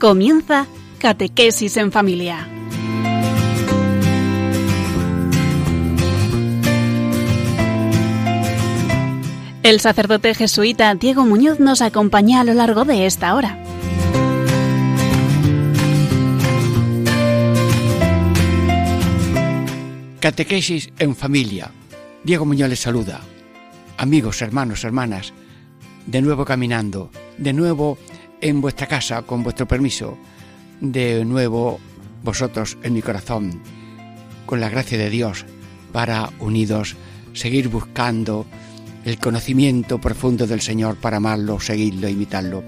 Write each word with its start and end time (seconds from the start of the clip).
Comienza 0.00 0.66
Catequesis 0.98 1.76
en 1.76 1.92
Familia. 1.92 2.48
El 9.62 9.78
sacerdote 9.80 10.34
jesuita 10.34 10.94
Diego 10.94 11.26
Muñoz 11.26 11.60
nos 11.60 11.82
acompaña 11.82 12.40
a 12.40 12.44
lo 12.44 12.54
largo 12.54 12.86
de 12.86 13.04
esta 13.04 13.34
hora. 13.34 13.62
Catequesis 20.20 20.88
en 20.98 21.14
familia. 21.14 21.72
Diego 22.24 22.46
Muñoz 22.46 22.70
les 22.70 22.80
saluda. 22.80 23.20
Amigos, 23.98 24.40
hermanos, 24.40 24.82
hermanas, 24.84 25.34
de 26.06 26.22
nuevo 26.22 26.46
caminando, 26.46 27.10
de 27.36 27.52
nuevo 27.52 27.98
en 28.40 28.60
vuestra 28.60 28.86
casa, 28.86 29.22
con 29.22 29.42
vuestro 29.42 29.66
permiso, 29.66 30.16
de 30.80 31.24
nuevo 31.24 31.78
vosotros 32.22 32.78
en 32.82 32.94
mi 32.94 33.02
corazón, 33.02 33.60
con 34.46 34.60
la 34.60 34.68
gracia 34.68 34.98
de 34.98 35.10
Dios, 35.10 35.44
para 35.92 36.30
unidos 36.38 36.96
seguir 37.32 37.68
buscando 37.68 38.46
el 39.04 39.18
conocimiento 39.18 39.98
profundo 39.98 40.46
del 40.46 40.60
Señor 40.60 40.96
para 40.96 41.18
amarlo, 41.18 41.60
seguirlo, 41.60 42.08
imitarlo. 42.08 42.62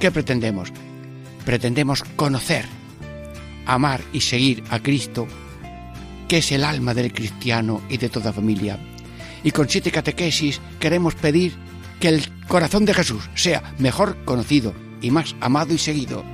¿Qué 0.00 0.10
pretendemos? 0.10 0.72
Pretendemos 1.46 2.02
conocer, 2.16 2.66
amar 3.64 4.02
y 4.12 4.20
seguir 4.20 4.62
a 4.68 4.80
Cristo, 4.80 5.26
es 6.38 6.50
el 6.50 6.64
alma 6.64 6.94
del 6.94 7.12
cristiano 7.12 7.80
y 7.88 7.96
de 7.96 8.08
toda 8.08 8.32
familia. 8.32 8.78
Y 9.44 9.52
con 9.52 9.68
siete 9.68 9.92
catequesis 9.92 10.60
queremos 10.80 11.14
pedir 11.14 11.54
que 12.00 12.08
el 12.08 12.22
corazón 12.48 12.84
de 12.84 12.94
Jesús 12.94 13.28
sea 13.34 13.74
mejor 13.78 14.16
conocido 14.24 14.74
y 15.00 15.10
más 15.12 15.36
amado 15.40 15.72
y 15.72 15.78
seguido. 15.78 16.24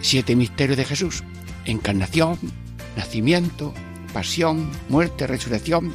Siete 0.00 0.34
misterios 0.34 0.76
de 0.76 0.84
Jesús. 0.84 1.22
Encarnación, 1.66 2.38
nacimiento, 2.96 3.72
pasión, 4.12 4.72
muerte, 4.88 5.28
resurrección, 5.28 5.94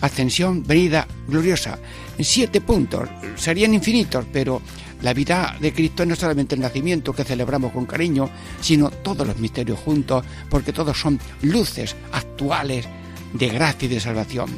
ascensión, 0.00 0.62
venida 0.64 1.06
gloriosa. 1.28 1.78
Siete 2.24 2.60
puntos, 2.60 3.08
serían 3.34 3.74
infinitos, 3.74 4.24
pero 4.32 4.62
la 5.02 5.12
vida 5.12 5.56
de 5.60 5.72
Cristo 5.72 6.06
no 6.06 6.14
es 6.14 6.20
solamente 6.20 6.54
el 6.54 6.60
nacimiento 6.60 7.12
que 7.12 7.24
celebramos 7.24 7.72
con 7.72 7.84
cariño, 7.84 8.30
sino 8.60 8.90
todos 8.90 9.26
los 9.26 9.38
misterios 9.38 9.80
juntos, 9.80 10.24
porque 10.48 10.72
todos 10.72 10.98
son 10.98 11.18
luces 11.42 11.96
actuales 12.12 12.86
de 13.32 13.48
gracia 13.48 13.86
y 13.86 13.88
de 13.88 14.00
salvación. 14.00 14.50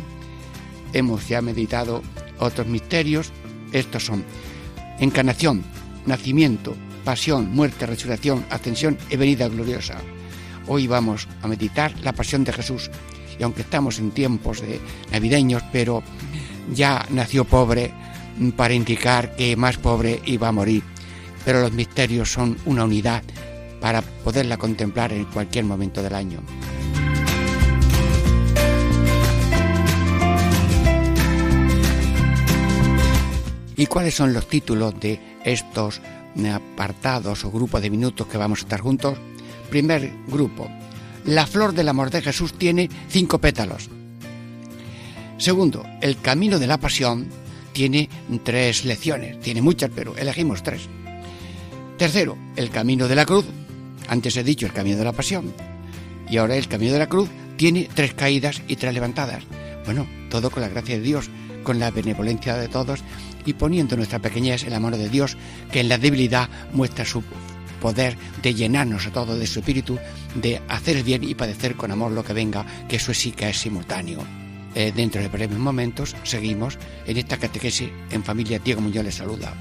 Hemos 0.92 1.26
ya 1.26 1.40
meditado 1.40 2.02
otros 2.38 2.66
misterios, 2.66 3.32
estos 3.72 4.04
son 4.04 4.24
encarnación, 5.00 5.64
nacimiento, 6.04 6.76
pasión, 7.04 7.50
muerte, 7.50 7.86
resurrección, 7.86 8.44
ascensión 8.50 8.98
y 9.08 9.16
venida 9.16 9.48
gloriosa. 9.48 9.96
Hoy 10.66 10.86
vamos 10.86 11.26
a 11.42 11.48
meditar 11.48 11.94
la 12.00 12.12
pasión 12.12 12.44
de 12.44 12.52
Jesús, 12.52 12.90
y 13.38 13.42
aunque 13.42 13.62
estamos 13.62 13.98
en 13.98 14.10
tiempos 14.10 14.60
de 14.60 14.80
navideños, 15.10 15.62
pero 15.72 16.02
ya 16.72 17.06
nació 17.10 17.44
pobre 17.44 17.92
para 18.56 18.74
indicar 18.74 19.36
que 19.36 19.56
más 19.56 19.76
pobre 19.76 20.20
iba 20.24 20.48
a 20.48 20.52
morir. 20.52 20.82
Pero 21.44 21.60
los 21.60 21.72
misterios 21.72 22.32
son 22.32 22.56
una 22.64 22.84
unidad 22.84 23.22
para 23.80 24.02
poderla 24.02 24.56
contemplar 24.56 25.12
en 25.12 25.26
cualquier 25.26 25.64
momento 25.64 26.02
del 26.02 26.14
año. 26.14 26.40
¿Y 33.76 33.86
cuáles 33.86 34.14
son 34.14 34.32
los 34.32 34.48
títulos 34.48 34.98
de 35.00 35.20
estos 35.44 36.00
apartados 36.52 37.44
o 37.44 37.50
grupos 37.50 37.82
de 37.82 37.90
minutos 37.90 38.26
que 38.26 38.38
vamos 38.38 38.60
a 38.60 38.62
estar 38.62 38.80
juntos? 38.80 39.18
Primer 39.68 40.12
grupo, 40.28 40.70
la 41.24 41.46
flor 41.46 41.74
del 41.74 41.88
amor 41.88 42.10
de 42.10 42.22
Jesús 42.22 42.54
tiene 42.54 42.88
cinco 43.08 43.38
pétalos. 43.38 43.90
Segundo, 45.38 45.84
el 46.00 46.20
camino 46.20 46.58
de 46.58 46.66
la 46.66 46.78
pasión 46.78 47.28
tiene 47.72 48.08
tres 48.44 48.84
lecciones. 48.84 49.40
Tiene 49.40 49.60
muchas, 49.60 49.90
pero 49.94 50.16
elegimos 50.16 50.62
tres. 50.62 50.82
Tercero, 51.98 52.38
el 52.56 52.70
camino 52.70 53.08
de 53.08 53.16
la 53.16 53.26
cruz. 53.26 53.44
Antes 54.08 54.36
he 54.36 54.44
dicho 54.44 54.66
el 54.66 54.72
camino 54.72 54.96
de 54.96 55.04
la 55.04 55.12
pasión. 55.12 55.52
Y 56.28 56.36
ahora 56.38 56.56
el 56.56 56.68
camino 56.68 56.92
de 56.92 56.98
la 57.00 57.08
cruz 57.08 57.28
tiene 57.56 57.88
tres 57.92 58.14
caídas 58.14 58.62
y 58.68 58.76
tres 58.76 58.94
levantadas. 58.94 59.42
Bueno, 59.84 60.06
todo 60.30 60.50
con 60.50 60.62
la 60.62 60.68
gracia 60.68 60.96
de 60.96 61.02
Dios, 61.02 61.28
con 61.62 61.78
la 61.78 61.90
benevolencia 61.90 62.56
de 62.56 62.68
todos 62.68 63.00
y 63.44 63.52
poniendo 63.54 63.96
nuestra 63.96 64.20
pequeñez 64.20 64.64
en 64.64 64.70
la 64.70 64.80
mano 64.80 64.96
de 64.96 65.08
Dios, 65.08 65.36
que 65.70 65.80
en 65.80 65.88
la 65.88 65.98
debilidad 65.98 66.48
muestra 66.72 67.04
su 67.04 67.22
poder 67.80 68.16
de 68.40 68.54
llenarnos 68.54 69.06
a 69.06 69.12
todos 69.12 69.38
de 69.38 69.46
su 69.46 69.58
espíritu, 69.58 69.98
de 70.34 70.62
hacer 70.68 70.96
el 70.96 71.02
bien 71.02 71.24
y 71.24 71.34
padecer 71.34 71.74
con 71.74 71.90
amor 71.90 72.12
lo 72.12 72.24
que 72.24 72.32
venga, 72.32 72.64
que 72.88 72.96
eso 72.96 73.12
sí 73.12 73.32
que 73.32 73.50
es 73.50 73.58
simultáneo. 73.58 74.43
Eh, 74.74 74.92
dentro 74.94 75.20
de 75.20 75.28
breves 75.28 75.58
momentos 75.58 76.16
seguimos 76.24 76.78
en 77.06 77.16
esta 77.16 77.36
catequesis 77.36 77.90
en 78.10 78.24
familia 78.24 78.58
Diego 78.58 78.80
Muñoz 78.80 79.04
les 79.04 79.14
saluda. 79.14 79.54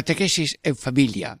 Catequesis 0.00 0.58
en 0.62 0.76
familia. 0.76 1.38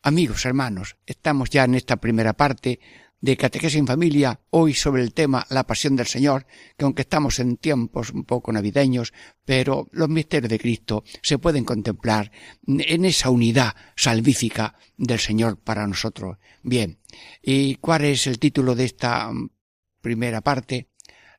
Amigos, 0.00 0.46
hermanos, 0.46 0.96
estamos 1.04 1.50
ya 1.50 1.64
en 1.64 1.74
esta 1.74 1.96
primera 1.96 2.32
parte 2.32 2.80
de 3.20 3.36
Catequesis 3.36 3.78
en 3.78 3.86
familia, 3.86 4.40
hoy 4.48 4.72
sobre 4.72 5.02
el 5.02 5.12
tema 5.12 5.46
la 5.50 5.66
pasión 5.66 5.94
del 5.94 6.06
Señor, 6.06 6.46
que 6.78 6.86
aunque 6.86 7.02
estamos 7.02 7.40
en 7.40 7.58
tiempos 7.58 8.08
un 8.08 8.24
poco 8.24 8.52
navideños, 8.52 9.12
pero 9.44 9.86
los 9.92 10.08
misterios 10.08 10.48
de 10.48 10.58
Cristo 10.58 11.04
se 11.20 11.36
pueden 11.36 11.66
contemplar 11.66 12.32
en 12.66 13.04
esa 13.04 13.28
unidad 13.28 13.74
salvífica 13.96 14.78
del 14.96 15.18
Señor 15.18 15.58
para 15.58 15.86
nosotros. 15.86 16.38
Bien, 16.62 17.00
¿y 17.42 17.74
cuál 17.74 18.06
es 18.06 18.26
el 18.26 18.38
título 18.38 18.74
de 18.74 18.86
esta 18.86 19.30
primera 20.00 20.40
parte? 20.40 20.88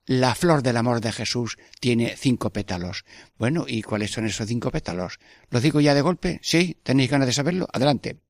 La 0.07 0.35
flor 0.35 0.61
del 0.61 0.77
amor 0.77 1.01
de 1.01 1.11
Jesús 1.11 1.57
tiene 1.79 2.15
cinco 2.15 2.51
pétalos. 2.51 3.05
Bueno, 3.39 3.65
¿y 3.67 3.81
cuáles 3.81 4.11
son 4.11 4.27
esos 4.27 4.47
cinco 4.47 4.69
pétalos? 4.69 5.19
¿Los 5.49 5.63
digo 5.63 5.81
ya 5.81 5.95
de 5.95 6.01
golpe? 6.01 6.39
¿Sí? 6.43 6.77
¿Tenéis 6.83 7.09
ganas 7.09 7.25
de 7.25 7.33
saberlo? 7.33 7.67
Adelante. 7.73 8.21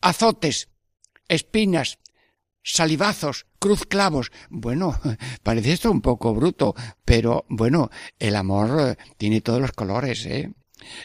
Azotes, 0.00 0.70
espinas, 1.28 2.00
salivazos, 2.64 3.46
cruz 3.60 3.86
clavos. 3.86 4.32
Bueno, 4.48 4.98
parece 5.44 5.72
esto 5.72 5.90
un 5.92 6.00
poco 6.00 6.34
bruto, 6.34 6.74
pero 7.04 7.44
bueno, 7.48 7.90
el 8.18 8.34
amor 8.34 8.96
tiene 9.16 9.40
todos 9.40 9.60
los 9.60 9.72
colores, 9.72 10.26
¿eh? 10.26 10.52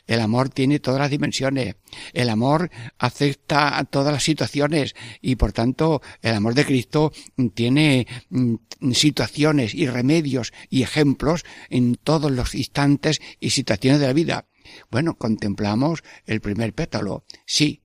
El 0.07 0.19
amor 0.19 0.49
tiene 0.49 0.79
todas 0.79 0.99
las 0.99 1.09
dimensiones. 1.09 1.75
El 2.13 2.29
amor 2.29 2.69
acepta 2.97 3.85
todas 3.89 4.13
las 4.13 4.23
situaciones 4.23 4.95
y 5.21 5.35
por 5.35 5.51
tanto 5.51 6.01
el 6.21 6.35
amor 6.35 6.53
de 6.53 6.65
Cristo 6.65 7.11
tiene 7.53 8.07
mm, 8.29 8.55
situaciones 8.91 9.73
y 9.73 9.87
remedios 9.87 10.53
y 10.69 10.83
ejemplos 10.83 11.45
en 11.69 11.95
todos 11.95 12.31
los 12.31 12.55
instantes 12.55 13.21
y 13.39 13.51
situaciones 13.51 13.99
de 13.99 14.07
la 14.07 14.13
vida. 14.13 14.45
Bueno, 14.89 15.17
contemplamos 15.17 16.03
el 16.25 16.41
primer 16.41 16.73
pétalo. 16.73 17.23
Sí. 17.45 17.81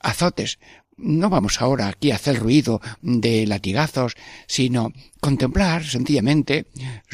Azotes. 0.00 0.58
No 0.96 1.30
vamos 1.30 1.60
ahora 1.60 1.88
aquí 1.88 2.10
a 2.10 2.16
hacer 2.16 2.38
ruido 2.38 2.80
de 3.00 3.46
latigazos, 3.46 4.14
sino 4.46 4.92
contemplar 5.20 5.84
sencillamente. 5.84 6.66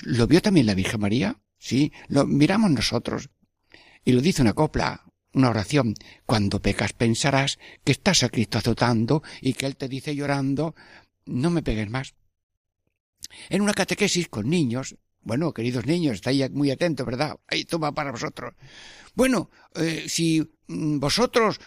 ¿Lo 0.03 0.27
vio 0.27 0.43
también 0.43 0.67
la 0.67 0.75
Virgen 0.75 1.01
María? 1.01 1.39
Sí, 1.59 1.93
lo 2.09 2.27
miramos 2.27 2.71
nosotros 2.71 3.31
Y 4.05 4.13
lo 4.13 4.21
dice 4.21 4.43
una 4.43 4.55
copla, 4.55 5.05
una 5.33 5.51
oración. 5.51 5.95
Cuando 6.27 6.61
pecas 6.61 6.93
pensarás 6.93 7.59
que 7.85 7.93
estás 7.93 8.23
a 8.23 8.29
Cristo 8.29 8.59
azotando 8.59 9.23
y 9.41 9.55
que 9.55 9.67
Él 9.67 9.77
te 9.77 9.89
dice 9.89 10.15
llorando, 10.15 10.75
no 11.27 11.51
me 11.51 11.63
pegues 11.63 11.91
más. 11.91 12.15
En 13.49 13.61
una 13.61 13.75
catequesis 13.75 14.29
con 14.29 14.49
niños, 14.49 14.97
bueno, 15.23 15.53
queridos 15.53 15.87
niños, 15.87 16.17
estáis 16.17 16.51
muy 16.51 16.71
atentos, 16.71 17.05
¿verdad? 17.05 17.37
Ahí 17.47 17.65
toma 17.65 17.93
para 17.93 18.13
vosotros. 18.13 18.55
Bueno, 19.15 19.51
eh, 19.75 20.07
si 20.09 20.41
mm, 20.69 20.99
vosotros 20.99 21.61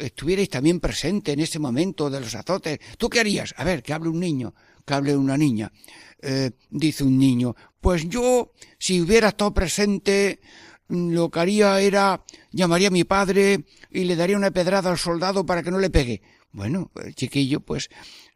estuvierais 0.00 0.48
también 0.48 0.80
presente 0.80 1.32
en 1.32 1.40
ese 1.40 1.58
momento 1.58 2.10
de 2.10 2.20
los 2.20 2.34
azotes, 2.34 2.78
¿tú 2.96 3.08
qué 3.08 3.20
harías? 3.20 3.54
A 3.56 3.64
ver, 3.64 3.82
que 3.82 3.92
hable 3.92 4.08
un 4.08 4.20
niño, 4.20 4.54
que 4.84 4.94
hable 4.94 5.16
una 5.16 5.36
niña. 5.36 5.72
Eh, 6.20 6.50
dice 6.70 7.04
un 7.04 7.18
niño, 7.18 7.54
pues 7.80 8.08
yo, 8.08 8.52
si 8.78 9.00
hubiera 9.00 9.28
estado 9.28 9.54
presente, 9.54 10.40
lo 10.88 11.30
que 11.30 11.40
haría 11.40 11.80
era 11.80 12.24
llamaría 12.50 12.88
a 12.88 12.92
mi 12.92 13.04
padre 13.04 13.64
y 13.90 14.04
le 14.04 14.16
daría 14.16 14.36
una 14.36 14.50
pedrada 14.50 14.90
al 14.90 14.98
soldado 14.98 15.44
para 15.44 15.62
que 15.62 15.70
no 15.70 15.78
le 15.78 15.90
pegue. 15.90 16.22
Bueno, 16.52 16.90
el 17.04 17.14
chiquillo, 17.14 17.60
pues, 17.60 17.90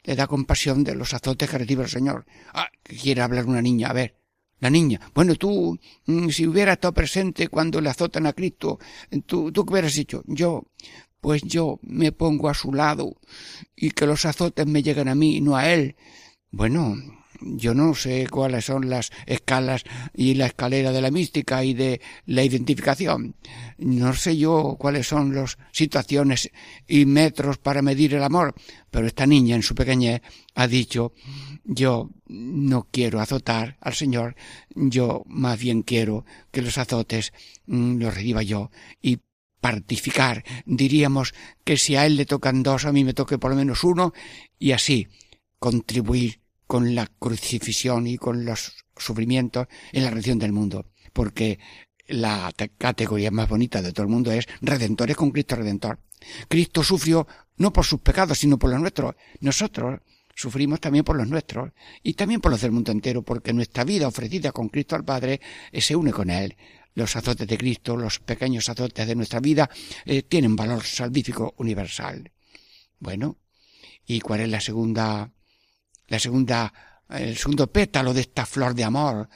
le 0.05 0.15
da 0.15 0.27
compasión 0.27 0.85
de 0.85 0.95
los 0.95 1.15
azotes 1.15 1.49
que 1.49 1.59
recibe 1.59 1.85
el 1.85 1.89
Señor. 1.89 2.27
Ah, 2.53 2.69
que 2.83 2.97
quiere 2.97 3.23
hablar 3.23 3.47
una 3.47 3.63
niña, 3.63 3.89
a 3.89 3.93
ver. 3.93 4.17
La 4.61 4.71
niña, 4.71 5.01
bueno, 5.13 5.35
tú, 5.35 5.77
mm, 6.07 6.29
si 6.29 6.47
hubiera 6.47 6.75
estado 6.75 6.95
presente 6.95 7.49
cuando 7.49 7.81
le 7.81 7.91
azotan 7.91 8.27
a 8.27 8.33
Cristo, 8.33 8.79
tú, 9.27 9.51
tú 9.51 9.67
qué 9.67 9.73
hubieras 9.73 9.95
dicho? 9.95 10.23
Yo, 10.27 10.63
pues 11.21 11.43
yo 11.43 11.81
me 11.83 12.13
pongo 12.13 12.49
a 12.49 12.55
su 12.55 12.73
lado 12.73 13.17
y 13.75 13.91
que 13.91 14.07
los 14.07 14.25
azotes 14.25 14.67
me 14.67 14.85
lleguen 14.85 15.09
a 15.09 15.17
mí 15.17 15.41
no 15.41 15.57
a 15.57 15.69
él. 15.69 15.97
Bueno, 16.53 16.95
yo 17.45 17.75
no 17.75 17.95
sé 17.95 18.27
cuáles 18.29 18.67
son 18.67 18.89
las 18.89 19.11
escalas 19.27 19.85
y 20.15 20.35
la 20.35 20.47
escalera 20.47 20.93
de 20.93 21.01
la 21.01 21.11
mística 21.11 21.65
y 21.65 21.75
de 21.75 22.01
la 22.27 22.45
identificación. 22.45 23.35
No 23.79 24.15
sé 24.15 24.37
yo 24.37 24.77
cuáles 24.79 25.09
son 25.09 25.35
las 25.35 25.59
situaciones 25.73 26.51
y 26.87 27.07
metros 27.07 27.59
para 27.59 27.83
medir 27.83 28.15
el 28.15 28.23
amor, 28.23 28.55
pero 28.91 29.07
esta 29.07 29.27
niña 29.27 29.57
en 29.57 29.63
su 29.63 29.75
pequeñez 29.75 30.23
ha 30.55 30.67
dicho 30.67 31.13
yo 31.65 32.11
no 32.27 32.89
quiero 32.91 33.21
azotar 33.21 33.77
al 33.81 33.95
Señor, 33.95 34.35
yo 34.75 35.23
más 35.27 35.59
bien 35.59 35.83
quiero 35.83 36.25
que 36.51 36.63
los 36.63 36.79
azotes 36.79 37.33
mm, 37.67 37.99
los 37.99 38.15
reciba 38.15 38.43
yo 38.43 38.71
y 39.01 39.21
partificar. 39.61 40.45
Diríamos 40.67 41.35
que 41.65 41.77
si 41.77 41.95
a 41.97 42.05
él 42.05 42.17
le 42.17 42.27
tocan 42.27 42.63
dos, 42.63 42.85
a 42.85 42.93
mí 42.93 43.05
me 43.05 43.15
toque 43.15 43.39
por 43.39 43.51
lo 43.53 43.57
menos 43.57 43.85
uno 43.85 44.13
y 44.59 44.73
así 44.73 45.09
contribuir 45.59 46.42
con 46.67 46.95
la 46.95 47.07
crucifixión 47.07 48.07
y 48.07 48.17
con 48.17 48.45
los 48.45 48.73
sufrimientos 48.97 49.67
en 49.93 50.05
la 50.05 50.11
redención 50.11 50.39
del 50.39 50.53
mundo, 50.53 50.87
porque 51.13 51.59
la 52.09 52.53
categoría 52.79 53.31
más 53.31 53.49
bonita 53.49 53.83
de 53.83 53.93
todo 53.93 54.05
el 54.05 54.13
mundo 54.13 54.33
es 54.33 54.47
redentores 54.61 55.17
con 55.17 55.31
Cristo 55.31 55.57
Redentor. 55.57 55.99
Cristo 56.49 56.83
sufrió 56.83 57.27
no 57.57 57.73
por 57.73 57.85
sus 57.85 58.01
pecados, 58.01 58.39
sino 58.39 58.59
por 58.59 58.71
los 58.71 58.81
nuestros. 58.81 59.15
Nosotros 59.41 60.01
sufrimos 60.35 60.81
también 60.81 61.05
por 61.05 61.17
los 61.17 61.29
nuestros 61.29 61.71
y 62.03 62.15
también 62.15 62.41
por 62.41 62.51
los 62.51 62.61
del 62.61 62.73
mundo 62.73 62.93
entero, 62.93 63.23
porque 63.23 63.53
nuestra 63.53 63.85
vida 63.85 64.09
ofrecida 64.09 64.53
con 64.53 64.69
Cristo 64.69 64.97
al 64.97 65.05
Padre 65.05 65.41
eh, 65.71 65.81
se 65.81 65.97
une 65.97 66.13
con 66.13 66.31
Él. 66.31 66.57
Los 66.95 67.17
azotes 67.17 67.47
de 67.47 67.57
Cristo, 67.57 67.97
los 67.97 68.19
pequeños 68.19 68.69
azotes 68.69 69.07
de 69.07 69.15
nuestra 69.15 69.41
vida, 69.41 69.71
eh, 70.05 70.23
tienen 70.23 70.57
valor 70.57 70.85
salvífico 70.85 71.55
universal. 71.57 72.31
Bueno, 72.99 73.39
¿y 74.07 74.21
cuál 74.21 74.41
es 74.41 74.49
la 74.49 74.61
segunda 74.61 75.31
la 76.13 76.19
segunda, 76.19 76.75
el 77.09 77.39
segundo 77.39 77.73
pétalo 77.73 78.13
de 78.13 78.21
esta 78.21 78.45
flor 78.45 78.75
de 78.75 78.85
amor. 78.85 79.31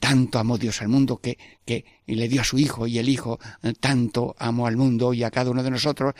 Tanto 0.00 0.40
amó 0.40 0.58
Dios 0.58 0.82
al 0.82 0.88
mundo 0.88 1.18
que, 1.18 1.38
que 1.64 2.02
le 2.06 2.28
dio 2.28 2.40
a 2.40 2.44
su 2.44 2.58
hijo 2.58 2.88
y 2.88 2.98
el 2.98 3.08
hijo 3.08 3.38
eh, 3.62 3.72
tanto 3.78 4.34
amó 4.38 4.66
al 4.66 4.76
mundo 4.76 5.14
y 5.14 5.22
a 5.22 5.30
cada 5.30 5.50
uno 5.50 5.62
de 5.62 5.70
nosotros 5.70 6.12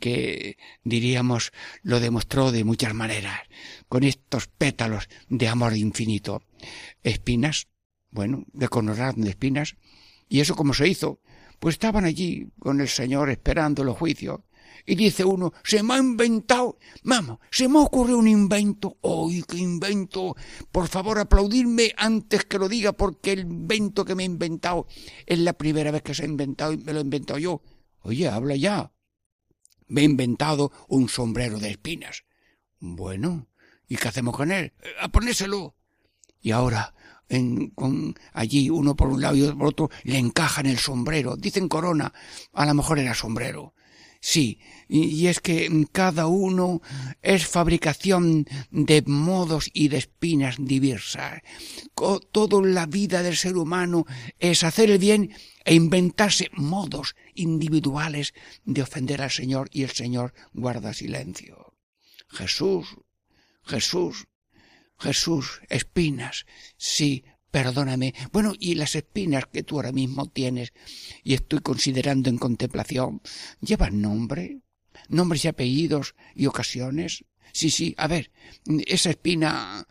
que 0.00 0.56
diríamos 0.82 1.52
lo 1.82 2.00
demostró 2.00 2.50
de 2.50 2.64
muchas 2.64 2.92
maneras 2.94 3.38
con 3.86 4.02
estos 4.02 4.48
pétalos 4.48 5.08
de 5.28 5.46
amor 5.46 5.76
infinito. 5.76 6.42
Espinas, 7.02 7.68
bueno, 8.10 8.46
de 8.54 8.66
de 8.66 9.28
espinas. 9.28 9.76
¿Y 10.28 10.40
eso 10.40 10.56
cómo 10.56 10.72
se 10.72 10.88
hizo? 10.88 11.20
Pues 11.60 11.74
estaban 11.74 12.06
allí 12.06 12.48
con 12.58 12.80
el 12.80 12.88
Señor 12.88 13.28
esperando 13.28 13.84
los 13.84 13.96
juicios 13.98 14.40
y 14.86 14.94
dice 14.94 15.24
uno, 15.24 15.52
se 15.64 15.82
me 15.82 15.94
ha 15.94 15.98
inventado, 15.98 16.78
vamos, 17.02 17.38
se 17.50 17.68
me 17.68 17.78
ocurre 17.78 18.14
un 18.14 18.28
invento. 18.28 18.96
¡Ay, 19.02 19.44
qué 19.46 19.58
invento! 19.58 20.36
Por 20.72 20.88
favor, 20.88 21.18
aplaudirme 21.18 21.92
antes 21.96 22.44
que 22.44 22.58
lo 22.58 22.68
diga, 22.68 22.92
porque 22.92 23.32
el 23.32 23.40
invento 23.40 24.04
que 24.04 24.14
me 24.14 24.22
he 24.22 24.26
inventado 24.26 24.86
es 25.26 25.38
la 25.38 25.52
primera 25.52 25.90
vez 25.90 26.02
que 26.02 26.14
se 26.14 26.22
ha 26.22 26.26
inventado 26.26 26.72
y 26.72 26.78
me 26.78 26.92
lo 26.92 26.98
he 26.98 27.02
inventado 27.02 27.38
yo. 27.38 27.62
Oye, 28.00 28.28
habla 28.28 28.56
ya. 28.56 28.92
Me 29.86 30.02
he 30.02 30.04
inventado 30.04 30.70
un 30.88 31.08
sombrero 31.08 31.58
de 31.58 31.70
espinas. 31.70 32.24
Bueno, 32.78 33.48
¿y 33.88 33.96
qué 33.96 34.08
hacemos 34.08 34.36
con 34.36 34.52
él? 34.52 34.72
Eh, 34.82 34.88
a 35.00 35.08
ponérselo. 35.08 35.74
Y 36.40 36.52
ahora, 36.52 36.94
en, 37.28 37.70
con 37.70 38.14
allí 38.32 38.70
uno 38.70 38.96
por 38.96 39.08
un 39.08 39.20
lado 39.20 39.36
y 39.36 39.42
otro 39.42 39.58
por 39.58 39.68
otro, 39.68 39.90
le 40.04 40.18
encajan 40.18 40.66
el 40.66 40.78
sombrero. 40.78 41.36
Dicen 41.36 41.68
corona, 41.68 42.12
a 42.52 42.66
lo 42.66 42.74
mejor 42.74 42.98
era 42.98 43.14
sombrero. 43.14 43.74
Sí, 44.20 44.58
y 44.88 45.28
es 45.28 45.40
que 45.40 45.86
cada 45.92 46.26
uno 46.26 46.82
es 47.22 47.46
fabricación 47.46 48.46
de 48.70 49.02
modos 49.02 49.70
y 49.72 49.88
de 49.88 49.98
espinas 49.98 50.56
diversas. 50.58 51.40
Toda 51.94 52.60
la 52.62 52.86
vida 52.86 53.22
del 53.22 53.36
ser 53.36 53.56
humano 53.56 54.06
es 54.38 54.64
hacer 54.64 54.90
el 54.90 54.98
bien 54.98 55.30
e 55.64 55.74
inventarse 55.74 56.50
modos 56.54 57.14
individuales 57.34 58.34
de 58.64 58.82
ofender 58.82 59.22
al 59.22 59.30
Señor 59.30 59.68
y 59.72 59.84
el 59.84 59.90
Señor 59.90 60.34
guarda 60.52 60.94
silencio. 60.94 61.74
Jesús, 62.28 62.96
Jesús, 63.62 64.26
Jesús, 64.98 65.60
espinas, 65.68 66.44
sí, 66.76 67.24
perdóname. 67.50 68.14
Bueno, 68.32 68.54
y 68.58 68.74
las 68.74 68.94
espinas 68.94 69.46
que 69.46 69.62
tú 69.62 69.76
ahora 69.76 69.92
mismo 69.92 70.26
tienes 70.26 70.72
y 71.22 71.34
estoy 71.34 71.60
considerando 71.60 72.30
en 72.30 72.38
contemplación, 72.38 73.20
¿llevan 73.60 74.00
nombre? 74.00 74.60
¿Nombres 75.08 75.44
y 75.44 75.48
apellidos 75.48 76.14
y 76.34 76.46
ocasiones? 76.46 77.24
Sí, 77.52 77.70
sí, 77.70 77.94
a 77.96 78.06
ver, 78.06 78.30
esa 78.86 79.10
espina, 79.10 79.86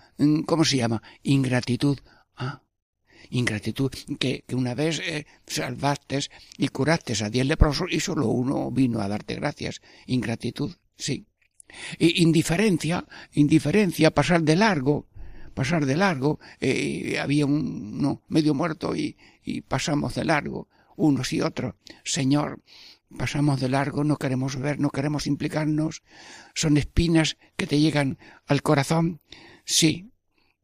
¿cómo 0.45 0.63
se 0.63 0.77
llama? 0.77 1.01
Ingratitud. 1.23 1.99
Ah, 2.35 2.61
ingratitud, 3.29 3.91
que, 4.19 4.43
que 4.47 4.55
una 4.55 4.75
vez 4.75 4.99
eh, 4.99 5.25
salvaste 5.45 6.19
y 6.57 6.67
curaste 6.69 7.13
a 7.23 7.29
diez 7.29 7.45
leprosos 7.45 7.87
y 7.91 7.99
solo 7.99 8.27
uno 8.27 8.71
vino 8.71 9.01
a 9.01 9.07
darte 9.07 9.35
gracias. 9.35 9.81
Ingratitud, 10.05 10.75
sí. 10.95 11.25
Y 11.97 12.23
indiferencia, 12.23 13.05
indiferencia, 13.33 14.11
pasar 14.11 14.43
de 14.43 14.55
largo, 14.55 15.07
pasar 15.57 15.87
de 15.87 15.97
largo, 15.97 16.39
eh, 16.59 17.17
había 17.19 17.47
uno 17.47 18.21
medio 18.27 18.53
muerto 18.53 18.95
y, 18.95 19.17
y 19.43 19.61
pasamos 19.61 20.13
de 20.13 20.23
largo, 20.23 20.69
unos 20.95 21.33
y 21.33 21.41
otros. 21.41 21.73
Señor, 22.03 22.61
pasamos 23.17 23.59
de 23.59 23.67
largo, 23.67 24.03
no 24.03 24.17
queremos 24.17 24.55
ver, 24.57 24.79
no 24.79 24.91
queremos 24.91 25.25
implicarnos. 25.25 26.03
Son 26.53 26.77
espinas 26.77 27.37
que 27.55 27.65
te 27.65 27.79
llegan 27.79 28.19
al 28.45 28.61
corazón. 28.61 29.19
Sí. 29.65 30.11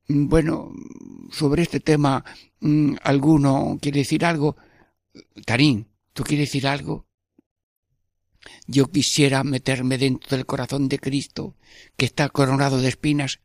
Bueno, 0.08 0.72
sobre 1.32 1.64
este 1.64 1.80
tema, 1.80 2.24
mm, 2.60 2.98
¿alguno 3.02 3.80
quiere 3.82 4.02
decir 4.02 4.24
algo? 4.24 4.58
Tarín, 5.44 5.88
¿tú 6.14 6.22
quieres 6.24 6.50
decir 6.50 6.68
algo? 6.68 7.08
Yo 8.68 8.92
quisiera 8.92 9.44
meterme 9.44 9.98
dentro 9.98 10.36
del 10.36 10.46
corazón 10.46 10.90
de 10.90 11.00
Cristo, 11.00 11.56
que 11.98 12.06
está 12.06 12.30
coronado 12.30 12.82
de 12.82 12.90
espinas, 12.90 13.40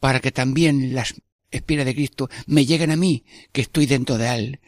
para 0.00 0.20
que 0.20 0.32
también 0.32 0.94
las 0.94 1.14
espinas 1.50 1.86
de 1.86 1.94
Cristo 1.94 2.28
me 2.46 2.66
lleguen 2.66 2.90
a 2.90 2.96
mí, 2.96 3.24
que 3.52 3.62
estoy 3.62 3.86
dentro 3.86 4.18
de 4.18 4.34
Él. 4.34 4.60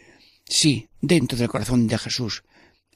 Sí, 0.45 0.89
dentro 1.01 1.37
del 1.37 1.49
corazón 1.49 1.87
de 1.87 1.99
Jesús. 1.99 2.45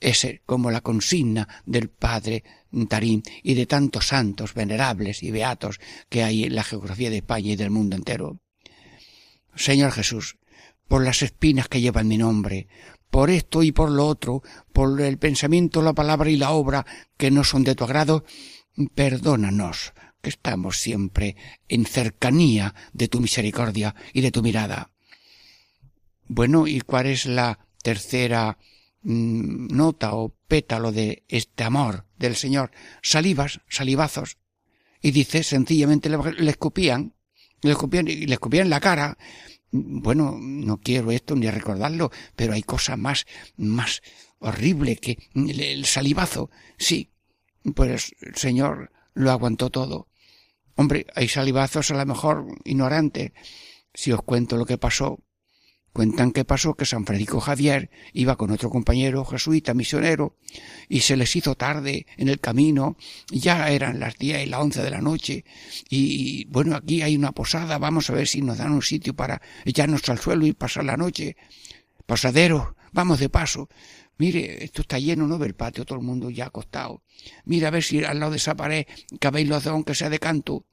Ese 0.00 0.42
como 0.46 0.70
la 0.70 0.80
consigna 0.80 1.46
del 1.64 1.88
Padre 1.88 2.42
Tarín 2.88 3.22
y 3.42 3.54
de 3.54 3.66
tantos 3.66 4.08
santos 4.08 4.54
venerables 4.54 5.22
y 5.22 5.30
beatos 5.30 5.78
que 6.08 6.24
hay 6.24 6.44
en 6.44 6.56
la 6.56 6.64
geografía 6.64 7.10
de 7.10 7.18
España 7.18 7.52
y 7.52 7.56
del 7.56 7.70
mundo 7.70 7.94
entero. 7.94 8.40
Señor 9.54 9.92
Jesús, 9.92 10.38
por 10.88 11.04
las 11.04 11.22
espinas 11.22 11.68
que 11.68 11.80
llevan 11.80 12.08
mi 12.08 12.18
nombre, 12.18 12.66
por 13.12 13.28
esto 13.28 13.62
y 13.62 13.72
por 13.72 13.90
lo 13.90 14.06
otro, 14.06 14.42
por 14.72 14.98
el 14.98 15.18
pensamiento, 15.18 15.82
la 15.82 15.92
palabra 15.92 16.30
y 16.30 16.36
la 16.38 16.52
obra 16.52 16.86
que 17.18 17.30
no 17.30 17.44
son 17.44 17.62
de 17.62 17.74
tu 17.74 17.84
agrado, 17.84 18.24
perdónanos, 18.94 19.92
que 20.22 20.30
estamos 20.30 20.78
siempre 20.78 21.36
en 21.68 21.84
cercanía 21.84 22.74
de 22.94 23.08
tu 23.08 23.20
misericordia 23.20 23.94
y 24.14 24.22
de 24.22 24.30
tu 24.30 24.42
mirada. 24.42 24.92
Bueno, 26.26 26.66
¿y 26.66 26.80
cuál 26.80 27.04
es 27.04 27.26
la 27.26 27.58
tercera 27.82 28.56
mm, 29.02 29.76
nota 29.76 30.14
o 30.14 30.34
pétalo 30.48 30.90
de 30.90 31.24
este 31.28 31.64
amor 31.64 32.06
del 32.16 32.34
Señor? 32.34 32.70
Salivas, 33.02 33.60
salivazos. 33.68 34.38
Y 35.02 35.10
dice, 35.10 35.42
sencillamente 35.42 36.08
le, 36.08 36.16
escupían, 36.48 37.12
le 37.60 37.72
escupían 37.72 38.06
le 38.06 38.32
escupían 38.32 38.70
la 38.70 38.80
cara 38.80 39.18
bueno, 39.72 40.38
no 40.38 40.78
quiero 40.78 41.10
esto 41.10 41.34
ni 41.34 41.50
recordarlo, 41.50 42.10
pero 42.36 42.52
hay 42.52 42.62
cosas 42.62 42.98
más, 42.98 43.26
más 43.56 44.02
horrible 44.38 44.96
que 44.96 45.18
el 45.34 45.84
salivazo. 45.86 46.50
Sí, 46.76 47.10
pues 47.74 48.14
el 48.20 48.36
Señor 48.36 48.92
lo 49.14 49.30
aguantó 49.30 49.70
todo. 49.70 50.08
Hombre, 50.74 51.06
hay 51.14 51.28
salivazos 51.28 51.90
a 51.90 51.94
lo 51.94 52.06
mejor 52.06 52.46
ignorantes. 52.64 53.32
Si 53.94 54.12
os 54.12 54.22
cuento 54.22 54.56
lo 54.56 54.66
que 54.66 54.78
pasó, 54.78 55.20
Cuentan 55.92 56.32
que 56.32 56.46
pasó 56.46 56.74
que 56.74 56.86
San 56.86 57.04
Francisco 57.04 57.38
Javier 57.40 57.90
iba 58.14 58.36
con 58.36 58.50
otro 58.50 58.70
compañero 58.70 59.26
jesuita 59.26 59.74
misionero 59.74 60.36
y 60.88 61.00
se 61.00 61.16
les 61.16 61.36
hizo 61.36 61.54
tarde 61.54 62.06
en 62.16 62.28
el 62.28 62.40
camino, 62.40 62.96
ya 63.30 63.68
eran 63.70 64.00
las 64.00 64.16
diez 64.16 64.46
y 64.46 64.48
las 64.48 64.60
once 64.60 64.82
de 64.82 64.90
la 64.90 65.02
noche 65.02 65.44
y 65.90 66.46
bueno, 66.46 66.76
aquí 66.76 67.02
hay 67.02 67.14
una 67.14 67.32
posada, 67.32 67.76
vamos 67.76 68.08
a 68.08 68.14
ver 68.14 68.26
si 68.26 68.40
nos 68.40 68.56
dan 68.56 68.72
un 68.72 68.82
sitio 68.82 69.14
para 69.14 69.42
echarnos 69.66 70.08
al 70.08 70.18
suelo 70.18 70.46
y 70.46 70.52
pasar 70.52 70.84
la 70.84 70.96
noche. 70.96 71.36
Posadero, 72.06 72.74
vamos 72.92 73.20
de 73.20 73.28
paso. 73.28 73.68
Mire, 74.16 74.64
esto 74.64 74.82
está 74.82 74.98
lleno, 74.98 75.26
¿no? 75.26 75.42
El 75.44 75.54
patio, 75.54 75.84
todo 75.84 75.98
el 75.98 76.04
mundo 76.04 76.30
ya 76.30 76.46
acostado. 76.46 77.02
Mira 77.44 77.68
a 77.68 77.70
ver 77.70 77.82
si 77.82 78.02
al 78.02 78.18
lado 78.18 78.30
de 78.30 78.38
esa 78.38 78.54
pared 78.54 78.86
cabéis 79.20 79.48
los 79.48 79.64
dos, 79.64 79.72
aunque 79.72 79.94
sea 79.94 80.08
de 80.08 80.18
canto. 80.18 80.64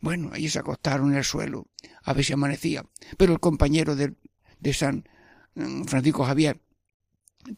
Bueno, 0.00 0.30
allí 0.32 0.48
se 0.48 0.58
acostaron 0.58 1.12
en 1.12 1.18
el 1.18 1.24
suelo, 1.24 1.68
a 2.02 2.12
ver 2.12 2.24
si 2.24 2.32
amanecía. 2.32 2.84
Pero 3.16 3.34
el 3.34 3.40
compañero 3.40 3.96
del 3.96 4.16
de 4.62 4.72
San 4.72 5.08
mm, 5.54 5.84
Francisco 5.84 6.24
Javier 6.24 6.60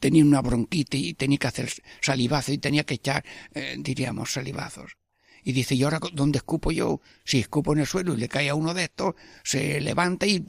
tenía 0.00 0.24
una 0.24 0.40
bronquita 0.40 0.96
y 0.96 1.14
tenía 1.14 1.38
que 1.38 1.46
hacer 1.46 1.70
salivazo 2.00 2.52
y 2.52 2.58
tenía 2.58 2.84
que 2.84 2.94
echar, 2.94 3.24
eh, 3.52 3.76
diríamos, 3.78 4.32
salivazos. 4.32 4.96
Y 5.42 5.52
dice, 5.52 5.74
¿y 5.74 5.82
ahora 5.82 6.00
dónde 6.14 6.38
escupo 6.38 6.72
yo? 6.72 7.02
Si 7.24 7.38
escupo 7.38 7.74
en 7.74 7.80
el 7.80 7.86
suelo 7.86 8.14
y 8.14 8.16
le 8.16 8.28
cae 8.28 8.48
a 8.48 8.54
uno 8.54 8.72
de 8.72 8.84
estos, 8.84 9.14
se 9.42 9.78
levanta 9.82 10.26
y 10.26 10.42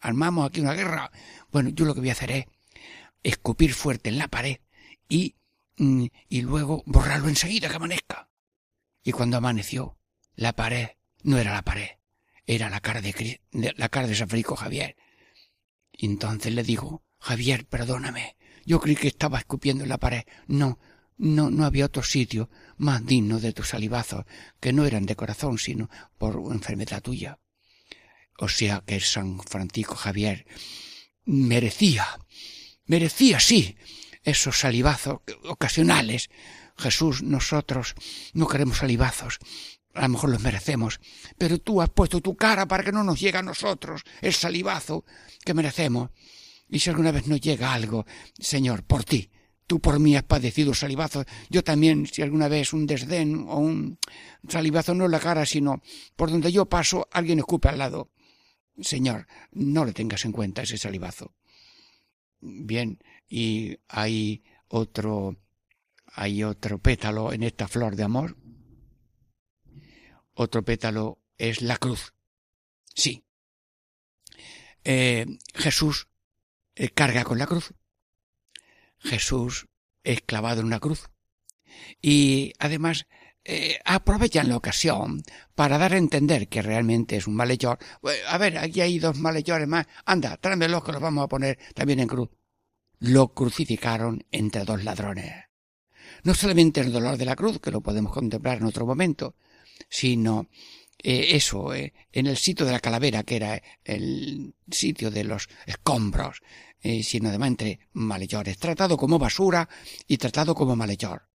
armamos 0.00 0.48
aquí 0.48 0.60
una 0.60 0.72
guerra. 0.72 1.10
Bueno, 1.52 1.68
yo 1.68 1.84
lo 1.84 1.94
que 1.94 2.00
voy 2.00 2.08
a 2.08 2.12
hacer 2.12 2.30
es 2.30 2.46
escupir 3.22 3.74
fuerte 3.74 4.08
en 4.08 4.16
la 4.16 4.28
pared 4.28 4.56
y, 5.06 5.34
mm, 5.76 6.06
y 6.30 6.40
luego 6.40 6.82
borrarlo 6.86 7.28
enseguida 7.28 7.68
que 7.68 7.76
amanezca. 7.76 8.30
Y 9.02 9.12
cuando 9.12 9.36
amaneció, 9.36 9.98
la 10.34 10.54
pared 10.54 10.88
no 11.24 11.36
era 11.36 11.52
la 11.52 11.62
pared, 11.62 11.88
era 12.46 12.70
la 12.70 12.80
cara 12.80 13.02
de, 13.02 13.40
la 13.52 13.88
cara 13.90 14.06
de 14.06 14.14
San 14.14 14.30
Francisco 14.30 14.56
Javier 14.56 14.96
entonces 16.06 16.54
le 16.54 16.62
digo, 16.62 17.02
Javier, 17.18 17.66
perdóname. 17.66 18.36
Yo 18.64 18.80
creí 18.80 18.96
que 18.96 19.08
estaba 19.08 19.38
escupiendo 19.38 19.82
en 19.82 19.90
la 19.90 19.98
pared. 19.98 20.22
No, 20.46 20.78
no, 21.16 21.50
no 21.50 21.64
había 21.64 21.86
otro 21.86 22.02
sitio 22.02 22.48
más 22.76 23.04
digno 23.04 23.40
de 23.40 23.52
tus 23.52 23.68
salivazos, 23.68 24.24
que 24.60 24.72
no 24.72 24.84
eran 24.86 25.06
de 25.06 25.16
corazón, 25.16 25.58
sino 25.58 25.90
por 26.16 26.36
enfermedad 26.52 27.02
tuya. 27.02 27.38
O 28.38 28.48
sea 28.48 28.82
que 28.86 29.00
San 29.00 29.40
Francisco 29.40 29.96
Javier 29.96 30.46
merecía, 31.24 32.06
merecía, 32.86 33.40
sí, 33.40 33.76
esos 34.22 34.60
salivazos 34.60 35.20
ocasionales. 35.44 36.30
Jesús, 36.76 37.22
nosotros 37.22 37.94
no 38.34 38.46
queremos 38.46 38.78
salivazos, 38.78 39.40
a 39.94 40.02
lo 40.02 40.08
mejor 40.10 40.30
los 40.30 40.42
merecemos, 40.42 41.00
pero 41.36 41.58
tú 41.58 41.80
has 41.82 41.90
puesto 41.90 42.20
tu 42.20 42.36
cara 42.36 42.66
para 42.66 42.84
que 42.84 42.92
no 42.92 43.04
nos 43.04 43.20
llegue 43.20 43.38
a 43.38 43.42
nosotros 43.42 44.02
el 44.20 44.32
salivazo 44.32 45.04
que 45.44 45.54
merecemos. 45.54 46.10
Y 46.68 46.78
si 46.78 46.90
alguna 46.90 47.12
vez 47.12 47.26
nos 47.26 47.40
llega 47.40 47.72
algo, 47.72 48.04
Señor, 48.38 48.84
por 48.84 49.04
ti, 49.04 49.30
tú 49.66 49.80
por 49.80 49.98
mí 49.98 50.16
has 50.16 50.22
padecido 50.22 50.74
salivazo, 50.74 51.24
yo 51.48 51.64
también, 51.64 52.06
si 52.06 52.22
alguna 52.22 52.48
vez 52.48 52.72
un 52.72 52.86
desdén 52.86 53.46
o 53.48 53.58
un 53.58 53.98
salivazo 54.48 54.94
no 54.94 55.06
en 55.06 55.10
la 55.10 55.20
cara, 55.20 55.46
sino 55.46 55.82
por 56.14 56.30
donde 56.30 56.52
yo 56.52 56.66
paso, 56.66 57.08
alguien 57.10 57.38
escupe 57.38 57.68
al 57.68 57.78
lado. 57.78 58.10
Señor, 58.80 59.26
no 59.52 59.84
le 59.84 59.92
tengas 59.92 60.24
en 60.24 60.32
cuenta 60.32 60.62
ese 60.62 60.78
salivazo. 60.78 61.34
Bien, 62.40 63.02
y 63.28 63.76
hay 63.88 64.44
otro, 64.68 65.36
hay 66.06 66.44
otro 66.44 66.78
pétalo 66.78 67.32
en 67.32 67.42
esta 67.42 67.66
flor 67.66 67.96
de 67.96 68.04
amor 68.04 68.36
otro 70.38 70.62
pétalo 70.62 71.18
es 71.36 71.62
la 71.62 71.76
cruz. 71.76 72.14
Sí. 72.94 73.24
Eh, 74.84 75.26
Jesús 75.54 76.06
eh, 76.76 76.90
carga 76.90 77.24
con 77.24 77.38
la 77.38 77.46
cruz. 77.46 77.74
Jesús 78.98 79.66
es 80.04 80.22
clavado 80.22 80.60
en 80.60 80.66
una 80.66 80.78
cruz. 80.78 81.10
Y 82.00 82.52
además 82.60 83.06
eh, 83.44 83.80
aprovechan 83.84 84.48
la 84.48 84.56
ocasión 84.56 85.24
para 85.56 85.76
dar 85.76 85.92
a 85.92 85.98
entender 85.98 86.48
que 86.48 86.62
realmente 86.62 87.16
es 87.16 87.26
un 87.26 87.34
malhechor. 87.34 87.78
A 88.28 88.38
ver, 88.38 88.58
aquí 88.58 88.80
hay 88.80 89.00
dos 89.00 89.18
malhechores 89.18 89.66
más. 89.66 89.86
Anda, 90.04 90.36
tráemelos 90.36 90.84
que 90.84 90.92
los 90.92 91.02
vamos 91.02 91.24
a 91.24 91.28
poner 91.28 91.58
también 91.74 91.98
en 91.98 92.08
cruz. 92.08 92.30
Lo 93.00 93.34
crucificaron 93.34 94.24
entre 94.30 94.64
dos 94.64 94.84
ladrones. 94.84 95.34
No 96.22 96.34
solamente 96.34 96.80
el 96.80 96.92
dolor 96.92 97.16
de 97.16 97.24
la 97.24 97.36
cruz, 97.36 97.60
que 97.60 97.72
lo 97.72 97.80
podemos 97.80 98.12
contemplar 98.12 98.58
en 98.58 98.64
otro 98.64 98.86
momento, 98.86 99.34
sino 99.88 100.48
eh, 101.00 101.36
eso, 101.36 101.72
eh, 101.74 101.94
en 102.12 102.26
el 102.26 102.36
sitio 102.36 102.66
de 102.66 102.72
la 102.72 102.80
calavera, 102.80 103.22
que 103.22 103.36
era 103.36 103.62
el 103.84 104.54
sitio 104.70 105.10
de 105.10 105.24
los 105.24 105.48
escombros, 105.66 106.42
eh, 106.80 107.02
sino 107.02 107.28
además 107.28 107.48
entre 107.48 107.80
malhechores, 107.92 108.58
tratado 108.58 108.96
como 108.96 109.18
basura 109.18 109.68
y 110.08 110.16
tratado 110.16 110.54
como 110.54 110.74
malhechor. 110.74 111.28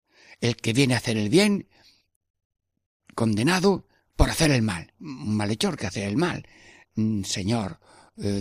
El 0.41 0.57
que 0.57 0.73
viene 0.73 0.95
a 0.95 0.99
hacer 0.99 1.19
el 1.19 1.29
bien, 1.29 1.69
condenado 3.15 3.87
por 4.17 4.31
hacer 4.31 4.51
el 4.51 4.63
mal. 4.63 4.95
Un 4.99 5.37
malhechor 5.37 5.77
que 5.77 5.87
hace 5.87 6.07
el 6.07 6.17
mal. 6.17 6.47
Señor, 7.25 7.81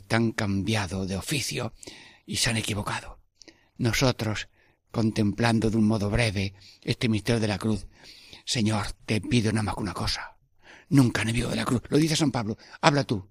tan 0.07 0.31
cambiado 0.31 1.05
de 1.05 1.17
oficio 1.17 1.73
y 2.25 2.37
se 2.37 2.49
han 2.49 2.57
equivocado. 2.57 3.19
Nosotros, 3.77 4.47
contemplando 4.91 5.69
de 5.69 5.77
un 5.77 5.87
modo 5.87 6.09
breve 6.09 6.53
este 6.81 7.09
misterio 7.09 7.39
de 7.39 7.47
la 7.47 7.57
cruz, 7.57 7.85
Señor, 8.49 8.93
te 9.05 9.21
pido 9.21 9.51
nada 9.51 9.61
más 9.61 9.75
que 9.75 9.81
una 9.81 9.93
cosa. 9.93 10.35
Nunca 10.89 11.21
enemigo 11.21 11.49
de 11.49 11.55
la 11.55 11.65
cruz. 11.65 11.83
Lo 11.89 11.99
dice 11.99 12.15
San 12.15 12.31
Pablo. 12.31 12.57
Habla 12.81 13.03
tú. 13.03 13.29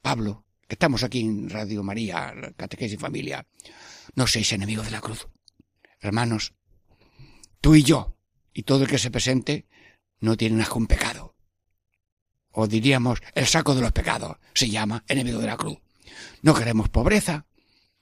Pablo, 0.00 0.44
que 0.68 0.76
estamos 0.76 1.02
aquí 1.02 1.18
en 1.18 1.50
Radio 1.50 1.82
María, 1.82 2.32
Catequesis 2.56 3.00
Familia. 3.00 3.44
No 4.14 4.28
seis 4.28 4.52
enemigos 4.52 4.84
de 4.84 4.92
la 4.92 5.00
cruz. 5.00 5.26
Hermanos, 5.98 6.54
tú 7.60 7.74
y 7.74 7.82
yo, 7.82 8.16
y 8.52 8.62
todo 8.62 8.84
el 8.84 8.88
que 8.88 8.98
se 8.98 9.10
presente, 9.10 9.66
no 10.20 10.36
tiene 10.36 10.64
un 10.76 10.86
pecado. 10.86 11.34
O 12.52 12.68
diríamos, 12.68 13.18
el 13.34 13.48
saco 13.48 13.74
de 13.74 13.80
los 13.80 13.90
pecados 13.90 14.36
se 14.54 14.70
llama 14.70 15.02
enemigo 15.08 15.40
de 15.40 15.48
la 15.48 15.56
cruz. 15.56 15.78
No 16.42 16.54
queremos 16.54 16.88
pobreza, 16.88 17.46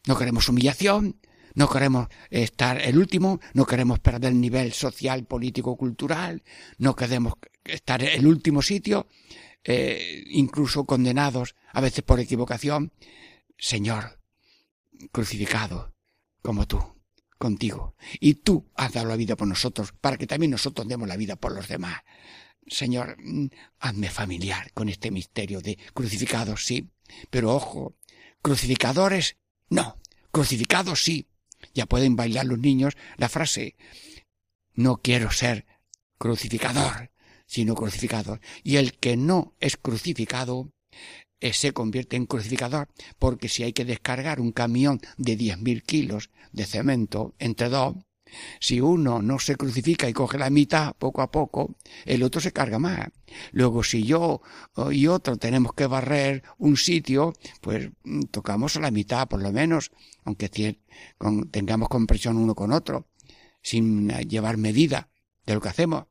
no 0.07 0.15
queremos 0.15 0.47
humillación, 0.51 1.19
no 1.55 1.69
queremos 1.69 2.09
estar 2.31 2.81
el 2.81 2.99
último, 2.99 3.41
no 3.55 3.65
queremos 3.65 4.01
perder 4.01 4.33
el 4.33 4.41
nivel 4.41 4.73
social, 4.73 5.25
político, 5.25 5.77
cultural, 5.77 6.43
no 6.79 6.95
queremos 6.95 7.35
estar 7.65 8.03
en 8.03 8.19
el 8.19 8.27
último 8.27 8.61
sitio, 8.61 9.07
eh, 9.63 10.25
incluso 10.29 10.85
condenados 10.85 11.55
a 11.73 11.81
veces 11.81 12.03
por 12.03 12.21
equivocación. 12.21 12.93
Señor, 13.57 14.19
crucificado 15.13 15.95
como 16.43 16.67
tú, 16.67 16.83
contigo, 17.39 17.95
y 18.21 18.35
tú 18.35 18.71
has 18.75 18.93
dado 18.93 19.09
la 19.09 19.17
vida 19.17 19.37
por 19.37 19.49
nosotros 19.49 19.93
para 20.01 20.17
que 20.17 20.27
también 20.27 20.51
nosotros 20.51 20.87
demos 20.87 21.09
la 21.09 21.17
vida 21.17 21.37
por 21.37 21.53
los 21.53 21.69
demás. 21.69 22.03
Señor, 22.67 23.17
mm, 23.19 23.47
hazme 23.79 24.11
familiar 24.11 24.73
con 24.73 24.89
este 24.89 25.11
misterio 25.11 25.61
de 25.61 25.79
crucificados, 25.93 26.65
sí, 26.65 26.91
pero 27.31 27.55
ojo, 27.55 27.97
crucificadores, 28.43 29.37
no, 29.69 29.99
crucificados 30.31 31.03
sí, 31.03 31.29
ya 31.73 31.87
pueden 31.87 32.17
bailar 32.17 32.47
los 32.47 32.59
niños 32.59 32.95
la 33.17 33.29
frase 33.29 33.77
no 34.75 34.99
quiero 34.99 35.31
ser 35.31 35.67
crucificador, 36.19 37.11
sino 37.47 37.75
crucificador. 37.75 38.41
Y 38.63 38.77
el 38.77 38.95
que 38.95 39.17
no 39.17 39.55
es 39.61 39.77
crucificado 39.77 40.71
eh, 41.41 41.53
se 41.53 41.73
convierte 41.73 42.17
en 42.17 42.27
crucificador, 42.27 42.89
porque 43.19 43.49
si 43.49 43.63
hay 43.63 43.73
que 43.73 43.85
descargar 43.85 44.41
un 44.41 44.53
camión 44.53 45.01
de 45.17 45.37
diez 45.37 45.59
mil 45.59 45.83
kilos 45.83 46.31
de 46.53 46.67
cemento 46.67 47.35
entre 47.39 47.69
dos, 47.69 47.97
si 48.61 48.81
uno 48.81 49.23
no 49.23 49.39
se 49.39 49.57
crucifica 49.57 50.09
y 50.09 50.13
coge 50.13 50.39
la 50.39 50.51
mitad 50.51 50.95
poco 50.97 51.23
a 51.23 51.31
poco, 51.31 51.75
el 52.05 52.23
otro 52.23 52.41
se 52.41 52.53
carga 52.53 52.79
más. 52.79 53.09
Luego, 53.53 53.83
si 53.83 54.03
yo 54.05 54.41
y 54.91 55.07
otro 55.07 55.37
tenemos 55.37 55.75
que 55.75 55.87
barrer 55.87 56.43
un 56.59 56.77
sitio, 56.77 57.33
pues 57.61 57.91
mm, 58.05 58.23
tocamos 58.31 58.77
a 58.77 58.81
la 58.81 58.91
mitad 58.91 59.29
por 59.29 59.43
lo 59.43 59.53
menos, 59.53 59.91
aunque 60.25 60.49
tengamos 61.51 61.89
compresión 61.89 62.37
uno 62.37 62.55
con 62.55 62.73
otro, 62.73 63.09
sin 63.63 64.09
llevar 64.29 64.57
medida 64.57 65.09
de 65.47 65.55
lo 65.55 65.61
que 65.61 65.69
hacemos. 65.69 66.07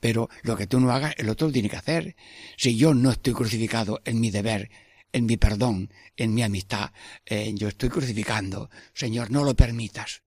Pero 0.00 0.28
lo 0.42 0.56
que 0.56 0.66
tú 0.66 0.78
no 0.80 0.92
hagas, 0.92 1.14
el 1.18 1.28
otro 1.28 1.50
tiene 1.50 1.68
que 1.68 1.76
hacer. 1.76 2.16
Si 2.56 2.76
yo 2.76 2.94
no 2.94 3.10
estoy 3.10 3.32
crucificado 3.32 4.00
en 4.04 4.20
mi 4.20 4.30
deber, 4.30 4.70
en 5.12 5.26
mi 5.26 5.36
perdón, 5.36 5.92
en 6.16 6.34
mi 6.34 6.42
amistad, 6.42 6.92
eh, 7.26 7.52
yo 7.54 7.68
estoy 7.68 7.88
crucificando. 7.88 8.70
Señor, 8.94 9.30
no 9.30 9.44
lo 9.44 9.56
permitas. 9.56 10.22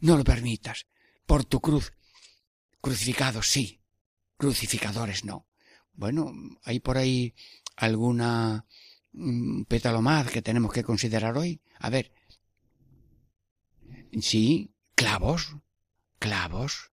No 0.00 0.16
lo 0.16 0.24
permitas. 0.24 0.86
Por 1.26 1.44
tu 1.44 1.60
cruz. 1.60 1.92
Crucificados 2.80 3.48
sí. 3.48 3.80
Crucificadores 4.36 5.24
no. 5.24 5.46
Bueno, 5.92 6.32
hay 6.64 6.80
por 6.80 6.96
ahí 6.96 7.34
alguna 7.76 8.66
mm, 9.12 9.64
pétalo 9.64 10.00
más 10.00 10.30
que 10.30 10.42
tenemos 10.42 10.72
que 10.72 10.84
considerar 10.84 11.36
hoy. 11.36 11.60
A 11.78 11.90
ver. 11.90 12.12
Sí, 14.20 14.74
clavos, 14.94 15.56
clavos, 16.18 16.90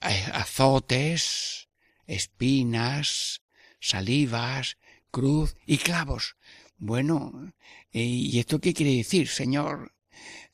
eh, 0.00 0.26
azotes, 0.32 1.68
espinas, 2.06 3.42
salivas, 3.80 4.78
cruz 5.10 5.56
y 5.66 5.78
clavos. 5.78 6.36
Bueno, 6.76 7.52
eh, 7.92 8.02
¿y 8.02 8.38
esto 8.38 8.60
qué 8.60 8.74
quiere 8.74 8.96
decir, 8.96 9.28
Señor? 9.28 9.94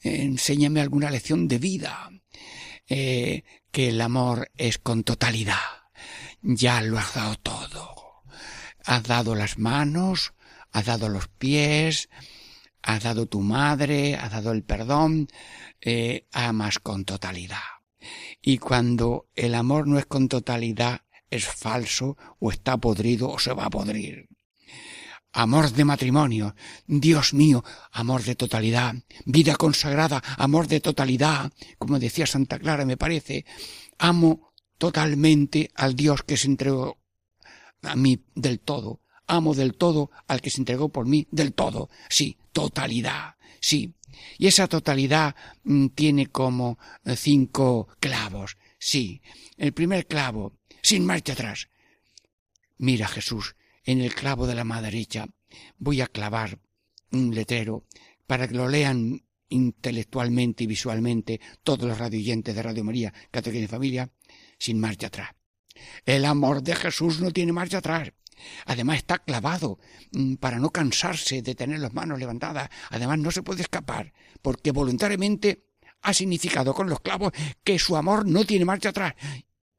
Enséñame 0.00 0.80
alguna 0.80 1.10
lección 1.10 1.48
de 1.48 1.58
vida. 1.58 2.10
Eh, 2.88 3.44
que 3.70 3.88
el 3.88 4.00
amor 4.00 4.50
es 4.56 4.78
con 4.78 5.04
totalidad. 5.04 5.56
Ya 6.42 6.80
lo 6.80 6.98
has 6.98 7.14
dado 7.14 7.36
todo. 7.36 8.24
Has 8.84 9.04
dado 9.04 9.34
las 9.34 9.58
manos, 9.58 10.32
has 10.72 10.86
dado 10.86 11.08
los 11.08 11.28
pies, 11.28 12.08
has 12.82 13.02
dado 13.02 13.26
tu 13.26 13.40
madre, 13.40 14.16
has 14.16 14.32
dado 14.32 14.52
el 14.52 14.64
perdón, 14.64 15.28
eh, 15.80 16.26
amas 16.32 16.78
con 16.78 17.04
totalidad. 17.04 17.58
Y 18.40 18.58
cuando 18.58 19.28
el 19.34 19.54
amor 19.54 19.86
no 19.86 19.98
es 19.98 20.06
con 20.06 20.28
totalidad, 20.28 21.02
es 21.28 21.46
falso 21.46 22.16
o 22.38 22.50
está 22.50 22.78
podrido 22.78 23.30
o 23.30 23.38
se 23.38 23.52
va 23.52 23.66
a 23.66 23.70
podrir. 23.70 24.29
Amor 25.32 25.70
de 25.70 25.84
matrimonio, 25.84 26.56
Dios 26.86 27.34
mío, 27.34 27.64
amor 27.92 28.24
de 28.24 28.34
totalidad, 28.34 28.96
vida 29.24 29.54
consagrada, 29.54 30.22
amor 30.36 30.66
de 30.66 30.80
totalidad, 30.80 31.52
como 31.78 32.00
decía 32.00 32.26
Santa 32.26 32.58
Clara, 32.58 32.84
me 32.84 32.96
parece, 32.96 33.44
amo 33.98 34.52
totalmente 34.76 35.70
al 35.76 35.94
Dios 35.94 36.24
que 36.24 36.36
se 36.36 36.48
entregó 36.48 36.98
a 37.82 37.94
mí 37.94 38.24
del 38.34 38.58
todo, 38.58 39.02
amo 39.28 39.54
del 39.54 39.74
todo 39.74 40.10
al 40.26 40.40
que 40.40 40.50
se 40.50 40.60
entregó 40.60 40.88
por 40.88 41.06
mí 41.06 41.28
del 41.30 41.52
todo, 41.52 41.90
sí, 42.08 42.36
totalidad, 42.52 43.36
sí. 43.60 43.94
Y 44.36 44.48
esa 44.48 44.66
totalidad 44.66 45.36
mm, 45.62 45.88
tiene 45.88 46.26
como 46.26 46.78
eh, 47.04 47.14
cinco 47.14 47.88
clavos, 48.00 48.56
sí. 48.78 49.22
El 49.56 49.72
primer 49.72 50.06
clavo, 50.06 50.58
sin 50.82 51.06
marcha 51.06 51.34
atrás. 51.34 51.68
Mira 52.78 53.06
Jesús, 53.06 53.54
en 53.90 54.00
el 54.00 54.14
clavo 54.14 54.46
de 54.46 54.54
la 54.54 54.62
mano 54.62 54.82
derecha 54.82 55.26
voy 55.78 56.00
a 56.00 56.06
clavar 56.06 56.60
un 57.10 57.34
letrero 57.34 57.86
para 58.26 58.46
que 58.46 58.54
lo 58.54 58.68
lean 58.68 59.20
intelectualmente 59.48 60.62
y 60.62 60.68
visualmente 60.68 61.40
todos 61.64 61.88
los 61.88 61.98
radioyentes 61.98 62.54
de 62.54 62.62
Radio 62.62 62.84
María, 62.84 63.12
Catequina 63.32 63.64
y 63.64 63.68
Familia, 63.68 64.08
sin 64.58 64.78
marcha 64.78 65.08
atrás. 65.08 65.30
El 66.04 66.24
amor 66.24 66.62
de 66.62 66.76
Jesús 66.76 67.20
no 67.20 67.32
tiene 67.32 67.52
marcha 67.52 67.78
atrás. 67.78 68.12
Además 68.66 68.98
está 68.98 69.18
clavado 69.18 69.80
mm, 70.12 70.34
para 70.34 70.60
no 70.60 70.70
cansarse 70.70 71.42
de 71.42 71.56
tener 71.56 71.80
las 71.80 71.92
manos 71.92 72.20
levantadas. 72.20 72.70
Además 72.90 73.18
no 73.18 73.32
se 73.32 73.42
puede 73.42 73.62
escapar 73.62 74.12
porque 74.40 74.70
voluntariamente 74.70 75.66
ha 76.02 76.14
significado 76.14 76.74
con 76.74 76.88
los 76.88 77.00
clavos 77.00 77.32
que 77.64 77.78
su 77.80 77.96
amor 77.96 78.24
no 78.24 78.44
tiene 78.44 78.64
marcha 78.64 78.90
atrás. 78.90 79.14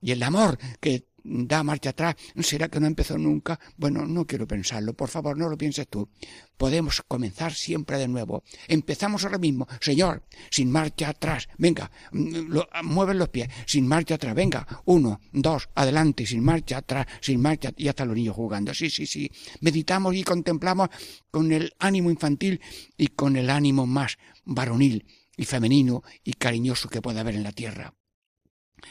Y 0.01 0.11
el 0.11 0.21
amor 0.21 0.57
que 0.81 1.07
da 1.23 1.63
marcha 1.63 1.91
atrás, 1.91 2.15
¿será 2.39 2.69
que 2.69 2.79
no 2.79 2.87
empezó 2.87 3.17
nunca? 3.17 3.59
Bueno, 3.77 4.05
no 4.05 4.25
quiero 4.25 4.47
pensarlo, 4.47 4.93
por 4.93 5.09
favor, 5.09 5.37
no 5.37 5.49
lo 5.49 5.57
pienses 5.57 5.87
tú. 5.87 6.09
Podemos 6.57 7.01
comenzar 7.07 7.53
siempre 7.53 7.97
de 7.97 8.07
nuevo. 8.07 8.43
Empezamos 8.67 9.23
ahora 9.23 9.37
mismo, 9.37 9.67
Señor, 9.79 10.23
sin 10.49 10.71
marcha 10.71 11.09
atrás, 11.09 11.47
venga, 11.57 11.91
mm, 12.11 12.57
mueven 12.83 13.17
los 13.17 13.29
pies, 13.29 13.49
sin 13.65 13.87
marcha 13.87 14.15
atrás, 14.15 14.35
venga, 14.35 14.67
uno, 14.85 15.19
dos, 15.31 15.69
adelante, 15.75 16.25
sin 16.25 16.43
marcha 16.43 16.77
atrás, 16.77 17.07
sin 17.21 17.41
marcha, 17.41 17.71
y 17.75 17.87
hasta 17.87 18.05
los 18.05 18.15
niños 18.15 18.35
jugando, 18.35 18.73
sí, 18.73 18.89
sí, 18.89 19.05
sí. 19.05 19.31
Meditamos 19.61 20.15
y 20.15 20.23
contemplamos 20.23 20.89
con 21.29 21.51
el 21.51 21.73
ánimo 21.79 22.09
infantil 22.09 22.61
y 22.97 23.07
con 23.07 23.35
el 23.35 23.49
ánimo 23.49 23.85
más 23.85 24.17
varonil 24.45 25.05
y 25.37 25.45
femenino 25.45 26.03
y 26.23 26.33
cariñoso 26.33 26.89
que 26.89 27.01
pueda 27.01 27.21
haber 27.21 27.35
en 27.35 27.43
la 27.43 27.51
tierra. 27.51 27.93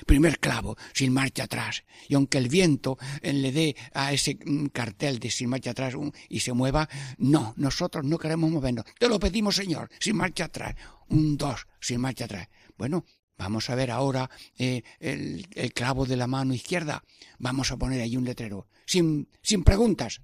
Primer 0.06 0.38
clavo, 0.38 0.76
sin 0.92 1.12
marcha 1.12 1.44
atrás. 1.44 1.84
Y 2.08 2.14
aunque 2.14 2.38
el 2.38 2.48
viento 2.48 2.98
eh, 3.22 3.32
le 3.32 3.52
dé 3.52 3.76
a 3.92 4.12
ese 4.12 4.38
mm, 4.44 4.66
cartel 4.66 5.18
de 5.18 5.30
sin 5.30 5.48
marcha 5.48 5.70
atrás 5.70 5.94
y 6.28 6.40
se 6.40 6.52
mueva, 6.52 6.88
no, 7.18 7.54
nosotros 7.56 8.04
no 8.04 8.18
queremos 8.18 8.50
movernos. 8.50 8.84
Te 8.98 9.08
lo 9.08 9.18
pedimos, 9.18 9.56
Señor, 9.56 9.90
sin 9.98 10.16
marcha 10.16 10.44
atrás. 10.44 10.74
Un 11.08 11.36
dos, 11.36 11.66
sin 11.80 12.00
marcha 12.00 12.24
atrás. 12.24 12.48
Bueno, 12.78 13.04
vamos 13.36 13.68
a 13.70 13.74
ver 13.74 13.90
ahora 13.90 14.30
eh, 14.58 14.82
el, 14.98 15.46
el, 15.54 15.72
clavo 15.72 16.06
de 16.06 16.16
la 16.16 16.26
mano 16.26 16.54
izquierda. 16.54 17.04
Vamos 17.38 17.70
a 17.72 17.76
poner 17.76 18.00
ahí 18.00 18.16
un 18.16 18.24
letrero. 18.24 18.68
Sin, 18.86 19.28
sin 19.42 19.64
preguntas. 19.64 20.22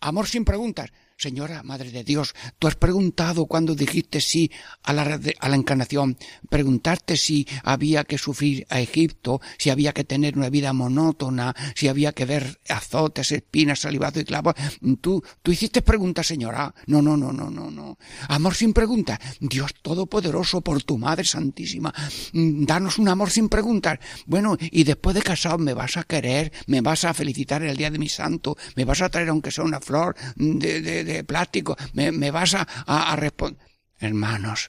Amor 0.00 0.26
sin 0.26 0.44
preguntas. 0.44 0.90
Señora, 1.22 1.62
Madre 1.62 1.92
de 1.92 2.02
Dios, 2.02 2.34
tú 2.58 2.66
has 2.66 2.74
preguntado 2.74 3.46
cuando 3.46 3.76
dijiste 3.76 4.20
sí 4.20 4.50
a 4.82 4.92
la, 4.92 5.54
encarnación, 5.54 6.18
preguntaste 6.50 7.16
si 7.16 7.46
había 7.62 8.02
que 8.02 8.18
sufrir 8.18 8.66
a 8.70 8.80
Egipto, 8.80 9.40
si 9.56 9.70
había 9.70 9.92
que 9.92 10.02
tener 10.02 10.36
una 10.36 10.50
vida 10.50 10.72
monótona, 10.72 11.54
si 11.76 11.86
había 11.86 12.10
que 12.10 12.24
ver 12.24 12.58
azotes, 12.68 13.30
espinas, 13.30 13.78
salivado 13.78 14.18
y 14.18 14.24
clavos. 14.24 14.54
Tú, 15.00 15.22
tú 15.44 15.52
hiciste 15.52 15.80
preguntas, 15.80 16.26
señora. 16.26 16.74
No, 16.88 17.00
no, 17.00 17.16
no, 17.16 17.32
no, 17.32 17.48
no, 17.50 17.70
no. 17.70 17.98
Amor 18.26 18.56
sin 18.56 18.72
preguntas. 18.72 19.20
Dios 19.38 19.74
Todopoderoso, 19.80 20.60
por 20.60 20.82
tu 20.82 20.98
Madre 20.98 21.24
Santísima, 21.24 21.94
danos 22.32 22.98
un 22.98 23.08
amor 23.08 23.30
sin 23.30 23.48
preguntas. 23.48 24.00
Bueno, 24.26 24.56
y 24.58 24.82
después 24.82 25.14
de 25.14 25.22
casado 25.22 25.58
me 25.58 25.72
vas 25.72 25.96
a 25.96 26.02
querer, 26.02 26.52
me 26.66 26.80
vas 26.80 27.04
a 27.04 27.14
felicitar 27.14 27.62
el 27.62 27.76
día 27.76 27.92
de 27.92 28.00
mi 28.00 28.08
santo, 28.08 28.56
me 28.74 28.84
vas 28.84 29.02
a 29.02 29.08
traer 29.08 29.28
aunque 29.28 29.52
sea 29.52 29.62
una 29.62 29.78
flor 29.78 30.16
de, 30.34 30.80
de 30.82 31.11
plástico, 31.24 31.76
me, 31.92 32.30
vas 32.30 32.54
a, 32.54 33.16
responder. 33.16 33.60
Hermanos, 33.98 34.68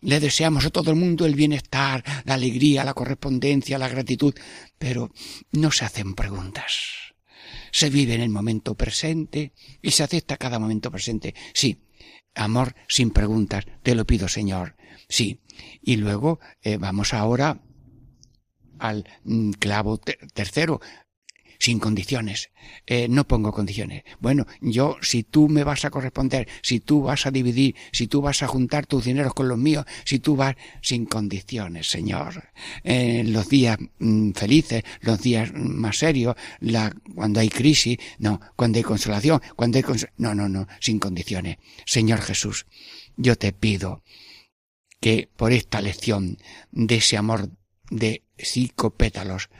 le 0.00 0.20
deseamos 0.20 0.64
a 0.64 0.70
todo 0.70 0.90
el 0.90 0.96
mundo 0.96 1.26
el 1.26 1.34
bienestar, 1.34 2.04
la 2.24 2.34
alegría, 2.34 2.84
la 2.84 2.94
correspondencia, 2.94 3.78
la 3.78 3.88
gratitud, 3.88 4.34
pero 4.78 5.10
no 5.52 5.70
se 5.70 5.84
hacen 5.84 6.14
preguntas. 6.14 7.14
Se 7.72 7.90
vive 7.90 8.14
en 8.14 8.20
el 8.20 8.30
momento 8.30 8.76
presente 8.76 9.52
y 9.82 9.90
se 9.90 10.02
acepta 10.02 10.36
cada 10.36 10.58
momento 10.58 10.90
presente. 10.90 11.34
Sí, 11.52 11.82
amor 12.34 12.74
sin 12.88 13.10
preguntas, 13.10 13.64
te 13.82 13.94
lo 13.94 14.06
pido 14.06 14.28
Señor. 14.28 14.76
Sí. 15.08 15.40
Y 15.82 15.96
luego 15.96 16.40
eh, 16.62 16.76
vamos 16.76 17.12
ahora 17.12 17.60
al 18.78 19.06
mm, 19.24 19.50
clavo 19.52 19.98
tercero, 19.98 20.80
sin 21.60 21.78
condiciones. 21.78 22.50
Eh, 22.86 23.06
no 23.08 23.28
pongo 23.28 23.52
condiciones. 23.52 24.02
Bueno, 24.18 24.46
yo, 24.60 24.96
si 25.02 25.22
tú 25.22 25.48
me 25.48 25.62
vas 25.62 25.84
a 25.84 25.90
corresponder, 25.90 26.48
si 26.62 26.80
tú 26.80 27.02
vas 27.02 27.26
a 27.26 27.30
dividir, 27.30 27.76
si 27.92 28.06
tú 28.06 28.22
vas 28.22 28.42
a 28.42 28.48
juntar 28.48 28.86
tus 28.86 29.04
dineros 29.04 29.34
con 29.34 29.46
los 29.46 29.58
míos, 29.58 29.84
si 30.04 30.18
tú 30.18 30.36
vas 30.36 30.56
sin 30.80 31.04
condiciones, 31.04 31.88
Señor. 31.88 32.50
Eh, 32.82 33.22
los 33.26 33.48
días 33.50 33.78
mm, 33.98 34.32
felices, 34.32 34.82
los 35.02 35.20
días 35.20 35.52
más 35.54 35.98
serios, 35.98 36.34
la, 36.60 36.92
cuando 37.14 37.40
hay 37.40 37.50
crisis, 37.50 37.98
no, 38.18 38.40
cuando 38.56 38.78
hay 38.78 38.82
consolación, 38.82 39.42
cuando 39.54 39.78
hay 39.78 39.84
no, 40.16 40.34
no, 40.34 40.48
no, 40.48 40.66
sin 40.80 40.98
condiciones. 40.98 41.58
Señor 41.84 42.22
Jesús, 42.22 42.66
yo 43.16 43.36
te 43.36 43.52
pido 43.52 44.02
que 44.98 45.28
por 45.36 45.52
esta 45.52 45.82
lección 45.82 46.38
de 46.70 46.96
ese 46.96 47.18
amor 47.18 47.50
de 47.90 48.22
cinco 48.38 48.94
pétalos 48.94 49.50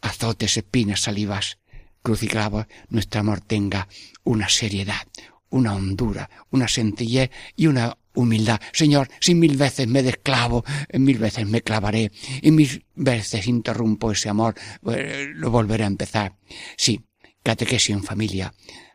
azotes, 0.00 0.56
espinas, 0.56 1.02
salivas, 1.02 1.58
cruciclavos, 2.02 2.66
nuestro 2.88 3.20
amor 3.20 3.40
tenga 3.40 3.88
una 4.24 4.48
seriedad, 4.48 5.06
una 5.50 5.74
hondura, 5.74 6.30
una 6.50 6.68
sencillez 6.68 7.30
y 7.56 7.66
una 7.66 7.96
humildad. 8.14 8.60
Señor, 8.72 9.08
si 9.20 9.34
mil 9.34 9.56
veces 9.56 9.86
me 9.86 10.02
desclavo, 10.02 10.64
mil 10.92 11.18
veces 11.18 11.46
me 11.46 11.62
clavaré, 11.62 12.10
y 12.42 12.50
mil 12.50 12.84
veces 12.94 13.46
interrumpo 13.46 14.12
ese 14.12 14.28
amor, 14.28 14.54
eh, 14.90 15.28
lo 15.34 15.50
volveré 15.50 15.84
a 15.84 15.88
empezar. 15.88 16.36
Sí, 16.76 17.00
catequesis 17.42 17.90
en 17.90 18.02
familia. 18.02 18.52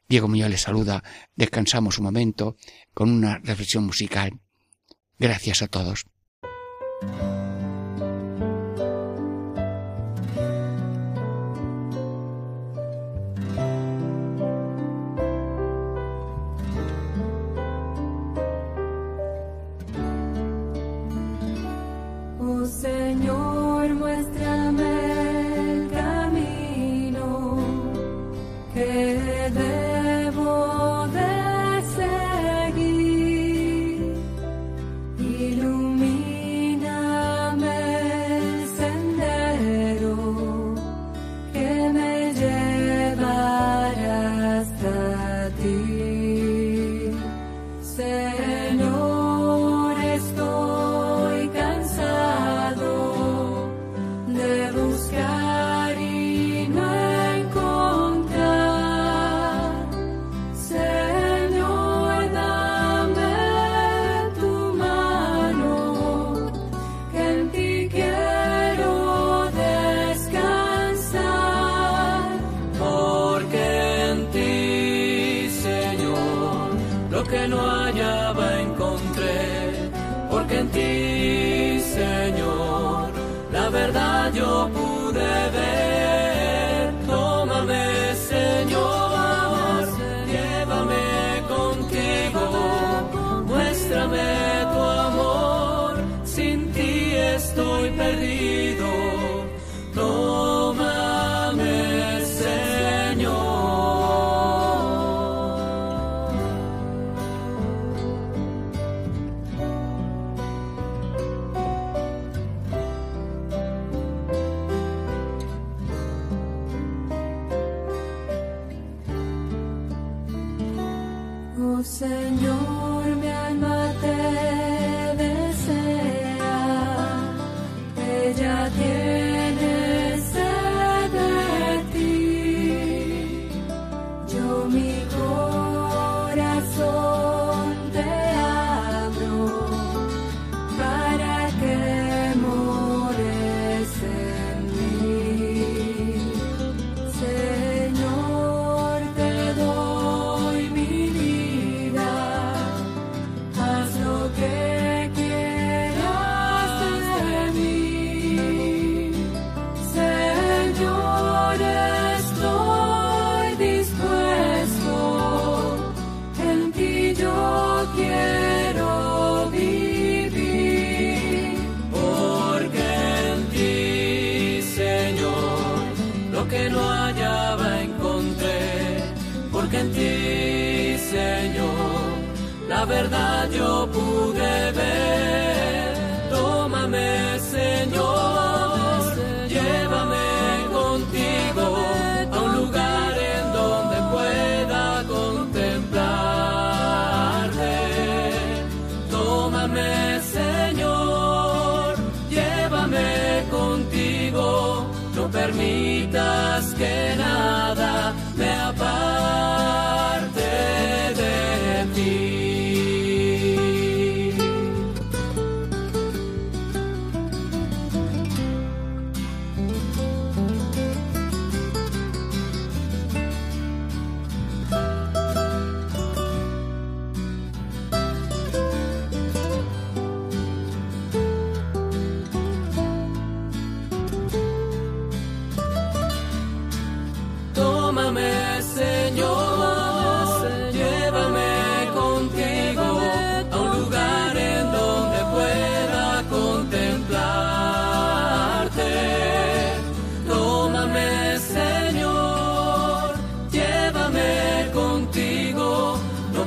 Diego 0.07 0.27
Muñoz 0.27 0.49
le 0.49 0.57
saluda. 0.57 1.03
Descansamos 1.35 1.97
un 1.97 2.05
momento 2.05 2.57
con 2.93 3.09
una 3.09 3.39
reflexión 3.39 3.85
musical. 3.85 4.39
Gracias 5.17 5.61
a 5.61 5.67
todos. 5.67 6.05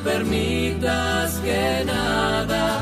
permitas 0.07 1.39
que 1.41 1.85
nada 1.85 2.81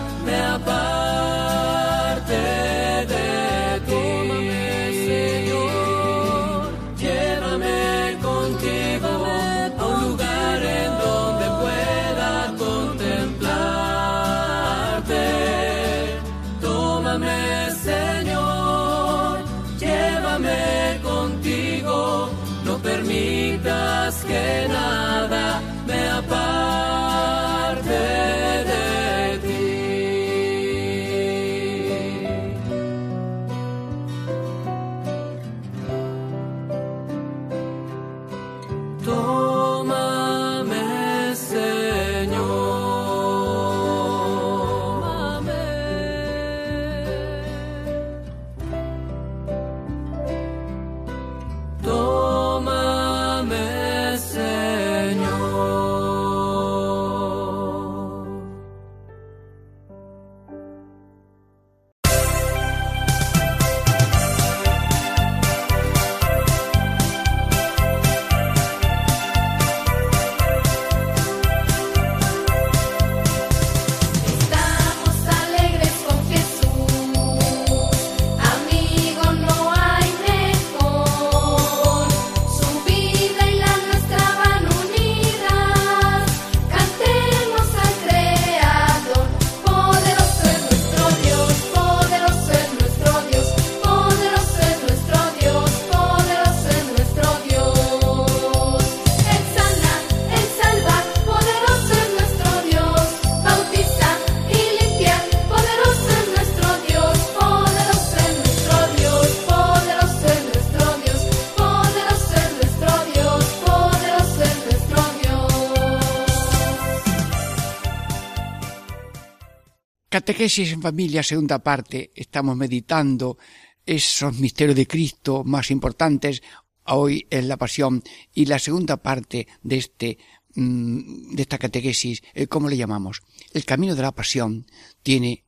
Catequesis 120.24 120.72
en 120.72 120.80
familia, 120.80 121.22
segunda 121.22 121.58
parte. 121.58 122.10
Estamos 122.14 122.56
meditando 122.56 123.36
esos 123.84 124.32
misterios 124.38 124.74
de 124.74 124.86
Cristo 124.86 125.44
más 125.44 125.70
importantes. 125.70 126.42
Hoy 126.86 127.26
es 127.28 127.44
la 127.44 127.58
pasión. 127.58 128.02
Y 128.32 128.46
la 128.46 128.58
segunda 128.58 128.96
parte 128.96 129.46
de 129.62 129.76
este 129.76 130.16
mm, 130.54 131.34
de 131.34 131.42
esta 131.42 131.58
catequesis, 131.58 132.22
eh, 132.32 132.46
¿cómo 132.46 132.70
le 132.70 132.78
llamamos? 132.78 133.20
El 133.52 133.66
camino 133.66 133.94
de 133.94 134.00
la 134.00 134.12
pasión 134.12 134.64
tiene 135.02 135.44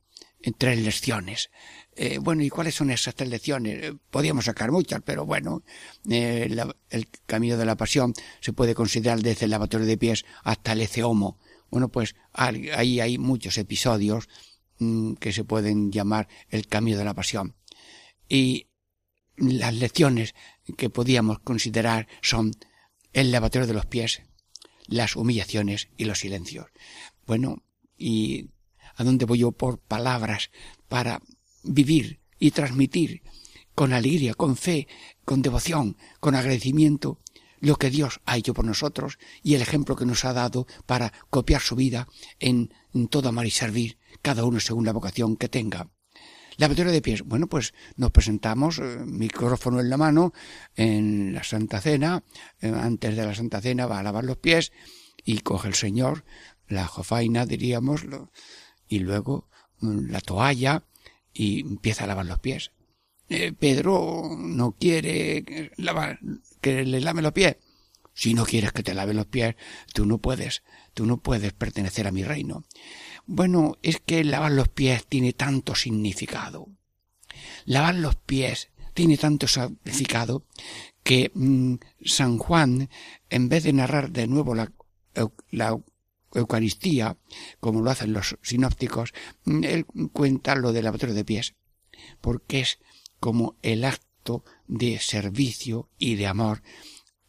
tres 0.59 0.77
lecciones. 0.77 1.49
Eh, 1.95 2.19
bueno, 2.19 2.43
¿y 2.43 2.49
cuáles 2.49 2.75
son 2.75 2.91
esas 2.91 3.15
tres 3.15 3.29
lecciones? 3.29 3.83
Eh, 3.83 3.93
podríamos 4.11 4.45
sacar 4.45 4.71
muchas, 4.71 5.01
pero 5.03 5.25
bueno, 5.25 5.63
eh, 6.07 6.55
el 6.91 7.07
camino 7.25 7.57
de 7.57 7.65
la 7.65 7.75
pasión 7.75 8.13
se 8.41 8.53
puede 8.53 8.75
considerar 8.75 9.23
desde 9.23 9.45
el 9.45 9.51
lavatorio 9.51 9.87
de 9.87 9.97
pies 9.97 10.23
hasta 10.43 10.73
el 10.73 10.81
Eceomo. 10.81 11.39
Bueno, 11.71 11.89
pues 11.89 12.15
ahí 12.31 12.99
hay 12.99 13.17
muchos 13.17 13.57
episodios 13.57 14.29
que 15.19 15.31
se 15.31 15.43
pueden 15.43 15.91
llamar 15.91 16.27
el 16.49 16.67
camino 16.67 16.97
de 16.97 17.05
la 17.05 17.13
pasión. 17.13 17.55
Y 18.29 18.67
las 19.35 19.73
lecciones 19.75 20.35
que 20.77 20.89
podíamos 20.89 21.39
considerar 21.39 22.07
son 22.21 22.53
el 23.13 23.31
lavatorio 23.31 23.67
de 23.67 23.73
los 23.73 23.85
pies, 23.85 24.21
las 24.87 25.15
humillaciones 25.15 25.89
y 25.97 26.05
los 26.05 26.19
silencios. 26.19 26.67
Bueno, 27.25 27.63
y 27.97 28.49
a 28.95 29.03
dónde 29.03 29.25
voy 29.25 29.39
yo 29.39 29.51
por 29.51 29.79
palabras 29.79 30.51
para 30.87 31.21
vivir 31.63 32.19
y 32.39 32.51
transmitir 32.51 33.21
con 33.75 33.93
alegría, 33.93 34.33
con 34.33 34.57
fe, 34.57 34.87
con 35.23 35.41
devoción, 35.41 35.97
con 36.19 36.35
agradecimiento 36.35 37.19
lo 37.59 37.75
que 37.75 37.89
Dios 37.89 38.21
ha 38.25 38.37
hecho 38.37 38.53
por 38.53 38.65
nosotros 38.65 39.17
y 39.43 39.55
el 39.55 39.61
ejemplo 39.61 39.95
que 39.95 40.05
nos 40.05 40.25
ha 40.25 40.33
dado 40.33 40.67
para 40.85 41.13
copiar 41.29 41.61
su 41.61 41.75
vida 41.75 42.07
en, 42.39 42.71
todo 43.09 43.29
amar 43.29 43.45
y 43.45 43.51
servir, 43.51 43.96
cada 44.21 44.45
uno 44.45 44.59
según 44.59 44.85
la 44.85 44.93
vocación 44.93 45.35
que 45.35 45.49
tenga. 45.49 45.89
La 46.57 46.67
batalla 46.67 46.91
de 46.91 47.01
pies. 47.01 47.21
Bueno, 47.21 47.47
pues 47.47 47.73
nos 47.97 48.11
presentamos, 48.11 48.79
eh, 48.79 48.97
micrófono 49.05 49.79
en 49.79 49.89
la 49.89 49.97
mano, 49.97 50.33
en 50.75 51.33
la 51.33 51.43
Santa 51.43 51.79
Cena. 51.81 52.23
Eh, 52.61 52.73
antes 52.75 53.15
de 53.15 53.25
la 53.25 53.35
Santa 53.35 53.61
Cena 53.61 53.85
va 53.85 53.99
a 53.99 54.03
lavar 54.03 54.23
los 54.23 54.37
pies 54.37 54.71
y 55.23 55.39
coge 55.39 55.67
el 55.67 55.75
Señor 55.75 56.23
la 56.67 56.87
jofaina, 56.87 57.45
diríamos, 57.45 58.01
y 58.87 58.99
luego 58.99 59.47
mm, 59.79 60.09
la 60.09 60.21
toalla 60.21 60.83
y 61.33 61.61
empieza 61.61 62.03
a 62.03 62.07
lavar 62.07 62.25
los 62.25 62.39
pies. 62.39 62.71
Eh, 63.29 63.53
Pedro 63.53 64.35
no 64.37 64.71
quiere 64.71 65.71
lavar, 65.77 66.19
que 66.61 66.83
le 66.83 67.01
lave 67.01 67.21
los 67.21 67.33
pies. 67.33 67.57
Si 68.13 68.33
no 68.33 68.45
quieres 68.45 68.71
que 68.71 68.83
te 68.83 68.95
lave 68.95 69.13
los 69.13 69.27
pies, 69.27 69.55
tú 69.93 70.05
no 70.05 70.17
puedes, 70.17 70.63
tú 70.93 71.05
no 71.05 71.21
puedes 71.21 71.53
pertenecer 71.53 72.07
a 72.07 72.11
mi 72.11 72.23
reino. 72.23 72.65
Bueno, 73.27 73.77
es 73.83 73.99
que 73.99 74.23
lavar 74.23 74.53
los 74.53 74.69
pies 74.69 75.05
tiene 75.05 75.33
tanto 75.33 75.75
significado. 75.75 76.69
Lavar 77.65 77.95
los 77.95 78.15
pies 78.15 78.69
tiene 78.93 79.17
tanto 79.17 79.47
significado 79.47 80.45
que 81.03 81.31
mm, 81.33 81.75
San 82.05 82.37
Juan, 82.37 82.89
en 83.29 83.49
vez 83.49 83.65
de 83.65 83.73
narrar 83.73 84.11
de 84.11 84.27
nuevo 84.27 84.55
la, 84.55 84.71
la 85.51 85.77
Eucaristía, 86.33 87.17
como 87.59 87.81
lo 87.81 87.91
hacen 87.91 88.13
los 88.13 88.37
sinópticos, 88.41 89.13
él 89.45 89.85
cuenta 90.13 90.55
lo 90.55 90.71
del 90.71 90.85
lavatorio 90.85 91.13
de 91.13 91.25
pies, 91.25 91.55
porque 92.21 92.61
es 92.61 92.79
como 93.19 93.57
el 93.61 93.83
acto 93.83 94.45
de 94.67 94.99
servicio 94.99 95.89
y 95.97 96.15
de 96.15 96.27
amor 96.27 96.63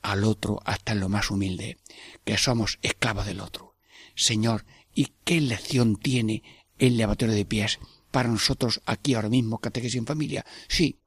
al 0.01 0.23
otro 0.23 0.61
hasta 0.65 0.93
en 0.93 1.01
lo 1.01 1.09
más 1.09 1.31
humilde, 1.31 1.79
que 2.25 2.39
somos 2.39 2.79
esclavos 2.83 3.27
del 3.27 3.41
otro. 3.41 3.75
Señor, 4.15 4.65
¿y 4.99 5.13
qué 5.23 5.41
lección 5.41 5.95
tiene 5.95 6.43
el 6.77 6.99
lavatorio 6.99 7.33
de 7.33 7.45
pies 7.45 7.79
para 8.11 8.29
nosotros 8.29 8.81
aquí 8.85 9.15
ahora 9.15 9.29
mismo, 9.29 9.61
catequesis 9.61 10.01
en 10.01 10.07
familia? 10.07 10.45
Sí, 10.67 10.99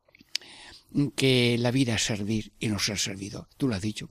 que 1.14 1.58
la 1.60 1.72
vida 1.72 1.96
es 1.96 2.06
servir 2.06 2.54
y 2.58 2.70
no 2.70 2.80
ser 2.80 2.98
servido. 2.98 3.50
Tú 3.58 3.68
lo 3.68 3.76
has 3.76 3.82
dicho. 3.82 4.08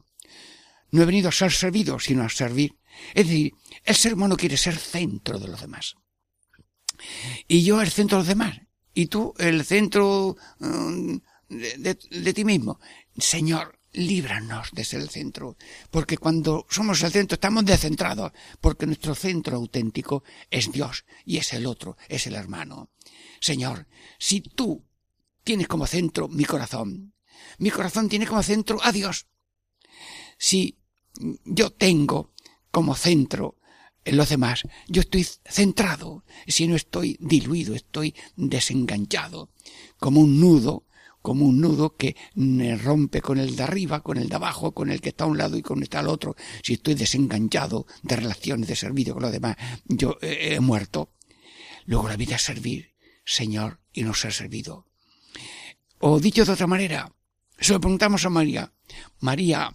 No 0.90 1.00
he 1.00 1.06
venido 1.06 1.30
a 1.30 1.32
ser 1.32 1.50
servido, 1.50 1.98
sino 1.98 2.22
a 2.22 2.28
servir. 2.28 2.76
Es 3.14 3.26
decir, 3.26 3.54
el 3.82 3.94
ser 3.94 4.12
humano 4.12 4.36
quiere 4.36 4.58
ser 4.58 4.76
centro 4.76 5.38
de 5.38 5.48
los 5.48 5.62
demás. 5.62 5.96
Y 7.48 7.64
yo 7.64 7.80
el 7.80 7.90
centro 7.90 8.18
de 8.18 8.24
los 8.24 8.28
demás. 8.28 8.60
Y 8.92 9.06
tú 9.06 9.32
el 9.38 9.64
centro 9.64 10.36
mm, 10.58 11.16
de, 11.48 12.34
ti 12.34 12.44
mismo. 12.44 12.80
Señor, 13.16 13.79
líbranos 13.92 14.70
de 14.72 14.84
ser 14.84 15.00
el 15.00 15.10
centro. 15.10 15.56
Porque 15.90 16.18
cuando 16.18 16.66
somos 16.68 17.02
el 17.02 17.12
centro 17.12 17.34
estamos 17.34 17.64
descentrados. 17.64 18.32
Porque 18.60 18.86
nuestro 18.86 19.14
centro 19.14 19.56
auténtico 19.56 20.24
es 20.50 20.70
Dios 20.70 21.04
y 21.24 21.38
es 21.38 21.52
el 21.52 21.66
otro, 21.66 21.96
es 22.08 22.26
el 22.26 22.34
hermano. 22.34 22.90
Señor, 23.40 23.86
si 24.18 24.40
tú 24.40 24.84
tienes 25.44 25.68
como 25.68 25.86
centro 25.86 26.28
mi 26.28 26.44
corazón, 26.44 27.14
mi 27.58 27.70
corazón 27.70 28.08
tiene 28.08 28.26
como 28.26 28.42
centro 28.42 28.78
a 28.82 28.92
Dios. 28.92 29.26
Si 30.38 30.78
yo 31.44 31.70
tengo 31.70 32.32
como 32.70 32.94
centro 32.94 33.56
en 34.04 34.16
los 34.16 34.28
demás, 34.30 34.62
yo 34.88 35.02
estoy 35.02 35.26
centrado, 35.44 36.24
si 36.46 36.66
no 36.66 36.76
estoy 36.76 37.18
diluido, 37.20 37.74
estoy 37.74 38.14
desenganchado, 38.36 39.50
como 39.98 40.20
un 40.20 40.40
nudo, 40.40 40.86
como 41.22 41.46
un 41.46 41.60
nudo 41.60 41.96
que 41.96 42.16
rompe 42.82 43.20
con 43.20 43.38
el 43.38 43.56
de 43.56 43.62
arriba, 43.62 44.02
con 44.02 44.16
el 44.16 44.28
de 44.28 44.36
abajo, 44.36 44.72
con 44.72 44.90
el 44.90 45.00
que 45.00 45.10
está 45.10 45.24
a 45.24 45.28
un 45.28 45.38
lado 45.38 45.56
y 45.56 45.62
con 45.62 45.78
el 45.78 45.82
que 45.82 45.84
está 45.84 46.00
al 46.00 46.08
otro. 46.08 46.36
Si 46.62 46.74
estoy 46.74 46.94
desenganchado 46.94 47.86
de 48.02 48.16
relaciones, 48.16 48.68
de 48.68 48.76
servicio 48.76 49.14
con 49.14 49.22
los 49.22 49.32
demás, 49.32 49.56
yo 49.86 50.18
he 50.22 50.58
muerto. 50.60 51.12
Luego 51.86 52.08
la 52.08 52.16
vida 52.16 52.36
es 52.36 52.42
servir, 52.42 52.94
Señor, 53.24 53.80
y 53.92 54.02
no 54.02 54.14
ser 54.14 54.32
servido. 54.32 54.86
O 55.98 56.18
dicho 56.18 56.44
de 56.44 56.52
otra 56.52 56.66
manera, 56.66 57.12
se 57.58 57.72
lo 57.72 57.80
preguntamos 57.80 58.24
a 58.24 58.30
María. 58.30 58.72
María, 59.20 59.70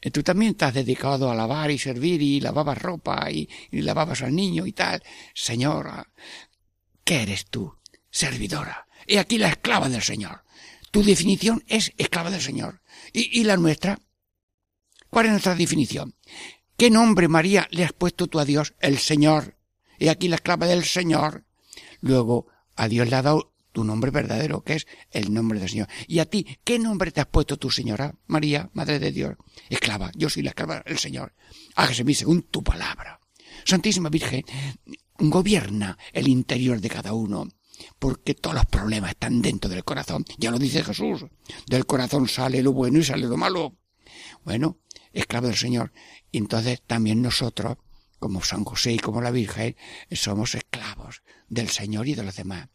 eh, 0.00 0.10
tú 0.10 0.22
también 0.22 0.52
estás 0.52 0.74
dedicado 0.74 1.30
a 1.30 1.34
lavar 1.34 1.70
y 1.70 1.78
servir 1.78 2.22
y 2.22 2.40
lavabas 2.40 2.78
ropa 2.78 3.30
y, 3.30 3.48
lavabas 3.70 4.22
al 4.22 4.34
niño 4.34 4.66
y 4.66 4.72
tal. 4.72 5.02
Señora, 5.34 6.10
¿qué 7.04 7.22
eres 7.22 7.46
tú? 7.46 7.76
Servidora. 8.10 8.86
Y 9.06 9.16
aquí 9.16 9.38
la 9.38 9.48
esclava 9.48 9.88
del 9.88 10.02
Señor. 10.02 10.42
Tu 10.90 11.02
definición 11.02 11.64
es 11.66 11.92
esclava 11.96 12.30
del 12.30 12.40
Señor. 12.40 12.82
¿Y, 13.12 13.44
la 13.44 13.56
nuestra? 13.56 14.00
¿Cuál 15.10 15.26
es 15.26 15.32
nuestra 15.32 15.54
definición? 15.54 16.14
¿Qué 16.76 16.90
nombre, 16.90 17.28
María, 17.28 17.66
le 17.70 17.84
has 17.84 17.92
puesto 17.92 18.26
tú 18.26 18.38
a 18.38 18.44
Dios? 18.44 18.74
El 18.80 18.98
Señor. 18.98 19.58
Y 19.98 20.08
aquí 20.08 20.28
la 20.28 20.36
esclava 20.36 20.66
del 20.66 20.84
Señor. 20.84 21.44
Luego, 22.00 22.46
a 22.76 22.88
Dios 22.88 23.08
le 23.08 23.16
ha 23.16 23.22
dado 23.22 23.52
tu 23.72 23.84
nombre 23.84 24.10
verdadero, 24.10 24.62
que 24.62 24.74
es 24.74 24.86
el 25.10 25.32
nombre 25.32 25.60
del 25.60 25.68
Señor. 25.68 25.88
Y 26.06 26.20
a 26.20 26.26
ti, 26.26 26.46
¿qué 26.64 26.78
nombre 26.78 27.10
te 27.10 27.20
has 27.20 27.26
puesto 27.26 27.58
tu 27.58 27.70
Señora? 27.70 28.14
María, 28.26 28.70
Madre 28.72 28.98
de 28.98 29.12
Dios. 29.12 29.36
Esclava, 29.68 30.10
yo 30.14 30.30
soy 30.30 30.42
la 30.42 30.50
esclava 30.50 30.82
del 30.86 30.98
Señor. 30.98 31.34
Hágase 31.74 32.04
mi 32.04 32.14
según 32.14 32.42
tu 32.42 32.62
palabra. 32.62 33.20
Santísima 33.64 34.08
Virgen, 34.08 34.44
gobierna 35.18 35.98
el 36.12 36.28
interior 36.28 36.80
de 36.80 36.88
cada 36.88 37.12
uno, 37.12 37.48
porque 37.98 38.34
todos 38.34 38.56
los 38.56 38.66
problemas 38.66 39.10
están 39.10 39.42
dentro 39.42 39.70
del 39.70 39.84
corazón. 39.84 40.24
Ya 40.38 40.50
lo 40.50 40.58
dice 40.58 40.84
Jesús. 40.84 41.24
Del 41.66 41.86
corazón 41.86 42.28
sale 42.28 42.62
lo 42.62 42.72
bueno 42.72 42.98
y 42.98 43.04
sale 43.04 43.26
lo 43.26 43.36
malo. 43.36 43.76
Bueno, 44.44 44.78
esclavo 45.12 45.46
del 45.46 45.56
Señor. 45.56 45.92
Y 46.30 46.38
entonces 46.38 46.82
también 46.86 47.22
nosotros, 47.22 47.76
como 48.18 48.42
San 48.42 48.64
José 48.64 48.92
y 48.92 48.98
como 48.98 49.20
la 49.20 49.30
Virgen, 49.30 49.76
somos 50.10 50.54
esclavos 50.54 51.22
del 51.48 51.68
Señor 51.68 52.08
y 52.08 52.14
de 52.14 52.22
los 52.22 52.36
demás 52.36 52.68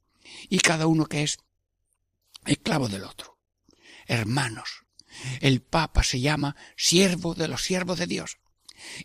y 0.50 0.60
cada 0.60 0.88
uno 0.88 1.06
que 1.06 1.24
es 1.24 1.40
esclavo 2.46 2.90
del 2.90 3.04
otro. 3.04 3.40
Hermanos, 4.06 4.86
el 5.42 5.62
Papa 5.62 6.04
se 6.04 6.20
llama 6.20 6.56
siervo 6.76 7.36
de 7.36 7.48
los 7.48 7.64
siervos 7.64 8.00
de 8.00 8.08
Dios. 8.08 8.40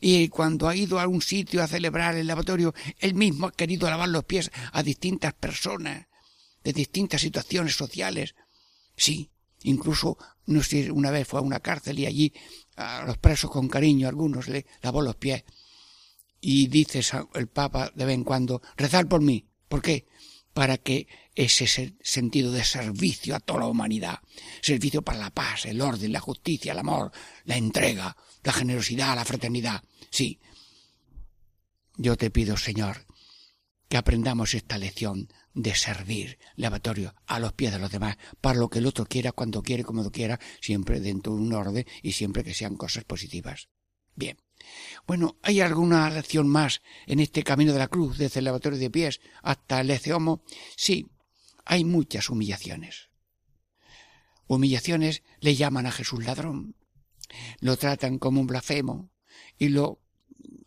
Y 0.00 0.28
cuando 0.28 0.68
ha 0.68 0.76
ido 0.76 1.00
a 1.00 1.06
un 1.06 1.22
sitio 1.22 1.62
a 1.62 1.68
celebrar 1.68 2.16
el 2.16 2.26
lavatorio, 2.26 2.74
él 2.98 3.14
mismo 3.14 3.46
ha 3.46 3.52
querido 3.52 3.88
lavar 3.88 4.08
los 4.08 4.24
pies 4.24 4.50
a 4.72 4.82
distintas 4.82 5.34
personas 5.34 6.06
de 6.64 6.72
distintas 6.72 7.20
situaciones 7.20 7.74
sociales. 7.74 8.34
Sí, 8.96 9.30
incluso 9.62 10.18
no 10.46 10.62
sé, 10.62 10.90
una 10.90 11.10
vez 11.10 11.28
fue 11.28 11.40
a 11.40 11.42
una 11.42 11.60
cárcel 11.60 11.98
y 11.98 12.06
allí 12.06 12.32
a 12.76 13.04
los 13.06 13.18
presos 13.18 13.50
con 13.50 13.68
cariño 13.68 14.08
algunos 14.08 14.48
le 14.48 14.66
lavó 14.82 15.02
los 15.02 15.16
pies. 15.16 15.44
Y 16.40 16.68
dice 16.68 17.02
el 17.34 17.48
Papa 17.48 17.90
de 17.94 18.04
vez 18.04 18.14
en 18.14 18.24
cuando, 18.24 18.62
rezar 18.76 19.08
por 19.08 19.20
mí. 19.20 19.44
¿Por 19.68 19.82
qué? 19.82 20.06
para 20.58 20.76
que 20.76 21.06
ese 21.36 21.94
sentido 22.02 22.50
de 22.50 22.64
servicio 22.64 23.36
a 23.36 23.38
toda 23.38 23.60
la 23.60 23.66
humanidad, 23.66 24.18
servicio 24.60 25.02
para 25.02 25.20
la 25.20 25.30
paz, 25.30 25.66
el 25.66 25.80
orden, 25.80 26.12
la 26.12 26.18
justicia, 26.18 26.72
el 26.72 26.80
amor, 26.80 27.12
la 27.44 27.56
entrega, 27.56 28.16
la 28.48 28.54
generosidad, 28.54 29.14
la 29.14 29.26
fraternidad. 29.26 29.84
Sí, 30.10 30.40
yo 31.98 32.16
te 32.16 32.30
pido, 32.30 32.56
Señor, 32.56 33.04
que 33.90 33.98
aprendamos 33.98 34.54
esta 34.54 34.78
lección 34.78 35.30
de 35.52 35.74
servir 35.74 36.38
lavatorio 36.56 37.14
a 37.26 37.40
los 37.40 37.52
pies 37.52 37.72
de 37.72 37.78
los 37.78 37.90
demás, 37.90 38.16
para 38.40 38.58
lo 38.58 38.70
que 38.70 38.78
el 38.78 38.86
otro 38.86 39.04
quiera, 39.04 39.32
cuando 39.32 39.62
quiere, 39.62 39.84
como 39.84 40.02
lo 40.02 40.10
quiera, 40.10 40.40
siempre 40.62 41.00
dentro 41.00 41.34
de 41.34 41.42
un 41.42 41.52
orden 41.52 41.84
y 42.02 42.12
siempre 42.12 42.42
que 42.42 42.54
sean 42.54 42.76
cosas 42.76 43.04
positivas. 43.04 43.68
Bien, 44.14 44.38
Bueno, 45.06 45.36
¿hay 45.42 45.60
alguna 45.60 46.08
lección 46.08 46.48
más 46.48 46.80
en 47.06 47.20
este 47.20 47.42
camino 47.42 47.74
de 47.74 47.80
la 47.80 47.88
cruz, 47.88 48.16
desde 48.16 48.38
el 48.38 48.46
lavatorio 48.46 48.78
de 48.78 48.90
pies 48.90 49.20
hasta 49.42 49.82
el 49.82 49.90
Eceomo? 49.90 50.42
Sí, 50.74 51.06
hay 51.66 51.84
muchas 51.84 52.30
humillaciones. 52.30 53.10
Humillaciones 54.46 55.22
le 55.40 55.54
llaman 55.54 55.84
a 55.84 55.92
Jesús 55.92 56.24
ladrón, 56.24 56.77
lo 57.60 57.76
tratan 57.76 58.18
como 58.18 58.40
un 58.40 58.46
blasfemo 58.46 59.10
y 59.58 59.68
lo 59.68 60.00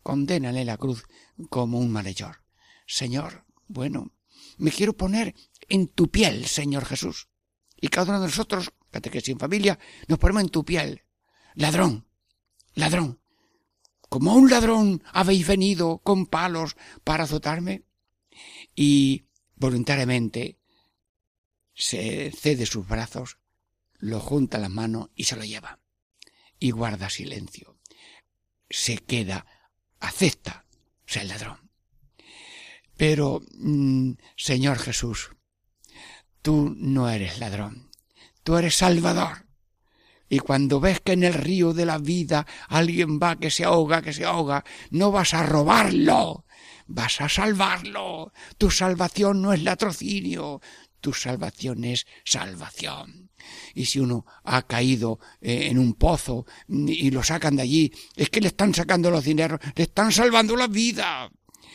condenan 0.02 0.56
en 0.56 0.66
la 0.66 0.76
cruz 0.76 1.04
como 1.48 1.78
un 1.78 1.90
malhechor. 1.90 2.42
Señor, 2.86 3.44
bueno, 3.68 4.12
me 4.58 4.70
quiero 4.70 4.96
poner 4.96 5.34
en 5.68 5.88
tu 5.88 6.10
piel, 6.10 6.46
Señor 6.46 6.84
Jesús. 6.84 7.28
Y 7.80 7.88
cada 7.88 8.10
uno 8.10 8.20
de 8.20 8.26
nosotros, 8.26 8.72
catequesis 8.90 9.26
sin 9.26 9.38
familia, 9.38 9.78
nos 10.08 10.18
ponemos 10.18 10.42
en 10.42 10.48
tu 10.50 10.64
piel. 10.64 11.02
Ladrón, 11.54 12.06
ladrón. 12.74 13.20
Como 14.08 14.34
un 14.34 14.50
ladrón 14.50 15.02
habéis 15.12 15.46
venido 15.46 15.98
con 15.98 16.26
palos 16.26 16.76
para 17.02 17.24
azotarme. 17.24 17.84
Y 18.74 19.26
voluntariamente 19.56 20.58
se 21.74 22.30
cede 22.30 22.66
sus 22.66 22.86
brazos, 22.86 23.38
lo 23.98 24.20
junta 24.20 24.58
las 24.58 24.70
manos 24.70 25.10
y 25.14 25.24
se 25.24 25.36
lo 25.36 25.44
lleva. 25.44 25.81
Y 26.62 26.70
guarda 26.70 27.10
silencio. 27.10 27.76
Se 28.70 28.98
queda, 28.98 29.46
acepta 29.98 30.64
ser 31.04 31.24
ladrón. 31.24 31.72
Pero, 32.96 33.40
mm, 33.58 34.12
Señor 34.36 34.78
Jesús, 34.78 35.30
tú 36.40 36.72
no 36.76 37.10
eres 37.10 37.40
ladrón, 37.40 37.90
tú 38.44 38.58
eres 38.58 38.76
salvador. 38.76 39.48
Y 40.28 40.38
cuando 40.38 40.78
ves 40.78 41.00
que 41.00 41.14
en 41.14 41.24
el 41.24 41.34
río 41.34 41.72
de 41.72 41.84
la 41.84 41.98
vida 41.98 42.46
alguien 42.68 43.18
va 43.18 43.40
que 43.40 43.50
se 43.50 43.64
ahoga, 43.64 44.00
que 44.00 44.12
se 44.12 44.24
ahoga, 44.24 44.64
no 44.90 45.10
vas 45.10 45.34
a 45.34 45.42
robarlo, 45.42 46.46
vas 46.86 47.20
a 47.20 47.28
salvarlo. 47.28 48.32
Tu 48.56 48.70
salvación 48.70 49.42
no 49.42 49.52
es 49.52 49.64
latrocinio, 49.64 50.60
tu 51.00 51.12
salvación 51.12 51.82
es 51.82 52.06
salvación. 52.24 53.31
Y 53.74 53.86
si 53.86 54.00
uno 54.00 54.26
ha 54.44 54.62
caído 54.62 55.18
eh, 55.40 55.68
en 55.70 55.78
un 55.78 55.94
pozo 55.94 56.46
y 56.68 57.10
lo 57.10 57.22
sacan 57.22 57.56
de 57.56 57.62
allí, 57.62 57.92
es 58.16 58.30
que 58.30 58.40
le 58.40 58.48
están 58.48 58.74
sacando 58.74 59.10
los 59.10 59.24
dineros, 59.24 59.60
le 59.74 59.84
están 59.84 60.12
salvando 60.12 60.56
la 60.56 60.66
vida. 60.66 61.30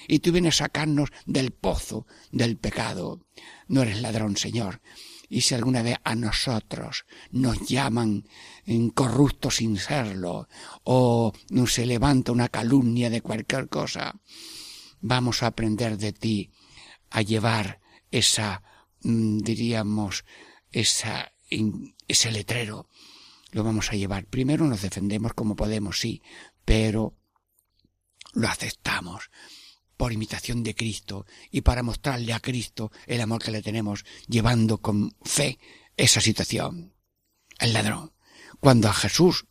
Y 0.07 0.19
tú 0.19 0.31
vienes 0.31 0.55
a 0.55 0.65
sacarnos 0.65 1.09
del 1.25 1.51
pozo 1.51 2.07
del 2.31 2.57
pecado. 2.57 3.25
No 3.67 3.81
eres 3.81 4.01
ladrón, 4.01 4.37
Señor. 4.37 4.81
Y 5.29 5.41
si 5.41 5.55
alguna 5.55 5.81
vez 5.81 5.97
a 6.03 6.15
nosotros 6.15 7.05
nos 7.31 7.67
llaman 7.67 8.25
corruptos 8.93 9.57
sin 9.57 9.77
serlo, 9.77 10.47
o 10.83 11.33
se 11.67 11.85
levanta 11.85 12.31
una 12.31 12.47
calumnia 12.47 13.09
de 13.09 13.21
cualquier 13.21 13.67
cosa, 13.67 14.15
vamos 15.01 15.43
a 15.43 15.47
aprender 15.47 15.97
de 15.97 16.13
ti 16.13 16.51
a 17.09 17.21
llevar 17.21 17.81
esa 18.09 18.63
Mm, 19.07 19.39
diríamos, 19.39 20.25
esa, 20.71 21.33
ese 22.07 22.31
letrero, 22.31 22.87
lo 23.51 23.63
vamos 23.63 23.91
a 23.91 23.95
llevar. 23.95 24.25
Primero 24.25 24.65
nos 24.65 24.81
defendemos 24.81 25.33
como 25.33 25.55
podemos, 25.55 25.99
sí, 25.99 26.21
pero 26.65 27.15
lo 28.33 28.47
aceptamos 28.47 29.29
por 29.95 30.13
imitación 30.13 30.63
de 30.63 30.75
Cristo 30.75 31.25
y 31.51 31.61
para 31.61 31.83
mostrarle 31.83 32.33
a 32.33 32.39
Cristo 32.39 32.91
el 33.07 33.21
amor 33.21 33.41
que 33.41 33.51
le 33.51 33.63
tenemos, 33.63 34.05
llevando 34.27 34.77
con 34.79 35.15
fe 35.23 35.57
esa 35.97 36.21
situación. 36.21 36.93
El 37.59 37.73
ladrón. 37.73 38.13
Cuando 38.59 38.87
a 38.87 38.93
Jesús 38.93 39.47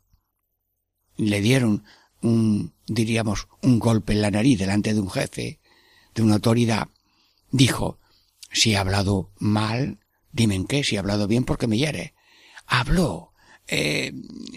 le 1.16 1.40
dieron 1.40 1.84
un, 2.22 2.72
diríamos, 2.86 3.48
un 3.62 3.78
golpe 3.78 4.12
en 4.12 4.22
la 4.22 4.30
nariz 4.30 4.58
delante 4.58 4.94
de 4.94 5.00
un 5.00 5.10
jefe, 5.10 5.60
de 6.14 6.22
una 6.22 6.34
autoridad, 6.34 6.88
dijo, 7.50 7.98
si 8.52 8.72
he 8.72 8.76
hablado 8.76 9.32
mal, 9.38 9.98
dime 10.36 10.54
en 10.54 10.66
qué, 10.66 10.84
si 10.84 10.94
he 10.94 10.98
hablado 10.98 11.26
bien 11.26 11.44
porque 11.44 11.66
me 11.66 11.78
hiere. 11.78 12.14
Habló. 12.66 13.32
Eh, 13.68 14.12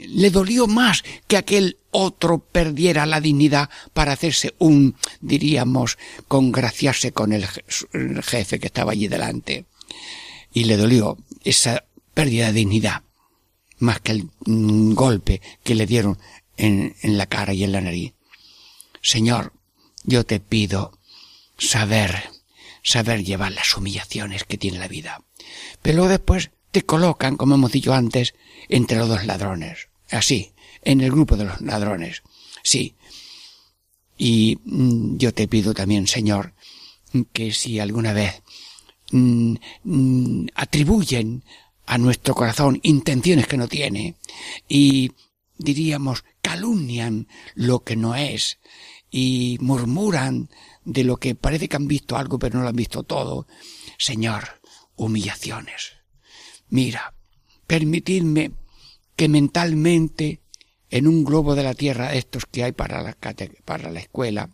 le 0.07 0.29
dolió 0.29 0.67
más 0.67 1.03
que 1.27 1.37
aquel 1.37 1.77
otro 1.89 2.37
perdiera 2.37 3.07
la 3.07 3.21
dignidad 3.21 3.71
para 3.93 4.13
hacerse 4.13 4.53
un, 4.59 4.95
diríamos, 5.19 5.97
congraciarse 6.27 7.11
con 7.11 7.33
el, 7.33 7.47
jefe 7.47 8.59
que 8.59 8.67
estaba 8.67 8.91
allí 8.91 9.07
delante. 9.07 9.65
Y 10.53 10.65
le 10.65 10.77
dolió 10.77 11.17
esa 11.43 11.85
pérdida 12.13 12.47
de 12.47 12.53
dignidad 12.53 13.01
más 13.79 14.01
que 14.01 14.11
el 14.11 14.29
mm, 14.45 14.93
golpe 14.93 15.41
que 15.63 15.73
le 15.73 15.87
dieron 15.87 16.19
en 16.57 16.93
la 17.01 17.25
cara 17.25 17.53
y 17.53 17.63
en 17.63 17.71
la 17.71 17.79
nariz. 17.79 18.13
Señor, 19.01 19.53
yo 20.03 20.25
te 20.25 20.41
pido 20.41 20.99
saber 21.57 22.29
saber 22.83 23.23
llevar 23.23 23.51
las 23.51 23.75
humillaciones 23.75 24.43
que 24.43 24.57
tiene 24.57 24.79
la 24.79 24.87
vida. 24.87 25.21
Pero 25.81 26.07
después 26.07 26.51
te 26.71 26.83
colocan, 26.83 27.37
como 27.37 27.55
hemos 27.55 27.71
dicho 27.71 27.93
antes, 27.93 28.33
entre 28.67 28.97
los 28.97 29.09
dos 29.09 29.25
ladrones. 29.25 29.89
Así, 30.11 30.53
en 30.83 31.01
el 31.01 31.11
grupo 31.11 31.35
de 31.35 31.45
los 31.45 31.61
ladrones. 31.61 32.23
Sí. 32.63 32.95
Y 34.17 34.57
mm, 34.65 35.17
yo 35.17 35.33
te 35.33 35.47
pido 35.47 35.73
también, 35.73 36.07
Señor, 36.07 36.53
que 37.33 37.51
si 37.53 37.79
alguna 37.79 38.13
vez 38.13 38.41
mm, 39.11 39.55
mm, 39.83 40.47
atribuyen 40.55 41.43
a 41.85 41.97
nuestro 41.97 42.35
corazón 42.35 42.79
intenciones 42.83 43.47
que 43.47 43.57
no 43.57 43.67
tiene 43.67 44.15
y 44.67 45.11
diríamos 45.57 46.23
calumnian 46.41 47.27
lo 47.55 47.79
que 47.79 47.95
no 47.95 48.15
es 48.15 48.59
y 49.09 49.57
murmuran 49.59 50.49
de 50.85 51.03
lo 51.03 51.17
que 51.17 51.33
parece 51.33 51.67
que 51.67 51.77
han 51.77 51.87
visto 51.87 52.15
algo 52.15 52.37
pero 52.37 52.57
no 52.57 52.63
lo 52.63 52.69
han 52.69 52.75
visto 52.75 53.03
todo. 53.03 53.47
Señor, 53.97 54.58
humillaciones. 54.99 55.93
Mira, 56.69 57.13
permitidme 57.65 58.51
que 59.15 59.29
mentalmente, 59.29 60.41
en 60.91 61.07
un 61.07 61.23
globo 61.23 61.55
de 61.55 61.63
la 61.63 61.73
tierra, 61.73 62.13
estos 62.13 62.45
que 62.45 62.63
hay 62.63 62.73
para 62.73 63.01
la, 63.01 63.17
para 63.65 63.91
la 63.91 63.99
escuela, 63.99 64.49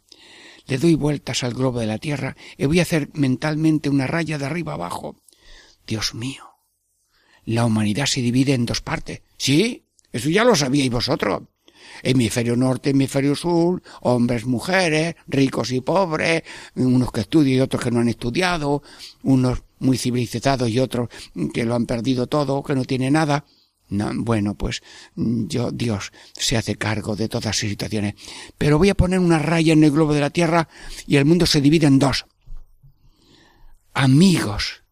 le 0.68 0.78
doy 0.78 0.96
vueltas 0.96 1.44
al 1.44 1.54
globo 1.54 1.80
de 1.80 1.88
la 1.88 1.98
tierra 1.98 2.36
y 2.58 2.66
voy 2.66 2.80
a 2.80 2.84
hacer 2.84 3.10
mentalmente 3.14 3.90
una 3.90 4.08
raya 4.08 4.38
de 4.38 4.46
arriba 4.46 4.74
abajo. 4.74 5.18
Dios 5.86 6.16
mío, 6.16 6.44
la 7.44 7.66
humanidad 7.66 8.06
se 8.06 8.22
divide 8.22 8.54
en 8.54 8.66
dos 8.66 8.82
partes. 8.82 9.22
Sí, 9.38 9.86
eso 10.12 10.30
ya 10.30 10.44
lo 10.44 10.56
sabíais 10.56 10.90
vosotros 10.90 11.44
hemisferio 12.04 12.56
norte, 12.56 12.92
hemisferio 12.92 13.36
sur, 13.36 13.82
hombres, 14.02 14.46
mujeres, 14.46 15.16
ricos 15.28 15.72
y 15.72 15.82
pobres, 15.82 16.44
unos 16.76 17.12
que 17.12 17.22
estudian 17.22 17.58
y 17.58 17.62
otros 17.62 17.84
que 17.84 17.92
no 17.92 18.00
han 18.00 18.10
estudiado, 18.10 18.84
unos 19.24 19.64
muy 19.80 19.98
civilizados 19.98 20.70
y 20.70 20.80
otros 20.80 21.10
que 21.54 21.66
lo 21.66 21.76
han 21.76 21.86
perdido 21.86 22.28
todo, 22.28 22.64
que 22.64 22.76
no 22.76 22.86
tienen 22.86 23.14
nada. 23.14 23.46
bueno, 23.90 24.56
pues 24.56 24.82
yo, 25.16 25.72
Dios 25.72 26.12
se 26.34 26.58
hace 26.58 26.76
cargo 26.76 27.16
de 27.16 27.30
todas 27.30 27.58
esas 27.58 27.70
situaciones. 27.70 28.16
Pero 28.58 28.78
voy 28.78 28.90
a 28.90 28.96
poner 28.96 29.20
una 29.20 29.40
raya 29.40 29.74
en 29.74 29.84
el 29.84 29.92
globo 29.92 30.14
de 30.14 30.22
la 30.22 30.30
Tierra 30.30 30.68
y 31.08 31.18
el 31.18 31.26
mundo 31.26 31.46
se 31.46 31.62
divide 31.62 31.88
en 31.88 32.00
dos. 32.00 32.26
Amigos, 33.94 34.84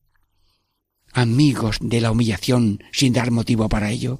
amigos 1.11 1.77
de 1.81 2.01
la 2.01 2.11
humillación 2.11 2.83
sin 2.91 3.13
dar 3.13 3.31
motivo 3.31 3.67
para 3.69 3.91
ello 3.91 4.19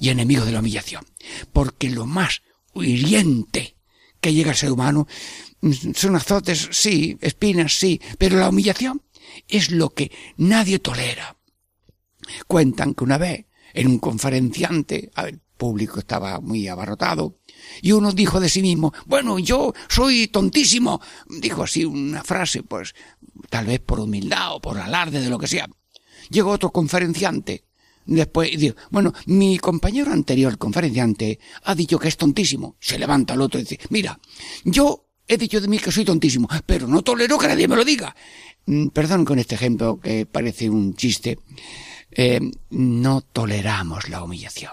y 0.00 0.10
enemigo 0.10 0.44
de 0.44 0.52
la 0.52 0.60
humillación. 0.60 1.04
Porque 1.52 1.90
lo 1.90 2.06
más 2.06 2.42
hiriente 2.74 3.76
que 4.20 4.32
llega 4.32 4.50
al 4.50 4.56
ser 4.56 4.72
humano 4.72 5.06
son 5.94 6.16
azotes, 6.16 6.68
sí, 6.72 7.18
espinas, 7.20 7.74
sí, 7.74 8.00
pero 8.16 8.38
la 8.38 8.48
humillación 8.48 9.02
es 9.48 9.70
lo 9.70 9.90
que 9.90 10.10
nadie 10.36 10.78
tolera. 10.78 11.36
Cuentan 12.46 12.94
que 12.94 13.04
una 13.04 13.18
vez 13.18 13.46
en 13.74 13.86
un 13.86 13.98
conferenciante, 13.98 15.10
el 15.16 15.40
público 15.56 15.98
estaba 15.98 16.40
muy 16.40 16.68
abarrotado, 16.68 17.38
y 17.82 17.92
uno 17.92 18.12
dijo 18.12 18.40
de 18.40 18.48
sí 18.48 18.62
mismo, 18.62 18.92
bueno, 19.06 19.38
yo 19.38 19.74
soy 19.88 20.28
tontísimo. 20.28 21.00
Dijo 21.28 21.64
así 21.64 21.84
una 21.84 22.22
frase, 22.22 22.62
pues, 22.62 22.94
tal 23.50 23.66
vez 23.66 23.80
por 23.80 24.00
humildad 24.00 24.54
o 24.54 24.60
por 24.60 24.78
alarde 24.78 25.20
de 25.20 25.30
lo 25.30 25.38
que 25.38 25.48
sea. 25.48 25.68
Llegó 26.30 26.50
otro 26.50 26.70
conferenciante 26.70 27.68
Después 28.08 28.58
digo, 28.58 28.74
bueno, 28.90 29.12
mi 29.26 29.58
compañero 29.58 30.12
anterior, 30.12 30.56
conferenciante, 30.56 31.38
ha 31.64 31.74
dicho 31.74 31.98
que 31.98 32.08
es 32.08 32.16
tontísimo. 32.16 32.76
Se 32.80 32.98
levanta 32.98 33.34
el 33.34 33.42
otro 33.42 33.60
y 33.60 33.64
dice, 33.64 33.78
mira, 33.90 34.18
yo 34.64 35.07
he 35.28 35.36
dicho 35.36 35.60
de 35.60 35.68
mí 35.68 35.78
que 35.78 35.92
soy 35.92 36.04
tontísimo, 36.04 36.48
pero 36.66 36.86
no 36.86 37.02
tolero 37.02 37.38
que 37.38 37.46
nadie 37.46 37.68
me 37.68 37.76
lo 37.76 37.84
diga. 37.84 38.16
Mm, 38.66 38.88
perdón 38.88 39.24
con 39.24 39.38
este 39.38 39.54
ejemplo 39.54 40.00
que 40.00 40.26
parece 40.26 40.68
un 40.68 40.94
chiste. 40.94 41.38
Eh, 42.10 42.40
no 42.70 43.20
toleramos 43.20 44.08
la 44.08 44.24
humillación. 44.24 44.72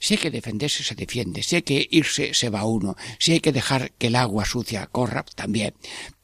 Si 0.00 0.14
hay 0.14 0.18
que 0.18 0.30
defenderse, 0.30 0.84
se 0.84 0.94
defiende. 0.94 1.42
Si 1.42 1.56
hay 1.56 1.62
que 1.62 1.88
irse, 1.90 2.32
se 2.34 2.50
va 2.50 2.64
uno. 2.64 2.96
Si 3.18 3.32
hay 3.32 3.40
que 3.40 3.52
dejar 3.52 3.92
que 3.92 4.08
el 4.08 4.16
agua 4.16 4.44
sucia 4.44 4.86
corra, 4.86 5.24
también. 5.34 5.74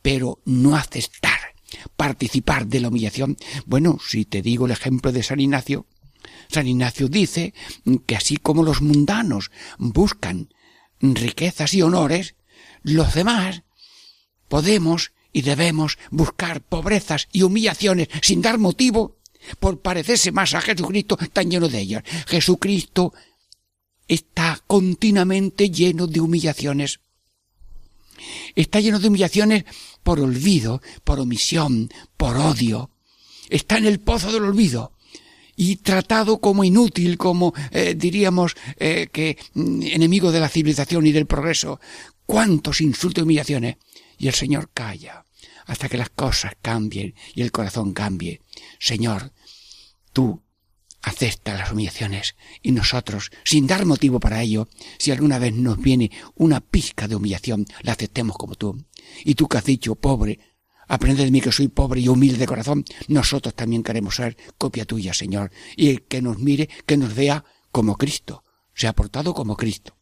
Pero 0.03 0.41
no 0.45 0.77
aceptar, 0.77 1.41
participar 1.97 2.67
de 2.67 2.81
la 2.81 2.89
humillación. 2.89 3.37
Bueno, 3.67 3.99
si 4.07 4.27
te 4.27 4.43
digo 4.43 4.67
el 4.67 4.73
ejemplo 4.73 5.11
de 5.11 5.23
San 5.23 5.41
Ignacio, 5.41 5.87
San 6.49 6.69
Ignacio 6.69 7.09
dice 7.09 7.53
que 8.07 8.17
así 8.17 8.37
como 8.37 8.63
los 8.63 8.81
mundanos 8.81 9.51
buscan 9.79 10.51
riquezas 11.01 11.75
y 11.75 11.83
honores, 11.83 12.37
los 12.85 13.15
demás 13.15 13.63
podemos 14.49 15.13
y 15.33 15.43
debemos 15.43 15.99
buscar 16.11 16.61
pobrezas 16.61 17.29
y 17.33 17.43
humillaciones 17.43 18.09
sin 18.23 18.41
dar 18.41 18.59
motivo 18.59 19.17
por 19.59 19.81
parecerse 19.81 20.31
más 20.31 20.55
a 20.55 20.61
Jesucristo 20.61 21.19
tan 21.33 21.51
lleno 21.51 21.69
de 21.69 21.81
ellas. 21.81 22.05
Jesucristo 22.27 23.13
está 24.07 24.63
continuamente 24.67 25.71
lleno 25.71 26.07
de 26.07 26.21
humillaciones. 26.21 27.01
Está 28.55 28.81
lleno 28.81 29.01
de 29.01 29.09
humillaciones 29.09 29.65
por 30.03 30.21
olvido, 30.21 30.81
por 31.03 31.19
omisión, 31.19 31.91
por 32.17 32.37
odio. 32.37 32.91
Está 33.49 33.79
en 33.79 33.87
el 33.87 34.01
pozo 34.01 34.31
del 34.31 34.45
olvido 34.45 34.93
y 35.57 35.77
tratado 35.77 36.39
como 36.39 36.65
inútil, 36.65 37.17
como 37.17 37.55
eh, 37.71 37.95
diríamos 37.97 38.55
eh, 38.79 39.09
que 39.13 39.39
mm, 39.55 39.83
enemigo 39.83 40.33
de 40.33 40.41
la 40.41 40.49
civilización 40.49 41.07
y 41.07 41.13
del 41.13 41.27
progreso. 41.27 41.81
¿Cuántos 42.27 42.81
insultos 42.81 43.23
y 43.23 43.25
humillaciones? 43.25 43.77
Y 44.19 44.29
el 44.29 44.35
Señor 44.35 44.71
calla 44.73 45.25
hasta 45.67 45.89
que 45.89 45.99
las 45.99 46.11
cosas 46.11 46.53
cambien 46.61 47.15
y 47.35 47.43
el 47.43 47.53
corazón 47.53 47.93
cambie. 47.93 48.41
Señor, 48.79 49.33
tú 50.13 50.43
acepta 51.03 51.55
las 51.55 51.73
humillaciones 51.73 52.35
y 52.63 52.73
nosotros, 52.73 53.31
sin 53.45 53.67
dar 53.67 53.85
motivo 53.85 54.21
para 54.21 54.43
ello, 54.43 54.69
si 54.99 55.11
alguna 55.11 55.39
vez 55.39 55.53
nos 55.55 55.79
viene 55.79 56.11
una 56.35 56.61
pizca 56.61 57.07
de 57.07 57.17
humillación, 57.17 57.67
la 57.83 57.93
aceptemos 57.93 58.37
como 58.37 58.55
tú. 58.55 58.85
Y 59.25 59.35
tú 59.35 59.47
que 59.49 59.59
has 59.59 59.65
dicho, 59.65 59.95
pobre, 59.95 60.39
aprende 60.89 61.25
de 61.25 61.31
mí 61.31 61.41
que 61.41 61.53
soy 61.53 61.69
pobre 61.69 62.01
y 62.01 62.09
humilde 62.09 62.39
de 62.39 62.47
corazón, 62.47 62.85
nosotros 63.09 63.55
también 63.55 63.83
queremos 63.83 64.17
ser 64.17 64.37
copia 64.57 64.87
tuya, 64.87 65.13
Señor, 65.13 65.51
y 65.77 65.99
que 65.99 66.23
nos 66.23 66.39
mire, 66.39 66.69
que 66.87 66.97
nos 66.97 67.15
vea 67.15 67.45
como 67.71 67.97
Cristo, 67.97 68.45
se 68.75 68.87
ha 68.87 68.95
portado 68.95 69.35
como 69.35 69.57
Cristo. 69.57 69.97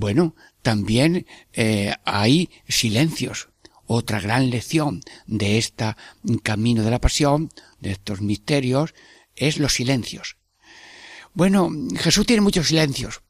Bueno, 0.00 0.34
también 0.62 1.26
eh, 1.52 1.92
hay 2.06 2.48
silencios. 2.66 3.50
Otra 3.84 4.18
gran 4.18 4.48
lección 4.48 5.02
de 5.26 5.58
este 5.58 5.94
camino 6.42 6.82
de 6.82 6.90
la 6.90 7.02
pasión, 7.02 7.50
de 7.80 7.90
estos 7.90 8.22
misterios, 8.22 8.94
es 9.36 9.58
los 9.58 9.74
silencios. 9.74 10.38
Bueno, 11.34 11.70
Jesús 11.98 12.24
tiene 12.24 12.40
muchos 12.40 12.68
silencios. 12.68 13.20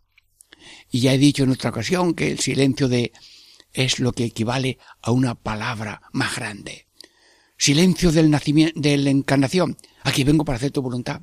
Y 0.92 1.00
ya 1.00 1.12
he 1.12 1.18
dicho 1.18 1.42
en 1.42 1.50
otra 1.50 1.70
ocasión 1.70 2.14
que 2.14 2.30
el 2.30 2.38
silencio 2.38 2.86
de 2.86 3.10
es 3.72 3.98
lo 3.98 4.12
que 4.12 4.26
equivale 4.26 4.78
a 5.02 5.10
una 5.10 5.34
palabra 5.34 6.02
más 6.12 6.36
grande. 6.36 6.86
Silencio 7.58 8.12
del 8.12 8.30
nacimiento, 8.30 8.80
de 8.80 8.96
la 8.96 9.10
encarnación. 9.10 9.76
Aquí 10.04 10.22
vengo 10.22 10.44
para 10.44 10.58
hacer 10.58 10.70
tu 10.70 10.82
voluntad. 10.82 11.22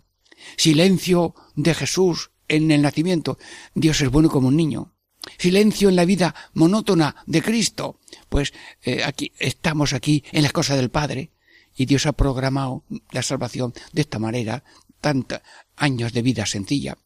Silencio 0.57 1.35
de 1.55 1.73
Jesús 1.73 2.31
en 2.49 2.69
el 2.69 2.81
nacimiento. 2.81 3.37
Dios 3.75 4.01
es 4.01 4.11
bueno 4.11 4.29
como 4.29 4.49
un 4.49 4.57
niño 4.57 4.96
silencio 5.37 5.89
en 5.89 5.95
la 5.95 6.05
vida 6.05 6.35
monótona 6.53 7.15
de 7.25 7.41
Cristo. 7.41 7.99
Pues 8.29 8.53
eh, 8.83 9.03
aquí 9.03 9.31
estamos 9.39 9.93
aquí 9.93 10.23
en 10.31 10.43
las 10.43 10.53
cosas 10.53 10.77
del 10.77 10.89
Padre 10.89 11.31
y 11.75 11.85
Dios 11.85 12.05
ha 12.05 12.13
programado 12.13 12.83
la 13.11 13.21
salvación 13.21 13.73
de 13.93 14.01
esta 14.01 14.19
manera, 14.19 14.63
tantos 14.99 15.41
años 15.75 16.13
de 16.13 16.21
vida 16.21 16.45
sencilla. 16.45 16.97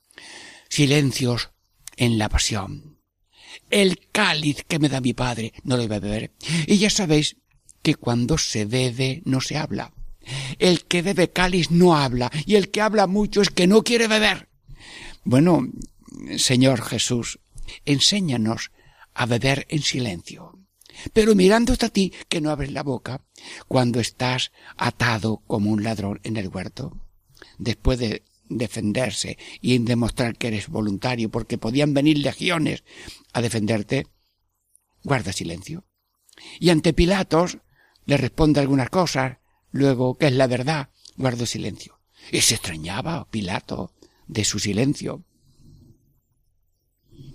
Silencios 0.70 1.50
en 1.98 2.18
la 2.18 2.30
pasión. 2.30 2.98
El 3.70 4.00
cáliz 4.12 4.64
que 4.68 4.80
me 4.80 4.90
da 4.90 5.02
mi 5.02 5.14
Padre 5.14 5.54
no 5.64 5.76
lo 5.76 5.84
iba 5.84 5.98
a 5.98 6.00
beber. 6.00 6.32
Y 6.68 6.78
ya 6.78 6.90
sabéis 6.90 7.38
que 7.82 7.96
cuando 7.96 8.38
se 8.38 8.66
bebe 8.66 9.22
no 9.26 9.42
se 9.42 9.58
habla. 9.58 9.94
El 10.60 10.86
que 10.86 11.02
bebe 11.02 11.32
cáliz 11.32 11.72
no 11.72 11.98
habla 11.98 12.32
y 12.46 12.56
el 12.56 12.70
que 12.70 12.82
habla 12.82 13.08
mucho 13.08 13.42
es 13.42 13.50
que 13.50 13.68
no 13.68 13.84
quiere 13.84 14.08
beber. 14.08 14.48
Bueno, 15.24 15.68
Señor 16.38 16.82
Jesús, 16.82 17.40
enséñanos 17.86 18.72
a 19.14 19.26
beber 19.26 19.66
en 19.70 19.82
silencio. 19.82 20.60
Pero 21.14 21.36
mirándote 21.36 21.86
a 21.86 21.90
ti 21.90 22.14
que 22.30 22.42
no 22.42 22.52
abres 22.52 22.72
la 22.72 22.84
boca 22.84 23.26
cuando 23.68 24.00
estás 24.00 24.52
atado 24.78 25.42
como 25.48 25.72
un 25.72 25.84
ladrón 25.84 26.20
en 26.24 26.38
el 26.38 26.50
huerto. 26.50 26.98
Después 27.58 28.00
de 28.00 28.24
defenderse 28.50 29.38
y 29.62 29.78
demostrar 29.80 30.38
que 30.38 30.48
eres 30.48 30.68
voluntario 30.68 31.30
porque 31.30 31.58
podían 31.58 31.94
venir 31.94 32.18
legiones 32.18 32.84
a 33.34 33.42
defenderte, 33.42 34.08
guarda 35.04 35.32
silencio. 35.32 35.86
Y 36.60 36.70
ante 36.70 36.94
Pilatos 36.94 37.60
le 38.06 38.18
responde 38.18 38.60
algunas 38.60 38.90
cosas, 38.90 39.38
luego, 39.72 40.18
que 40.18 40.28
es 40.28 40.34
la 40.34 40.48
verdad, 40.48 40.90
guardo 41.16 41.46
silencio. 41.46 42.00
Y 42.32 42.42
se 42.42 42.56
extrañaba 42.56 43.28
Pilato 43.30 43.94
de 44.28 44.44
su 44.44 44.60
silencio 44.60 45.24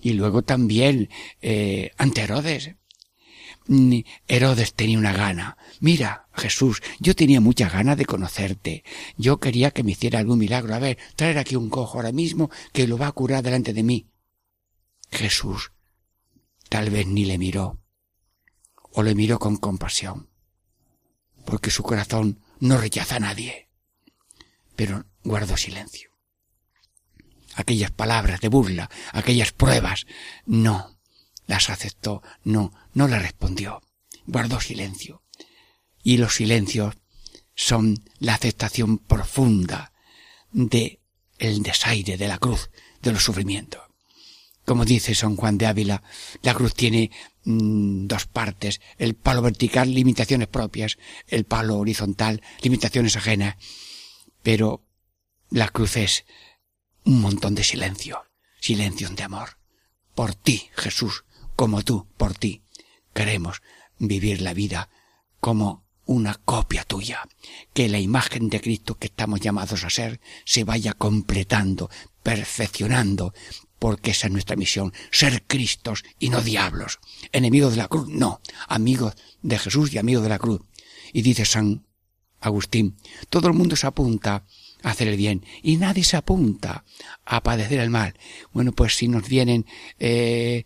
y 0.03 0.13
luego 0.13 0.43
también 0.43 1.09
eh, 1.43 1.93
ante 1.97 2.23
Herodes. 2.23 2.71
Mm, 3.67 4.01
Herodes 4.29 4.75
tenía 4.75 4.99
una 4.99 5.13
gana. 5.13 5.57
Mira, 5.81 6.29
Jesús, 6.33 6.83
yo 7.01 7.15
tenía 7.15 7.41
mucha 7.41 7.69
gana 7.69 7.97
de 7.97 8.07
conocerte. 8.07 8.85
Yo 9.17 9.39
quería 9.39 9.71
que 9.71 9.83
me 9.83 9.93
hiciera 9.93 10.19
algún 10.19 10.39
milagro. 10.39 10.75
A 10.75 10.79
ver, 10.79 10.99
traer 11.17 11.39
aquí 11.39 11.57
un 11.57 11.71
cojo 11.71 11.99
ahora 11.99 12.13
mismo 12.13 12.51
que 12.73 12.87
lo 12.87 12.99
va 12.99 13.09
a 13.09 13.13
curar 13.13 13.43
delante 13.43 13.73
de 13.73 13.83
mí. 13.83 14.07
Jesús 15.11 15.73
tal 16.69 16.91
vez 16.91 17.07
ni 17.07 17.25
le 17.25 17.39
miró, 17.39 17.81
o 18.93 19.03
le 19.03 19.15
miró 19.15 19.39
con 19.39 19.57
compasión, 19.57 20.29
porque 21.45 21.71
su 21.71 21.83
corazón 21.83 22.41
no 22.59 22.77
rechaza 22.79 23.17
a 23.17 23.21
nadie, 23.21 23.69
pero 24.75 25.07
guardó 25.23 25.57
silencio 25.57 26.16
aquellas 27.57 27.91
palabras 27.91 28.41
de 28.41 28.49
burla, 28.49 28.91
aquellas 29.13 29.53
pruebas. 29.53 30.07
No, 30.45 30.97
las 31.47 31.71
aceptó, 31.71 32.23
no, 32.45 32.73
no 32.95 33.09
le 33.09 33.19
respondió. 33.19 33.83
Guardó 34.27 34.61
silencio. 34.61 35.23
Y 36.03 36.19
los 36.19 36.37
silencios 36.37 36.95
son 37.55 38.05
la 38.21 38.35
aceptación 38.35 38.99
profunda 38.99 39.93
de 40.53 41.01
el 41.39 41.63
desaire 41.63 42.17
de 42.17 42.29
la 42.29 42.39
cruz, 42.39 42.71
de 43.03 43.13
los 43.13 43.25
sufrimientos. 43.25 43.83
Como 44.65 44.85
dice 44.85 45.15
San 45.15 45.37
Juan 45.37 45.59
de 45.59 45.67
Ávila, 45.67 46.03
la 46.43 46.55
cruz 46.55 46.75
tiene 46.75 47.11
mm, 47.45 48.07
dos 48.07 48.27
partes, 48.27 48.81
el 48.99 49.15
palo 49.15 49.41
vertical, 49.43 49.95
limitaciones 49.95 50.49
propias, 50.49 50.99
el 51.29 51.45
palo 51.45 51.79
horizontal, 51.79 52.43
limitaciones 52.63 53.17
ajenas, 53.17 53.57
pero 54.43 54.85
la 55.51 55.69
cruz 55.69 55.97
es 55.97 56.25
un 57.07 57.21
montón 57.21 57.55
de 57.55 57.63
silencio, 57.63 58.25
silencio 58.61 59.09
de 59.09 59.23
amor. 59.23 59.59
Por 60.15 60.35
ti, 60.35 60.69
Jesús, 60.75 61.25
como 61.55 61.83
tú, 61.83 62.09
por 62.19 62.35
ti, 62.35 62.65
queremos 63.15 63.63
vivir 63.99 64.43
la 64.43 64.53
vida 64.53 64.91
como 65.41 65.87
una 66.05 66.35
copia 66.35 66.85
tuya, 66.85 67.23
que 67.73 67.89
la 67.89 68.01
imagen 68.01 68.49
de 68.49 68.61
Cristo 68.61 68.99
que 68.99 69.07
estamos 69.07 69.41
llamados 69.41 69.85
a 69.85 69.91
ser 69.91 70.21
se 70.45 70.65
vaya 70.65 70.93
completando, 70.95 71.91
perfeccionando, 72.23 73.33
porque 73.79 74.11
esa 74.11 74.27
es 74.27 74.33
nuestra 74.33 74.57
misión, 74.57 74.93
ser 75.13 75.45
Cristos 75.47 76.03
y 76.19 76.29
no 76.29 76.43
diablos, 76.43 76.99
enemigos 77.31 77.73
de 77.73 77.79
la 77.79 77.89
cruz, 77.89 78.09
no, 78.09 78.41
amigos 78.67 79.15
de 79.43 79.59
Jesús 79.59 79.93
y 79.93 79.99
amigos 79.99 80.25
de 80.25 80.31
la 80.31 80.39
cruz. 80.39 80.61
Y 81.13 81.23
dice 81.23 81.45
San 81.45 81.87
Agustín, 82.41 82.97
todo 83.31 83.47
el 83.47 83.55
mundo 83.55 83.77
se 83.77 83.87
apunta 83.87 84.45
hacer 84.83 85.09
el 85.09 85.17
bien. 85.17 85.45
Y 85.63 85.77
nadie 85.77 86.05
se 86.05 86.17
apunta 86.17 86.85
a 87.25 87.43
padecer 87.43 87.81
el 87.81 87.91
mal. 87.91 88.15
Bueno, 88.53 88.73
pues 88.73 88.97
si 88.97 89.09
nos 89.09 89.29
vienen 89.29 89.67
eh, 89.99 90.65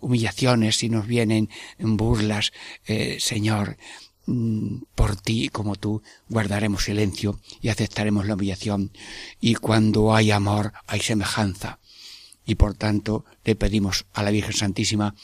humillaciones, 0.00 0.76
si 0.76 0.88
nos 0.88 1.06
vienen 1.06 1.48
burlas, 1.78 2.52
eh, 2.86 3.18
Señor, 3.20 3.76
mm, 4.26 4.82
por 4.94 5.16
ti 5.16 5.48
como 5.48 5.76
tú 5.76 6.02
guardaremos 6.28 6.84
silencio 6.84 7.40
y 7.60 7.68
aceptaremos 7.68 8.26
la 8.26 8.34
humillación. 8.34 8.92
Y 9.40 9.54
cuando 9.54 10.14
hay 10.14 10.30
amor 10.30 10.72
hay 10.86 11.00
semejanza. 11.00 11.78
Y 12.46 12.56
por 12.56 12.74
tanto 12.74 13.24
le 13.44 13.54
pedimos 13.54 14.06
a 14.12 14.22
la 14.22 14.30
Virgen 14.30 14.52
Santísima 14.52 15.14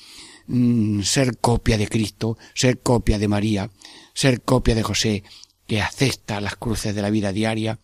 mm, 0.46 1.02
ser 1.02 1.38
copia 1.38 1.76
de 1.78 1.88
Cristo, 1.88 2.38
ser 2.54 2.80
copia 2.80 3.18
de 3.18 3.28
María, 3.28 3.70
ser 4.14 4.42
copia 4.42 4.74
de 4.74 4.82
José, 4.82 5.22
que 5.70 5.80
acepta 5.80 6.40
las 6.40 6.56
cruces 6.56 6.96
de 6.96 7.00
la 7.00 7.10
vida 7.10 7.30
diaria 7.32 7.78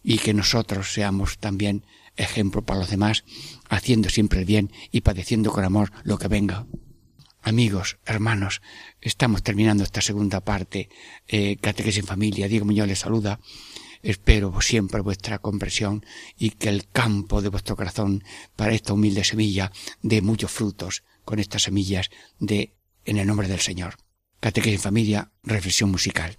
y 0.00 0.18
que 0.18 0.32
nosotros 0.32 0.92
seamos 0.92 1.38
también 1.38 1.84
ejemplo 2.14 2.62
para 2.62 2.78
los 2.78 2.88
demás, 2.88 3.24
haciendo 3.68 4.08
siempre 4.10 4.38
el 4.38 4.44
bien 4.44 4.70
y 4.92 5.00
padeciendo 5.00 5.50
con 5.50 5.64
amor 5.64 5.90
lo 6.04 6.18
que 6.18 6.28
venga. 6.28 6.68
Amigos, 7.42 7.98
hermanos, 8.06 8.62
estamos 9.00 9.42
terminando 9.42 9.82
esta 9.82 10.00
segunda 10.00 10.40
parte, 10.40 10.88
eh, 11.26 11.56
Catequesis 11.60 12.02
en 12.02 12.06
Familia. 12.06 12.46
Diego 12.46 12.64
Muñoz 12.64 12.86
les 12.86 13.00
saluda. 13.00 13.40
Espero 14.04 14.60
siempre 14.60 15.00
vuestra 15.00 15.40
comprensión 15.40 16.06
y 16.38 16.50
que 16.50 16.68
el 16.68 16.86
campo 16.90 17.42
de 17.42 17.48
vuestro 17.48 17.74
corazón 17.74 18.22
para 18.54 18.72
esta 18.72 18.92
humilde 18.92 19.24
semilla 19.24 19.72
dé 20.00 20.22
muchos 20.22 20.52
frutos 20.52 21.02
con 21.24 21.40
estas 21.40 21.64
semillas 21.64 22.08
de 22.38 22.76
en 23.04 23.16
el 23.16 23.26
nombre 23.26 23.48
del 23.48 23.58
Señor. 23.58 23.96
Catequesis 24.38 24.78
en 24.78 24.82
Familia, 24.82 25.32
reflexión 25.42 25.90
musical. 25.90 26.38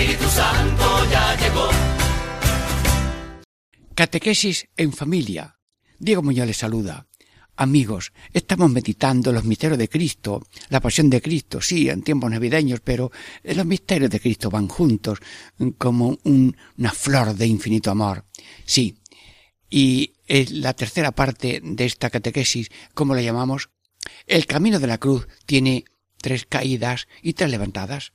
Espíritu 0.00 0.28
Santo 0.30 1.10
ya 1.10 1.36
llegó. 1.36 1.68
Catequesis 3.94 4.66
en 4.74 4.94
familia. 4.94 5.58
Diego 5.98 6.22
Muñoz 6.22 6.46
les 6.46 6.56
saluda. 6.56 7.06
Amigos, 7.56 8.12
estamos 8.32 8.70
meditando 8.70 9.30
los 9.30 9.44
misterios 9.44 9.76
de 9.78 9.90
Cristo, 9.90 10.42
la 10.70 10.80
pasión 10.80 11.10
de 11.10 11.20
Cristo, 11.20 11.60
sí, 11.60 11.90
en 11.90 12.00
tiempos 12.00 12.30
navideños, 12.30 12.80
pero 12.80 13.12
los 13.44 13.66
misterios 13.66 14.08
de 14.08 14.20
Cristo 14.20 14.48
van 14.48 14.68
juntos 14.68 15.18
como 15.76 16.16
un- 16.24 16.56
una 16.78 16.92
flor 16.92 17.34
de 17.34 17.46
infinito 17.46 17.90
amor. 17.90 18.24
Sí. 18.64 18.96
Y 19.68 20.14
eh, 20.26 20.46
la 20.50 20.72
tercera 20.72 21.12
parte 21.12 21.60
de 21.62 21.84
esta 21.84 22.08
catequesis, 22.08 22.70
¿cómo 22.94 23.14
la 23.14 23.20
llamamos? 23.20 23.68
El 24.26 24.46
camino 24.46 24.80
de 24.80 24.86
la 24.86 24.96
cruz 24.96 25.28
tiene 25.44 25.84
tres 26.22 26.46
caídas 26.46 27.06
y 27.20 27.34
tres 27.34 27.50
levantadas. 27.50 28.12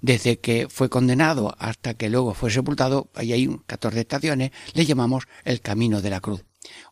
Desde 0.00 0.38
que 0.38 0.68
fue 0.68 0.88
condenado 0.88 1.54
hasta 1.58 1.94
que 1.94 2.08
luego 2.08 2.34
fue 2.34 2.50
sepultado, 2.50 3.10
ahí 3.14 3.32
hay 3.32 3.48
14 3.66 4.00
estaciones, 4.00 4.52
le 4.74 4.86
llamamos 4.86 5.24
el 5.44 5.60
camino 5.60 6.00
de 6.00 6.10
la 6.10 6.20
cruz. 6.20 6.44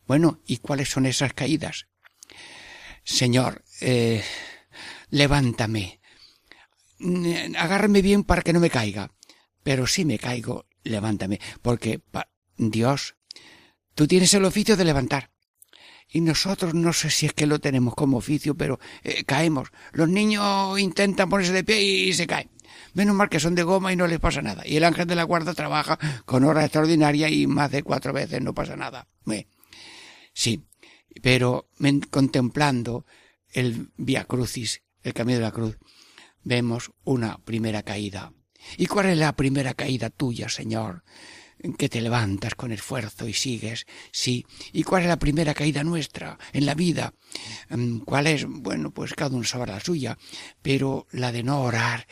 Bueno, 0.07 0.41
¿y 0.47 0.59
cuáles 0.59 0.89
son 0.89 1.07
esas 1.07 1.33
caídas? 1.33 1.87
Señor, 3.05 3.63
eh, 3.81 4.25
levántame. 5.11 6.01
Mm, 6.99 7.55
Agárrame 7.57 8.03
bien 8.03 8.25
para 8.25 8.43
que 8.43 8.53
no 8.53 8.61
me 8.61 8.71
caiga. 8.71 9.13
Pero 9.63 9.87
si 9.87 10.05
me 10.05 10.19
caigo, 10.19 10.67
levántame. 10.83 11.41
Porque, 11.63 12.01
Dios, 12.57 13.17
tú 13.95 14.07
tienes 14.07 14.33
el 14.35 14.45
oficio 14.45 14.77
de 14.77 14.85
levantar. 14.85 15.31
Y 16.09 16.21
nosotros 16.21 16.75
no 16.75 16.93
sé 16.93 17.11
si 17.11 17.27
es 17.27 17.33
que 17.33 17.47
lo 17.47 17.59
tenemos 17.59 17.95
como 17.95 18.19
oficio, 18.19 18.57
pero 18.57 18.79
eh, 19.03 19.25
caemos. 19.25 19.71
Los 19.93 20.09
niños 20.09 20.79
intentan 20.79 21.29
ponerse 21.29 21.53
de 21.53 21.65
pie 21.65 21.81
y, 21.81 22.13
se 22.13 22.27
caen. 22.27 22.51
Menos 22.95 23.15
mal 23.15 23.29
que 23.29 23.41
son 23.41 23.55
de 23.55 23.63
goma 23.63 23.93
y 23.93 23.97
no 23.97 24.07
les 24.07 24.21
pasa 24.21 24.43
nada. 24.43 24.63
Y 24.67 24.77
el 24.77 24.85
ángel 24.85 25.07
de 25.07 25.17
la 25.17 25.25
guarda 25.25 25.55
trabaja 25.55 25.99
con 26.25 26.45
horas 26.45 26.65
extraordinarias 26.65 27.31
y 27.31 27.47
más 27.47 27.71
de 27.71 27.83
cuatro 27.83 28.13
veces 28.13 28.41
no 28.41 28.55
pasa 28.55 28.77
nada. 28.77 29.07
Sí, 30.33 30.67
pero 31.23 31.71
contemplando 32.11 33.07
el 33.51 33.91
Via 33.97 34.25
Crucis, 34.25 34.83
el 35.03 35.15
camino 35.15 35.39
de 35.39 35.45
la 35.45 35.53
cruz, 35.53 35.79
vemos 36.43 36.93
una 37.05 37.39
primera 37.39 37.83
caída. 37.83 38.33
¿Y 38.77 38.87
cuál 38.87 39.07
es 39.07 39.19
la 39.19 39.35
primera 39.35 39.75
caída 39.75 40.11
tuya, 40.11 40.49
Señor? 40.49 41.05
Que 41.79 41.89
te 41.89 42.03
levantas 42.03 42.55
con 42.55 42.71
esfuerzo 42.71 43.27
y 43.27 43.33
sigues, 43.33 43.87
sí. 44.13 44.45
¿Y 44.73 44.83
cuál 44.83 45.03
es 45.03 45.09
la 45.09 45.19
primera 45.19 45.55
caída 45.55 45.83
nuestra 45.83 46.39
en 46.53 46.67
la 46.67 46.75
vida? 46.75 47.15
Mm, 47.71 48.01
¿Cuál 48.01 48.27
es? 48.27 48.45
Bueno, 48.47 48.91
pues 48.91 49.15
cada 49.15 49.35
uno 49.35 49.45
sabrá 49.45 49.75
la 49.75 49.81
suya, 49.81 50.19
pero 50.61 51.07
la 51.13 51.33
de 51.33 51.43
no 51.43 51.63
orar 51.63 52.07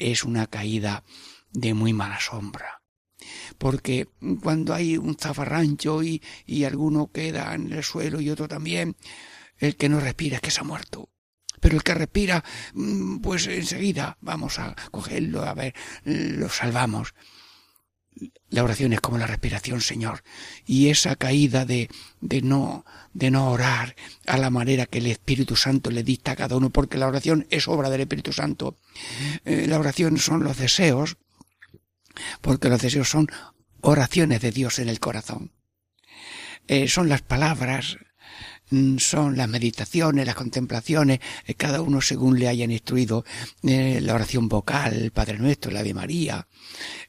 es 0.00 0.24
una 0.24 0.46
caída 0.46 1.04
de 1.52 1.74
muy 1.74 1.92
mala 1.92 2.18
sombra 2.18 2.80
porque 3.58 4.08
cuando 4.42 4.74
hay 4.74 4.96
un 4.96 5.16
zafarrancho 5.16 6.02
y, 6.02 6.22
y 6.46 6.64
alguno 6.64 7.10
queda 7.12 7.54
en 7.54 7.72
el 7.72 7.84
suelo 7.84 8.20
y 8.20 8.30
otro 8.30 8.48
también, 8.48 8.96
el 9.58 9.76
que 9.76 9.88
no 9.88 10.00
respira 10.00 10.36
es 10.36 10.42
que 10.42 10.50
se 10.50 10.60
ha 10.60 10.64
muerto. 10.64 11.10
Pero 11.60 11.76
el 11.76 11.82
que 11.82 11.94
respira, 11.94 12.42
mm, 12.72 13.18
pues 13.18 13.46
enseguida 13.46 14.16
vamos 14.20 14.58
a 14.58 14.74
cogerlo, 14.90 15.42
a 15.42 15.54
ver, 15.54 15.74
lo 16.04 16.48
salvamos. 16.48 17.14
La 18.50 18.64
oración 18.64 18.92
es 18.92 19.00
como 19.00 19.18
la 19.18 19.26
respiración, 19.26 19.80
Señor. 19.80 20.22
Y 20.66 20.88
esa 20.88 21.16
caída 21.16 21.64
de, 21.64 21.88
de 22.20 22.42
no, 22.42 22.84
de 23.12 23.30
no 23.30 23.50
orar 23.50 23.96
a 24.26 24.36
la 24.36 24.50
manera 24.50 24.86
que 24.86 24.98
el 24.98 25.06
Espíritu 25.06 25.56
Santo 25.56 25.90
le 25.90 26.02
dicta 26.02 26.32
a 26.32 26.36
cada 26.36 26.56
uno, 26.56 26.70
porque 26.70 26.98
la 26.98 27.06
oración 27.06 27.46
es 27.50 27.68
obra 27.68 27.90
del 27.90 28.02
Espíritu 28.02 28.32
Santo. 28.32 28.76
Eh, 29.44 29.66
la 29.68 29.78
oración 29.78 30.18
son 30.18 30.44
los 30.44 30.58
deseos, 30.58 31.16
porque 32.40 32.68
los 32.68 32.82
deseos 32.82 33.08
son 33.08 33.28
oraciones 33.80 34.40
de 34.40 34.52
Dios 34.52 34.78
en 34.78 34.88
el 34.88 35.00
corazón. 35.00 35.52
Eh, 36.66 36.88
son 36.88 37.08
las 37.08 37.22
palabras, 37.22 37.96
son 38.98 39.36
las 39.36 39.48
meditaciones, 39.48 40.26
las 40.26 40.34
contemplaciones, 40.34 41.20
eh, 41.46 41.54
cada 41.54 41.82
uno 41.82 42.00
según 42.00 42.38
le 42.38 42.48
hayan 42.48 42.70
instruido, 42.70 43.24
eh, 43.62 44.00
la 44.00 44.14
oración 44.14 44.48
vocal, 44.48 44.94
el 44.94 45.10
Padre 45.10 45.38
Nuestro, 45.38 45.70
la 45.70 45.80
Ave 45.80 45.94
María, 45.94 46.46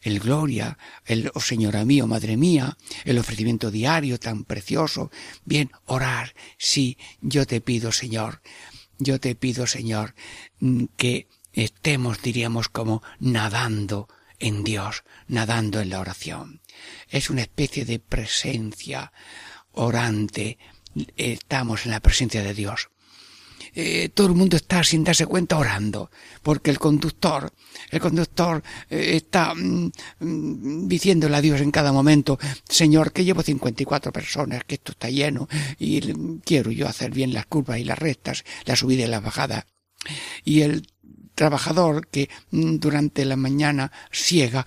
el 0.01 0.19
Gloria, 0.19 0.77
el 1.05 1.31
Oh 1.33 1.39
Señora 1.39 1.85
mío, 1.85 2.07
Madre 2.07 2.37
mía, 2.37 2.77
el 3.05 3.19
ofrecimiento 3.19 3.71
diario 3.71 4.19
tan 4.19 4.43
precioso. 4.43 5.11
Bien, 5.45 5.71
orar, 5.85 6.33
sí, 6.57 6.97
yo 7.21 7.45
te 7.45 7.61
pido, 7.61 7.91
Señor, 7.91 8.41
yo 8.97 9.19
te 9.19 9.35
pido, 9.35 9.67
Señor, 9.67 10.15
mm, 10.59 10.85
que 10.97 11.27
estemos, 11.53 12.21
diríamos, 12.21 12.69
como 12.69 13.03
nadando 13.19 14.07
en 14.39 14.63
Dios, 14.63 15.03
nadando 15.27 15.79
en 15.79 15.89
la 15.89 15.99
oración. 15.99 16.61
Es 17.09 17.29
una 17.29 17.41
especie 17.41 17.85
de 17.85 17.99
presencia 17.99 19.11
orante. 19.71 20.57
Estamos 21.15 21.85
en 21.85 21.91
la 21.91 21.99
presencia 21.99 22.43
de 22.43 22.53
Dios. 22.53 22.89
Eh, 23.73 24.09
todo 24.09 24.27
el 24.27 24.33
mundo 24.33 24.57
está 24.57 24.83
sin 24.83 25.03
darse 25.03 25.25
cuenta 25.25 25.57
orando, 25.57 26.11
porque 26.41 26.71
el 26.71 26.79
conductor, 26.79 27.53
el 27.89 28.01
conductor 28.01 28.61
eh, 28.89 29.15
está 29.15 29.53
mm, 29.55 29.91
mm, 30.19 30.87
diciéndole 30.87 31.37
a 31.37 31.41
Dios 31.41 31.61
en 31.61 31.71
cada 31.71 31.93
momento, 31.93 32.37
Señor, 32.67 33.13
que 33.13 33.23
llevo 33.23 33.43
54 33.43 34.11
personas, 34.11 34.63
que 34.65 34.75
esto 34.75 34.91
está 34.91 35.09
lleno 35.09 35.47
y 35.79 36.01
quiero 36.43 36.71
yo 36.71 36.87
hacer 36.87 37.11
bien 37.11 37.33
las 37.33 37.45
curvas 37.45 37.79
y 37.79 37.85
las 37.85 37.97
rectas, 37.97 38.43
la 38.65 38.75
subida 38.75 39.05
y 39.05 39.07
la 39.07 39.21
bajada. 39.21 39.65
Y 40.43 40.61
el 40.61 40.87
trabajador 41.35 42.07
que 42.07 42.29
mm, 42.51 42.77
durante 42.77 43.23
la 43.23 43.37
mañana 43.37 43.91
ciega 44.11 44.65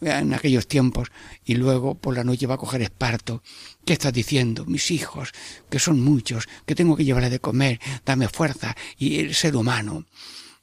en 0.00 0.34
aquellos 0.34 0.68
tiempos 0.68 1.08
y 1.44 1.54
luego 1.54 1.94
por 1.94 2.14
la 2.14 2.24
noche 2.24 2.46
va 2.46 2.54
a 2.54 2.58
coger 2.58 2.82
esparto. 2.82 3.42
¿Qué 3.84 3.92
estás 3.92 4.12
diciendo? 4.12 4.64
Mis 4.66 4.90
hijos, 4.90 5.32
que 5.70 5.78
son 5.78 6.00
muchos, 6.00 6.48
que 6.66 6.74
tengo 6.74 6.96
que 6.96 7.04
llevarles 7.04 7.30
de 7.30 7.40
comer, 7.40 7.80
dame 8.04 8.28
fuerza 8.28 8.76
y 8.98 9.20
el 9.20 9.34
ser 9.34 9.56
humano. 9.56 10.04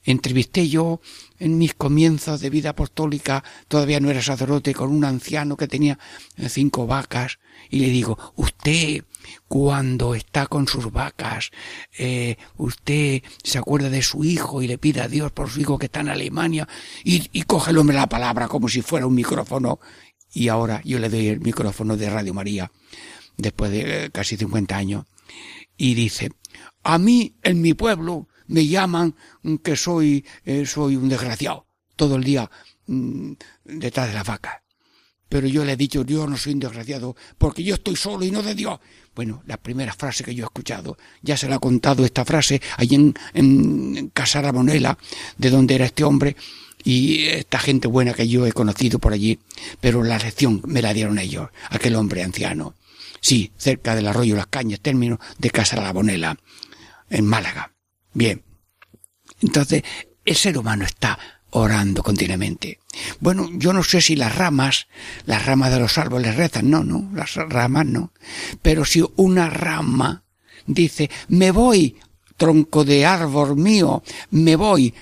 Entrevisté 0.03 0.67
yo 0.67 0.99
en 1.39 1.57
mis 1.57 1.73
comienzos 1.73 2.41
de 2.41 2.49
vida 2.49 2.71
apostólica, 2.71 3.43
todavía 3.67 3.99
no 3.99 4.09
era 4.09 4.21
sacerdote, 4.21 4.73
con 4.73 4.91
un 4.91 5.05
anciano 5.05 5.55
que 5.55 5.67
tenía 5.67 5.97
eh, 6.37 6.49
cinco 6.49 6.85
vacas, 6.87 7.39
y 7.69 7.79
le 7.79 7.89
digo, 7.89 8.17
usted, 8.35 9.03
cuando 9.47 10.15
está 10.15 10.47
con 10.47 10.67
sus 10.67 10.91
vacas, 10.91 11.51
eh, 11.97 12.37
usted 12.57 13.23
se 13.43 13.57
acuerda 13.57 13.89
de 13.89 14.01
su 14.01 14.23
hijo 14.23 14.61
y 14.61 14.67
le 14.67 14.77
pide 14.77 15.01
a 15.01 15.07
Dios 15.07 15.31
por 15.31 15.49
su 15.49 15.61
hijo 15.61 15.77
que 15.77 15.85
está 15.85 16.01
en 16.01 16.09
Alemania, 16.09 16.67
y, 17.03 17.29
y 17.31 17.45
la 17.93 18.07
palabra 18.07 18.47
como 18.47 18.67
si 18.67 18.81
fuera 18.81 19.07
un 19.07 19.15
micrófono, 19.15 19.79
y 20.33 20.49
ahora 20.49 20.81
yo 20.83 20.99
le 20.99 21.09
doy 21.09 21.27
el 21.27 21.39
micrófono 21.39 21.95
de 21.95 22.09
Radio 22.09 22.33
María, 22.33 22.71
después 23.37 23.71
de 23.71 24.05
eh, 24.05 24.09
casi 24.11 24.35
50 24.35 24.75
años, 24.75 25.05
y 25.77 25.93
dice, 25.93 26.31
a 26.83 26.97
mí 26.97 27.35
en 27.41 27.61
mi 27.61 27.73
pueblo 27.73 28.27
me 28.47 28.67
llaman 28.67 29.15
que 29.63 29.75
soy, 29.75 30.25
eh, 30.45 30.65
soy 30.65 30.95
un 30.95 31.09
desgraciado, 31.09 31.67
todo 31.95 32.15
el 32.15 32.23
día 32.23 32.49
mm, 32.87 33.33
detrás 33.65 34.07
de 34.07 34.13
la 34.13 34.23
vaca. 34.23 34.63
pero 35.29 35.47
yo 35.47 35.65
le 35.65 35.73
he 35.73 35.77
dicho, 35.77 36.05
yo 36.05 36.27
no 36.27 36.37
soy 36.37 36.53
un 36.53 36.59
desgraciado, 36.59 37.15
porque 37.39 37.63
yo 37.63 37.73
estoy 37.73 37.95
solo 37.95 38.23
y 38.23 38.29
no 38.29 38.43
de 38.43 38.53
Dios. 38.53 38.79
Bueno, 39.15 39.41
la 39.47 39.57
primera 39.57 39.93
frase 39.93 40.23
que 40.23 40.35
yo 40.35 40.43
he 40.43 40.45
escuchado, 40.45 40.97
ya 41.23 41.37
se 41.37 41.49
la 41.49 41.55
ha 41.55 41.59
contado 41.59 42.05
esta 42.05 42.23
frase 42.23 42.61
allí 42.77 42.95
en, 42.95 43.13
en 43.33 44.09
Casaramonela, 44.09 44.97
de 45.37 45.49
donde 45.49 45.73
era 45.75 45.85
este 45.85 46.03
hombre, 46.03 46.35
y 46.83 47.25
esta 47.27 47.59
gente 47.59 47.87
buena 47.87 48.13
que 48.13 48.27
yo 48.27 48.45
he 48.45 48.51
conocido 48.51 48.99
por 48.99 49.13
allí, 49.13 49.39
pero 49.79 50.03
la 50.03 50.19
lección 50.19 50.61
me 50.65 50.81
la 50.81 50.93
dieron 50.93 51.17
ellos, 51.17 51.49
aquel 51.69 51.95
hombre 51.95 52.23
anciano. 52.23 52.75
Sí, 53.21 53.51
cerca 53.57 53.95
del 53.95 54.07
arroyo 54.07 54.35
Las 54.35 54.47
Cañas, 54.47 54.81
término 54.81 55.19
de 55.37 55.49
Casa 55.49 55.77
La 55.77 55.93
Bonela, 55.93 56.37
en 57.09 57.25
Málaga. 57.25 57.72
Bien. 58.13 58.43
Entonces, 59.41 59.83
el 60.25 60.35
ser 60.35 60.57
humano 60.57 60.85
está 60.85 61.19
orando 61.51 62.03
continuamente. 62.03 62.79
Bueno, 63.19 63.49
yo 63.53 63.73
no 63.73 63.83
sé 63.83 64.01
si 64.01 64.15
las 64.15 64.35
ramas, 64.35 64.87
las 65.25 65.45
ramas 65.45 65.71
de 65.71 65.79
los 65.79 65.97
árboles 65.97 66.35
rezan, 66.35 66.69
no, 66.69 66.83
no, 66.83 67.09
las 67.13 67.35
ramas 67.35 67.85
no. 67.85 68.11
Pero 68.61 68.85
si 68.85 69.03
una 69.15 69.49
rama 69.49 70.23
dice, 70.65 71.09
me 71.27 71.51
voy, 71.51 71.97
tronco 72.37 72.83
de 72.83 73.05
árbol 73.05 73.55
mío, 73.55 74.03
me 74.31 74.55
voy, 74.55 74.93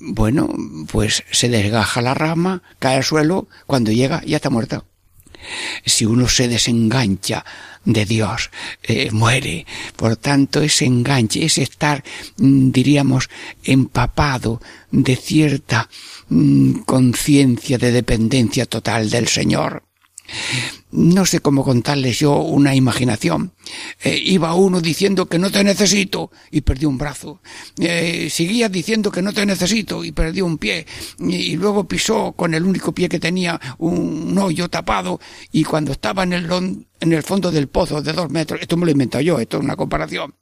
bueno, 0.00 0.48
pues 0.90 1.24
se 1.30 1.48
desgaja 1.48 2.00
la 2.02 2.14
rama, 2.14 2.62
cae 2.78 2.96
al 2.96 3.04
suelo, 3.04 3.48
cuando 3.66 3.92
llega 3.92 4.22
ya 4.24 4.36
está 4.36 4.50
muerta. 4.50 4.84
Si 5.84 6.06
uno 6.06 6.28
se 6.28 6.48
desengancha 6.48 7.44
de 7.84 8.04
Dios, 8.04 8.50
eh, 8.82 9.10
muere. 9.10 9.66
Por 9.96 10.16
tanto, 10.16 10.62
ese 10.62 10.84
enganche, 10.84 11.44
ese 11.44 11.62
estar, 11.62 12.04
mm, 12.38 12.70
diríamos, 12.70 13.28
empapado 13.64 14.60
de 14.90 15.16
cierta 15.16 15.88
mm, 16.28 16.80
conciencia 16.86 17.78
de 17.78 17.92
dependencia 17.92 18.66
total 18.66 19.10
del 19.10 19.28
Señor 19.28 19.82
no 20.92 21.24
sé 21.24 21.40
cómo 21.40 21.64
contarles 21.64 22.18
yo 22.18 22.36
una 22.36 22.74
imaginación. 22.74 23.52
Eh, 24.02 24.20
iba 24.24 24.54
uno 24.54 24.80
diciendo 24.80 25.26
que 25.26 25.38
no 25.38 25.50
te 25.50 25.64
necesito 25.64 26.30
y 26.50 26.60
perdió 26.60 26.88
un 26.88 26.98
brazo. 26.98 27.40
Eh, 27.78 28.28
seguía 28.30 28.68
diciendo 28.68 29.10
que 29.10 29.22
no 29.22 29.32
te 29.32 29.46
necesito 29.46 30.04
y 30.04 30.12
perdió 30.12 30.44
un 30.44 30.58
pie. 30.58 30.86
Y, 31.18 31.56
luego 31.56 31.84
pisó 31.84 32.32
con 32.32 32.54
el 32.54 32.64
único 32.64 32.92
pie 32.92 33.08
que 33.08 33.18
tenía 33.18 33.58
un, 33.78 34.36
hoyo 34.38 34.68
tapado 34.68 35.20
y 35.50 35.64
cuando 35.64 35.92
estaba 35.92 36.24
en 36.24 36.32
el, 36.32 36.50
en 37.00 37.12
el 37.12 37.22
fondo 37.22 37.50
del 37.50 37.68
pozo 37.68 38.02
de 38.02 38.12
dos 38.12 38.30
metros, 38.30 38.60
esto 38.60 38.76
me 38.76 38.86
lo 38.86 38.92
he 38.92 39.24
yo, 39.24 39.38
esto 39.38 39.58
es 39.58 39.64
una 39.64 39.76
comparación. 39.76 40.34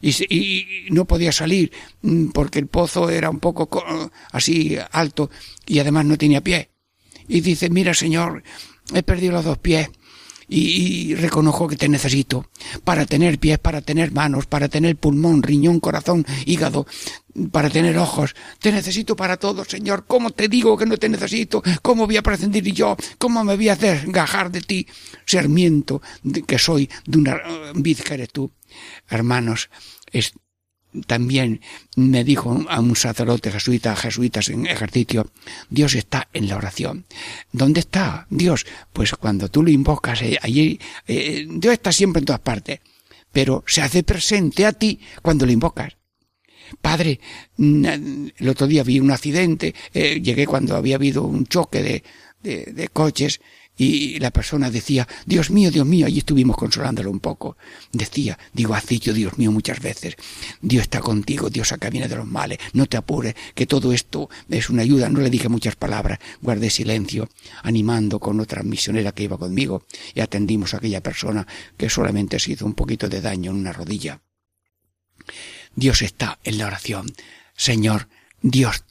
Y, 0.00 0.10
y, 0.34 0.90
no 0.90 1.04
podía 1.04 1.32
salir 1.32 1.70
mm, 2.02 2.28
porque 2.28 2.58
el 2.58 2.66
pozo 2.66 3.10
era 3.10 3.30
un 3.30 3.40
poco 3.40 3.68
así 4.32 4.76
alto 4.90 5.30
y 5.66 5.78
además 5.78 6.06
no 6.06 6.16
tenía 6.16 6.40
pie. 6.40 6.70
Y 7.28 7.40
dice, 7.40 7.70
mira 7.70 7.94
señor, 7.94 8.42
he 8.94 9.02
perdido 9.02 9.32
los 9.32 9.44
dos 9.44 9.58
pies 9.58 9.90
y, 10.48 11.14
reconozco 11.14 11.66
que 11.66 11.76
te 11.76 11.88
necesito 11.88 12.46
para 12.84 13.06
tener 13.06 13.38
pies, 13.38 13.58
para 13.58 13.80
tener 13.80 14.12
manos, 14.12 14.46
para 14.46 14.68
tener 14.68 14.96
pulmón, 14.96 15.42
riñón, 15.42 15.80
corazón, 15.80 16.26
hígado, 16.44 16.86
para 17.50 17.70
tener 17.70 17.96
ojos. 17.96 18.34
Te 18.60 18.70
necesito 18.70 19.16
para 19.16 19.38
todo, 19.38 19.64
Señor. 19.64 20.04
¿Cómo 20.06 20.30
te 20.30 20.48
digo 20.48 20.76
que 20.76 20.86
no 20.86 20.96
te 20.98 21.08
necesito? 21.08 21.62
¿Cómo 21.80 22.06
voy 22.06 22.16
a 22.16 22.22
prescindir 22.22 22.64
yo? 22.72 22.96
¿Cómo 23.18 23.42
me 23.44 23.56
voy 23.56 23.68
a 23.68 23.76
desgajar 23.76 24.50
de 24.50 24.60
ti, 24.60 24.86
sermiento 25.24 26.02
que 26.46 26.58
soy 26.58 26.88
de 27.06 27.18
una 27.18 27.40
vid 27.74 28.00
que 28.00 28.14
eres 28.14 28.30
tú? 28.30 28.50
Hermanos, 29.08 29.70
es, 30.10 30.32
también 31.06 31.60
me 31.96 32.24
dijo 32.24 32.64
a 32.68 32.80
un 32.80 32.96
sacerdote 32.96 33.50
jesuita, 33.50 33.96
jesuitas 33.96 34.48
en 34.48 34.66
ejercicio, 34.66 35.30
Dios 35.70 35.94
está 35.94 36.28
en 36.32 36.48
la 36.48 36.56
oración. 36.56 37.06
¿Dónde 37.52 37.80
está 37.80 38.26
Dios? 38.30 38.66
Pues 38.92 39.12
cuando 39.12 39.48
tú 39.48 39.62
lo 39.62 39.70
invocas, 39.70 40.22
eh, 40.22 40.38
allí, 40.42 40.78
eh, 41.06 41.46
Dios 41.48 41.72
está 41.74 41.92
siempre 41.92 42.20
en 42.20 42.26
todas 42.26 42.40
partes, 42.40 42.80
pero 43.32 43.64
se 43.66 43.82
hace 43.82 44.02
presente 44.02 44.66
a 44.66 44.72
ti 44.72 45.00
cuando 45.22 45.46
lo 45.46 45.52
invocas. 45.52 45.96
Padre, 46.80 47.20
mm, 47.56 47.84
el 48.36 48.48
otro 48.48 48.66
día 48.66 48.82
vi 48.82 49.00
un 49.00 49.10
accidente, 49.10 49.74
eh, 49.92 50.20
llegué 50.20 50.46
cuando 50.46 50.76
había 50.76 50.96
habido 50.96 51.22
un 51.22 51.46
choque 51.46 51.82
de, 51.82 52.04
de, 52.42 52.72
de 52.72 52.88
coches, 52.88 53.40
y 53.76 54.18
la 54.18 54.30
persona 54.30 54.70
decía, 54.70 55.08
Dios 55.24 55.50
mío, 55.50 55.70
Dios 55.70 55.86
mío, 55.86 56.06
allí 56.06 56.18
estuvimos 56.18 56.56
consolándolo 56.56 57.10
un 57.10 57.20
poco. 57.20 57.56
Decía, 57.90 58.38
digo, 58.52 58.74
has 58.74 58.86
dicho, 58.86 59.14
Dios 59.14 59.38
mío, 59.38 59.50
muchas 59.50 59.80
veces, 59.80 60.16
Dios 60.60 60.82
está 60.82 61.00
contigo, 61.00 61.48
Dios 61.48 61.72
acá 61.72 61.88
viene 61.88 62.06
de 62.06 62.16
los 62.16 62.26
males, 62.26 62.58
no 62.74 62.86
te 62.86 62.98
apures, 62.98 63.34
que 63.54 63.66
todo 63.66 63.92
esto 63.92 64.28
es 64.50 64.68
una 64.68 64.82
ayuda. 64.82 65.08
No 65.08 65.20
le 65.20 65.30
dije 65.30 65.48
muchas 65.48 65.74
palabras, 65.76 66.18
guardé 66.42 66.68
silencio, 66.68 67.30
animando 67.62 68.20
con 68.20 68.40
otra 68.40 68.62
misionera 68.62 69.12
que 69.12 69.24
iba 69.24 69.38
conmigo, 69.38 69.86
y 70.14 70.20
atendimos 70.20 70.74
a 70.74 70.76
aquella 70.76 71.02
persona 71.02 71.46
que 71.76 71.88
solamente 71.88 72.38
se 72.38 72.52
hizo 72.52 72.66
un 72.66 72.74
poquito 72.74 73.08
de 73.08 73.22
daño 73.22 73.52
en 73.52 73.56
una 73.56 73.72
rodilla. 73.72 74.20
Dios 75.74 76.02
está 76.02 76.38
en 76.44 76.58
la 76.58 76.66
oración. 76.66 77.10
Señor, 77.56 78.08
Dios 78.42 78.84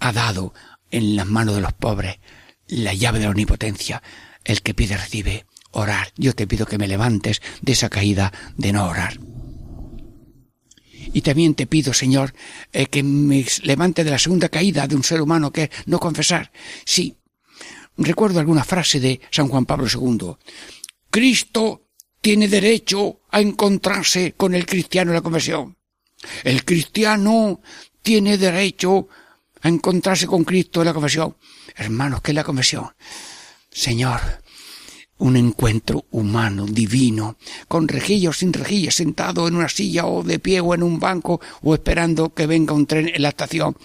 ha 0.00 0.12
dado 0.12 0.54
en 0.90 1.14
las 1.14 1.26
manos 1.26 1.54
de 1.54 1.60
los 1.60 1.72
pobres 1.72 2.18
la 2.72 2.94
llave 2.94 3.18
de 3.18 3.26
la 3.26 3.30
omnipotencia. 3.30 4.02
El 4.44 4.62
que 4.62 4.74
pide 4.74 4.96
recibe. 4.96 5.46
Orar. 5.70 6.12
Yo 6.16 6.34
te 6.34 6.46
pido 6.46 6.66
que 6.66 6.78
me 6.78 6.88
levantes 6.88 7.40
de 7.62 7.72
esa 7.72 7.88
caída 7.88 8.32
de 8.56 8.72
no 8.72 8.86
orar. 8.86 9.18
Y 11.14 11.22
también 11.22 11.54
te 11.54 11.66
pido, 11.66 11.92
Señor, 11.92 12.34
eh, 12.72 12.86
que 12.86 13.02
me 13.02 13.44
levante 13.62 14.04
de 14.04 14.10
la 14.10 14.18
segunda 14.18 14.48
caída 14.48 14.86
de 14.86 14.96
un 14.96 15.04
ser 15.04 15.20
humano 15.20 15.50
que 15.50 15.64
es 15.64 15.70
no 15.86 15.98
confesar. 15.98 16.52
Sí. 16.84 17.16
Recuerdo 17.96 18.40
alguna 18.40 18.64
frase 18.64 19.00
de 19.00 19.20
San 19.30 19.48
Juan 19.48 19.66
Pablo 19.66 19.86
II. 19.86 20.36
Cristo 21.10 21.88
tiene 22.20 22.48
derecho 22.48 23.20
a 23.30 23.40
encontrarse 23.40 24.32
con 24.32 24.54
el 24.54 24.64
cristiano 24.64 25.10
en 25.10 25.16
la 25.16 25.22
conversión. 25.22 25.76
El 26.44 26.64
cristiano 26.64 27.60
tiene 28.00 28.38
derecho 28.38 29.08
a 29.62 29.68
encontrarse 29.68 30.26
con 30.26 30.44
Cristo 30.44 30.80
en 30.80 30.86
la 30.86 30.94
confesión. 30.94 31.36
Hermanos, 31.76 32.20
¿qué 32.20 32.32
es 32.32 32.34
la 32.34 32.44
conversión? 32.44 32.90
Señor, 33.70 34.20
un 35.18 35.36
encuentro 35.36 36.04
humano, 36.10 36.66
divino, 36.66 37.36
con 37.68 37.86
rejillos, 37.88 38.38
sin 38.38 38.52
rejillas, 38.52 38.96
sentado 38.96 39.46
en 39.46 39.54
una 39.54 39.68
silla 39.68 40.06
o 40.06 40.22
de 40.22 40.38
pie 40.38 40.60
o 40.60 40.74
en 40.74 40.82
un 40.82 40.98
banco 40.98 41.40
o 41.62 41.74
esperando 41.74 42.34
que 42.34 42.46
venga 42.46 42.74
un 42.74 42.86
tren 42.86 43.08
en 43.08 43.22
la 43.22 43.28
estación. 43.28 43.76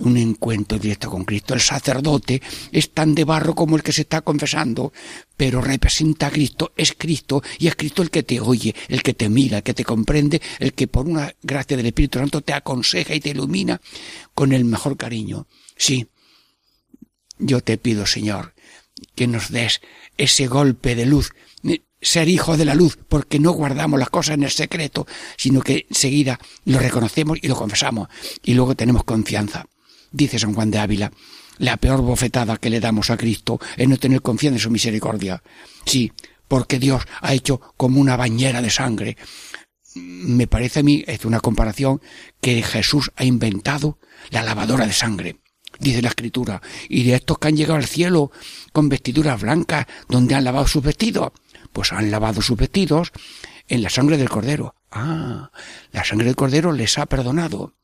Un 0.00 0.16
encuentro 0.16 0.78
directo 0.78 1.10
con 1.10 1.24
Cristo. 1.24 1.54
El 1.54 1.60
sacerdote 1.60 2.40
es 2.70 2.90
tan 2.92 3.14
de 3.14 3.24
barro 3.24 3.54
como 3.54 3.76
el 3.76 3.82
que 3.82 3.92
se 3.92 4.02
está 4.02 4.20
confesando, 4.20 4.92
pero 5.36 5.60
representa 5.60 6.28
a 6.28 6.30
Cristo, 6.30 6.72
es 6.76 6.94
Cristo 6.96 7.42
y 7.58 7.66
es 7.66 7.74
Cristo 7.74 8.02
el 8.02 8.10
que 8.10 8.22
te 8.22 8.40
oye, 8.40 8.74
el 8.88 9.02
que 9.02 9.14
te 9.14 9.28
mira, 9.28 9.58
el 9.58 9.62
que 9.62 9.74
te 9.74 9.84
comprende, 9.84 10.40
el 10.60 10.72
que 10.72 10.86
por 10.86 11.06
una 11.06 11.34
gracia 11.42 11.76
del 11.76 11.86
Espíritu 11.86 12.18
Santo 12.20 12.42
te 12.42 12.52
aconseja 12.52 13.14
y 13.14 13.20
te 13.20 13.30
ilumina 13.30 13.80
con 14.34 14.52
el 14.52 14.64
mejor 14.64 14.96
cariño. 14.96 15.46
Sí, 15.76 16.06
yo 17.38 17.60
te 17.60 17.76
pido, 17.78 18.06
Señor, 18.06 18.54
que 19.14 19.26
nos 19.26 19.50
des 19.50 19.80
ese 20.16 20.46
golpe 20.46 20.94
de 20.94 21.06
luz, 21.06 21.32
ser 22.00 22.28
hijo 22.28 22.56
de 22.56 22.64
la 22.64 22.74
luz, 22.74 22.98
porque 23.08 23.38
no 23.38 23.52
guardamos 23.52 23.98
las 23.98 24.10
cosas 24.10 24.34
en 24.34 24.44
el 24.44 24.50
secreto, 24.50 25.06
sino 25.36 25.60
que 25.60 25.86
enseguida 25.88 26.38
lo 26.64 26.78
reconocemos 26.78 27.38
y 27.42 27.48
lo 27.48 27.56
confesamos, 27.56 28.08
y 28.44 28.54
luego 28.54 28.74
tenemos 28.76 29.04
confianza. 29.04 29.66
Dice 30.10 30.38
San 30.38 30.54
Juan 30.54 30.70
de 30.70 30.78
Ávila, 30.78 31.12
la 31.58 31.76
peor 31.76 32.02
bofetada 32.02 32.56
que 32.56 32.70
le 32.70 32.80
damos 32.80 33.10
a 33.10 33.16
Cristo 33.16 33.60
es 33.76 33.88
no 33.88 33.98
tener 33.98 34.22
confianza 34.22 34.56
en 34.56 34.62
su 34.62 34.70
misericordia. 34.70 35.42
Sí, 35.84 36.12
porque 36.46 36.78
Dios 36.78 37.02
ha 37.20 37.34
hecho 37.34 37.60
como 37.76 38.00
una 38.00 38.16
bañera 38.16 38.62
de 38.62 38.70
sangre. 38.70 39.16
Me 39.94 40.46
parece 40.46 40.80
a 40.80 40.82
mí, 40.82 41.04
es 41.06 41.24
una 41.24 41.40
comparación, 41.40 42.00
que 42.40 42.62
Jesús 42.62 43.10
ha 43.16 43.24
inventado 43.24 43.98
la 44.30 44.42
lavadora 44.42 44.86
de 44.86 44.92
sangre 44.92 45.40
dice 45.78 46.02
la 46.02 46.08
escritura, 46.08 46.60
y 46.88 47.04
de 47.04 47.14
estos 47.14 47.38
que 47.38 47.48
han 47.48 47.56
llegado 47.56 47.76
al 47.76 47.86
cielo 47.86 48.30
con 48.72 48.88
vestiduras 48.88 49.40
blancas, 49.40 49.86
donde 50.08 50.34
han 50.34 50.44
lavado 50.44 50.66
sus 50.66 50.82
vestidos, 50.82 51.32
pues 51.72 51.92
han 51.92 52.10
lavado 52.10 52.42
sus 52.42 52.56
vestidos 52.56 53.12
en 53.68 53.82
la 53.82 53.90
sangre 53.90 54.16
del 54.16 54.28
cordero. 54.28 54.74
Ah, 54.90 55.50
la 55.92 56.04
sangre 56.04 56.26
del 56.26 56.36
cordero 56.36 56.72
les 56.72 56.98
ha 56.98 57.06
perdonado. 57.06 57.74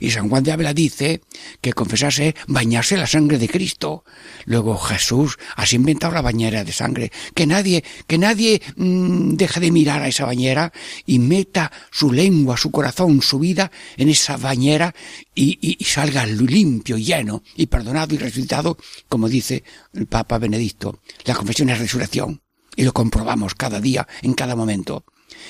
Y 0.00 0.10
San 0.10 0.28
Juan 0.28 0.42
de 0.42 0.52
Ávila 0.52 0.74
dice 0.74 1.20
que 1.60 1.72
confesarse 1.72 2.34
bañarse 2.46 2.96
la 2.96 3.06
sangre 3.06 3.38
de 3.38 3.48
Cristo. 3.48 4.04
Luego 4.44 4.76
Jesús 4.76 5.38
ha 5.56 5.64
inventado 5.72 6.14
la 6.14 6.22
bañera 6.22 6.64
de 6.64 6.72
sangre. 6.72 7.12
Que 7.34 7.46
nadie, 7.46 7.84
que 8.06 8.18
nadie 8.18 8.62
mmm, 8.76 9.34
deje 9.34 9.60
de 9.60 9.70
mirar 9.70 10.02
a 10.02 10.08
esa 10.08 10.24
bañera 10.24 10.72
y 11.04 11.18
meta 11.18 11.70
su 11.90 12.12
lengua, 12.12 12.56
su 12.56 12.70
corazón, 12.70 13.22
su 13.22 13.38
vida 13.38 13.70
en 13.96 14.08
esa 14.08 14.36
bañera 14.36 14.94
y, 15.34 15.58
y, 15.60 15.76
y 15.78 15.84
salga 15.84 16.26
limpio, 16.26 16.96
lleno 16.96 17.42
y 17.56 17.66
perdonado 17.66 18.14
y 18.14 18.18
resucitado, 18.18 18.78
como 19.08 19.28
dice 19.28 19.64
el 19.92 20.06
Papa 20.06 20.38
Benedicto. 20.38 21.00
La 21.24 21.34
confesión 21.34 21.70
es 21.70 21.78
resurrección. 21.78 22.42
Y 22.78 22.84
lo 22.84 22.92
comprobamos 22.92 23.54
cada 23.54 23.80
día, 23.80 24.06
en 24.20 24.34
cada 24.34 24.54
momento. 24.54 25.04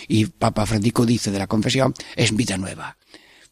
Y 0.07 0.27
Papa 0.27 0.65
Francisco 0.65 1.05
dice 1.05 1.33
de 1.33 1.41
la 1.41 1.49
confesión, 1.49 1.93
es 2.15 2.35
vida 2.35 2.57
nueva 2.57 2.97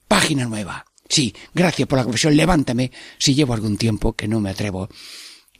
página 0.09 0.47
nueva. 0.47 0.85
Sí, 1.09 1.35
gracias 1.53 1.87
por 1.87 1.99
la 1.99 2.05
confesión, 2.05 2.37
levántame 2.37 2.91
si 3.19 3.35
llevo 3.35 3.55
algún 3.55 3.77
tiempo 3.77 4.15
que 4.15 4.29
no 4.29 4.41
me 4.41 4.51
atrevo. 4.51 4.89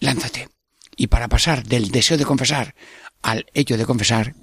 Lánzate, 0.01 0.49
Y 0.97 1.09
para 1.09 1.29
pasar 1.29 1.65
del 1.65 1.91
deseo 1.91 2.17
de 2.17 2.25
confesar 2.25 2.75
al 3.23 3.47
hecho 3.53 3.77
de 3.77 3.85
confesar, 3.85 4.35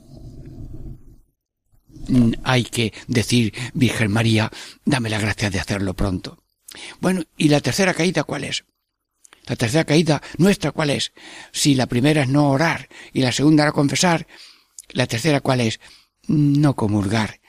mm, 2.07 2.33
hay 2.43 2.65
que 2.65 2.93
decir, 3.07 3.53
Virgen 3.73 4.11
María, 4.11 4.51
dame 4.83 5.09
la 5.09 5.19
gracia 5.19 5.49
de 5.49 5.59
hacerlo 5.59 5.93
pronto. 5.93 6.43
Bueno, 6.99 7.23
¿y 7.37 7.49
la 7.49 7.61
tercera 7.61 7.93
caída 7.93 8.23
cuál 8.23 8.43
es? 8.43 8.65
La 9.45 9.55
tercera 9.55 9.85
caída 9.85 10.21
nuestra 10.37 10.71
cuál 10.71 10.91
es? 10.91 11.13
Si 11.51 11.75
la 11.75 11.87
primera 11.87 12.23
es 12.23 12.29
no 12.29 12.49
orar 12.49 12.89
y 13.13 13.21
la 13.21 13.31
segunda 13.31 13.63
era 13.63 13.71
confesar, 13.71 14.27
la 14.89 15.07
tercera 15.07 15.41
cuál 15.41 15.61
es? 15.61 15.79
No 16.27 16.75
comulgar. 16.75 17.40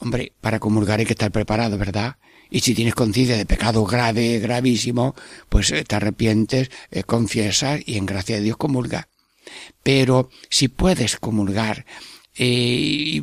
Hombre, 0.00 0.32
para 0.40 0.58
comulgar 0.58 0.98
hay 0.98 1.06
que 1.06 1.12
estar 1.12 1.30
preparado, 1.30 1.76
¿verdad? 1.76 2.16
Y 2.50 2.60
si 2.60 2.74
tienes 2.74 2.94
conciencia 2.94 3.36
de 3.36 3.46
pecado 3.46 3.84
grave, 3.84 4.38
gravísimo, 4.38 5.14
pues 5.48 5.70
eh, 5.70 5.84
te 5.84 5.94
arrepientes, 5.94 6.70
eh, 6.90 7.04
confiesas 7.04 7.80
y 7.86 7.96
en 7.96 8.06
gracia 8.06 8.36
de 8.36 8.42
Dios 8.42 8.56
comulga. 8.56 9.08
Pero 9.82 10.30
si 10.48 10.68
puedes 10.68 11.16
comulgar 11.16 11.84
eh, 12.34 13.22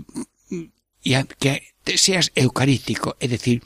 y, 1.04 1.14
que 1.40 1.74
seas 1.96 2.32
eucarístico, 2.36 3.18
es 3.20 3.32
decir, 3.32 3.64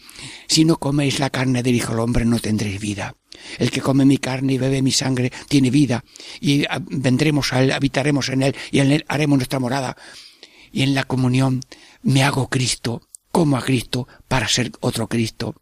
si 0.48 0.64
no 0.64 0.78
coméis 0.78 1.20
la 1.20 1.30
carne 1.30 1.64
del 1.64 1.76
Hijo 1.76 1.92
del 1.92 2.00
Hombre 2.00 2.26
no 2.26 2.40
tendréis 2.40 2.80
vida. 2.80 3.16
El 3.58 3.72
que 3.72 3.82
come 3.82 4.06
mi 4.06 4.20
carne 4.20 4.54
y 4.54 4.58
bebe 4.58 4.82
mi 4.82 4.92
sangre 4.92 5.32
tiene 5.50 5.72
vida 5.72 6.04
y 6.40 6.64
ah, 6.66 6.80
vendremos 6.80 7.52
a 7.54 7.64
él, 7.64 7.72
habitaremos 7.72 8.30
en 8.30 8.44
él 8.44 8.56
y 8.72 8.80
en 8.80 8.92
él 8.92 9.06
haremos 9.08 9.38
nuestra 9.38 9.60
morada. 9.60 9.98
Y 10.72 10.84
en 10.84 10.94
la 10.94 11.04
comunión 11.04 11.62
me 12.04 12.24
hago 12.24 12.50
Cristo, 12.50 13.02
como 13.32 13.58
a 13.58 13.62
Cristo 13.62 14.08
para 14.28 14.48
ser 14.48 14.72
otro 14.80 15.08
Cristo. 15.08 15.56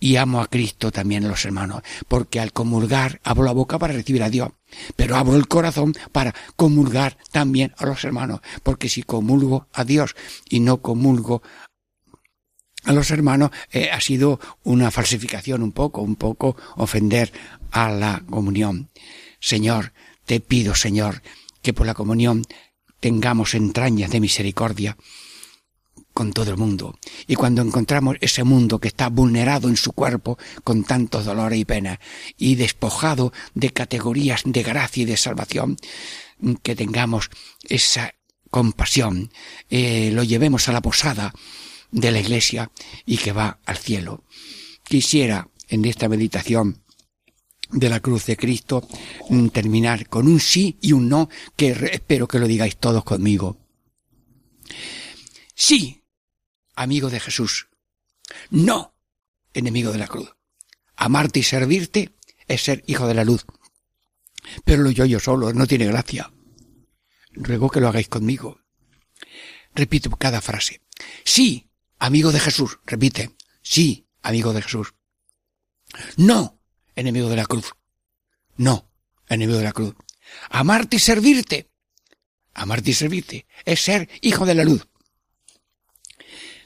Y 0.00 0.16
amo 0.16 0.40
a 0.40 0.46
Cristo 0.46 0.90
también 0.90 1.28
los 1.28 1.44
hermanos, 1.44 1.82
porque 2.08 2.40
al 2.40 2.52
comulgar 2.52 3.20
abro 3.22 3.44
la 3.44 3.52
boca 3.52 3.78
para 3.78 3.92
recibir 3.92 4.22
a 4.22 4.30
Dios, 4.30 4.50
pero 4.96 5.16
abro 5.16 5.36
el 5.36 5.46
corazón 5.46 5.94
para 6.10 6.34
comulgar 6.56 7.18
también 7.30 7.74
a 7.76 7.84
los 7.84 8.02
hermanos, 8.04 8.40
porque 8.62 8.88
si 8.88 9.02
comulgo 9.02 9.68
a 9.72 9.84
Dios 9.84 10.16
y 10.48 10.60
no 10.60 10.80
comulgo 10.80 11.42
a 12.84 12.92
los 12.92 13.10
hermanos 13.10 13.50
eh, 13.70 13.90
ha 13.92 14.00
sido 14.00 14.40
una 14.64 14.90
falsificación 14.90 15.62
un 15.62 15.72
poco, 15.72 16.00
un 16.00 16.16
poco 16.16 16.56
ofender 16.76 17.32
a 17.70 17.90
la 17.90 18.22
comunión. 18.28 18.90
Señor, 19.38 19.92
te 20.24 20.40
pido, 20.40 20.74
Señor, 20.74 21.22
que 21.62 21.72
por 21.72 21.86
la 21.86 21.94
comunión 21.94 22.42
tengamos 23.00 23.54
entrañas 23.54 24.10
de 24.10 24.20
misericordia 24.20 24.96
con 26.12 26.32
todo 26.32 26.50
el 26.50 26.56
mundo. 26.56 26.98
Y 27.26 27.34
cuando 27.34 27.62
encontramos 27.62 28.16
ese 28.20 28.44
mundo 28.44 28.78
que 28.78 28.88
está 28.88 29.08
vulnerado 29.08 29.68
en 29.68 29.76
su 29.76 29.92
cuerpo 29.92 30.38
con 30.64 30.84
tantos 30.84 31.24
dolores 31.24 31.58
y 31.58 31.64
penas 31.64 31.98
y 32.36 32.54
despojado 32.54 33.32
de 33.54 33.70
categorías 33.70 34.42
de 34.44 34.62
gracia 34.62 35.02
y 35.02 35.06
de 35.06 35.16
salvación, 35.16 35.76
que 36.62 36.74
tengamos 36.74 37.30
esa 37.68 38.14
compasión, 38.50 39.30
eh, 39.70 40.10
lo 40.12 40.22
llevemos 40.24 40.68
a 40.68 40.72
la 40.72 40.82
posada 40.82 41.32
de 41.90 42.10
la 42.10 42.20
iglesia 42.20 42.70
y 43.06 43.16
que 43.18 43.32
va 43.32 43.60
al 43.64 43.78
cielo. 43.78 44.24
Quisiera 44.84 45.48
en 45.68 45.84
esta 45.84 46.08
meditación 46.08 46.82
de 47.70 47.88
la 47.88 48.00
cruz 48.00 48.26
de 48.26 48.36
Cristo 48.36 48.86
mm, 49.30 49.48
terminar 49.48 50.08
con 50.08 50.26
un 50.26 50.40
sí 50.40 50.78
y 50.80 50.92
un 50.92 51.08
no 51.08 51.28
que 51.56 51.70
espero 51.70 52.28
que 52.28 52.38
lo 52.38 52.46
digáis 52.46 52.76
todos 52.76 53.04
conmigo. 53.04 53.56
Sí, 55.54 56.01
amigo 56.82 57.10
de 57.10 57.20
Jesús. 57.20 57.68
No, 58.50 58.94
enemigo 59.54 59.92
de 59.92 59.98
la 59.98 60.08
cruz. 60.08 60.34
Amarte 60.96 61.40
y 61.40 61.42
servirte 61.42 62.14
es 62.48 62.62
ser 62.62 62.84
hijo 62.86 63.06
de 63.06 63.14
la 63.14 63.24
luz. 63.24 63.44
Pero 64.64 64.82
lo 64.82 64.90
yo 64.90 65.04
yo 65.04 65.20
solo 65.20 65.52
no 65.52 65.66
tiene 65.66 65.86
gracia. 65.86 66.32
Ruego 67.32 67.70
que 67.70 67.80
lo 67.80 67.88
hagáis 67.88 68.08
conmigo. 68.08 68.60
Repito 69.74 70.10
cada 70.10 70.40
frase. 70.40 70.82
Sí, 71.24 71.70
amigo 71.98 72.32
de 72.32 72.40
Jesús. 72.40 72.78
Repite. 72.84 73.34
Sí, 73.62 74.06
amigo 74.22 74.52
de 74.52 74.62
Jesús. 74.62 74.94
No, 76.16 76.60
enemigo 76.94 77.28
de 77.28 77.36
la 77.36 77.46
cruz. 77.46 77.74
No, 78.56 78.90
enemigo 79.28 79.58
de 79.58 79.64
la 79.64 79.72
cruz. 79.72 79.94
Amarte 80.50 80.96
y 80.96 80.98
servirte. 80.98 81.70
Amarte 82.54 82.90
y 82.90 82.94
servirte 82.94 83.46
es 83.64 83.80
ser 83.80 84.08
hijo 84.20 84.44
de 84.44 84.54
la 84.54 84.64
luz. 84.64 84.86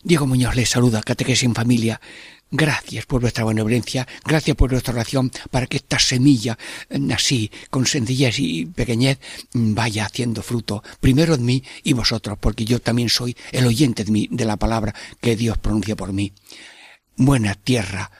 Diego 0.07 0.29
Muñoz 0.29 0.55
les 0.55 0.71
saluda, 0.71 1.03
Catequesis 1.03 1.43
en 1.43 1.55
Familia. 1.57 2.01
Gracias 2.49 3.07
por 3.07 3.21
vuestra 3.21 3.45
benevolencia, 3.45 4.07
gracias 4.25 4.57
por 4.57 4.71
vuestra 4.71 4.95
oración 4.95 5.33
para 5.51 5.67
que 5.67 5.79
esta 5.79 5.99
semilla, 5.99 6.57
mm, 6.91 7.11
así, 7.11 7.51
con 7.71 7.87
sencillez 7.87 8.39
y 8.39 8.67
pequeñez, 8.67 9.19
mm, 9.53 9.75
vaya 9.75 10.07
haciendo 10.07 10.45
fruto, 10.45 10.85
primero 11.01 11.35
en 11.35 11.45
mí 11.45 11.65
y 11.83 11.93
vosotros, 11.93 12.39
porque 12.41 12.65
yo 12.65 12.81
también 12.81 13.09
soy 13.09 13.37
el 13.51 13.67
oyente 13.67 14.05
de, 14.05 14.13
mí, 14.13 14.29
de 14.31 14.45
la 14.45 14.57
palabra 14.57 14.95
que 15.21 15.35
Dios 15.35 15.59
pronuncia 15.59 15.97
por 15.97 16.13
mí. 16.13 16.33
Buena 17.17 17.57
tierra 17.57 18.13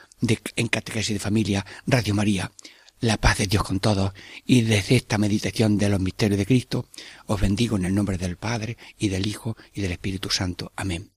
en 0.57 0.67
Catequesis 0.67 1.13
de 1.13 1.19
Familia, 1.19 1.65
Radio 1.85 2.13
María. 2.13 2.51
La 2.99 3.15
paz 3.15 3.37
de 3.37 3.47
Dios 3.47 3.63
con 3.63 3.79
todos 3.79 4.11
y 4.45 4.63
desde 4.63 4.97
esta 4.97 5.17
meditación 5.17 5.77
de 5.77 5.87
los 5.87 6.01
misterios 6.01 6.37
de 6.37 6.45
Cristo 6.45 6.89
os 7.27 7.39
bendigo 7.39 7.77
en 7.77 7.85
el 7.85 7.95
nombre 7.95 8.17
del 8.17 8.35
Padre 8.35 8.75
y 8.97 9.07
del 9.07 9.25
Hijo 9.25 9.55
y 9.73 9.79
del 9.79 9.93
Espíritu 9.93 10.29
Santo. 10.29 10.73
Amén. 10.75 11.16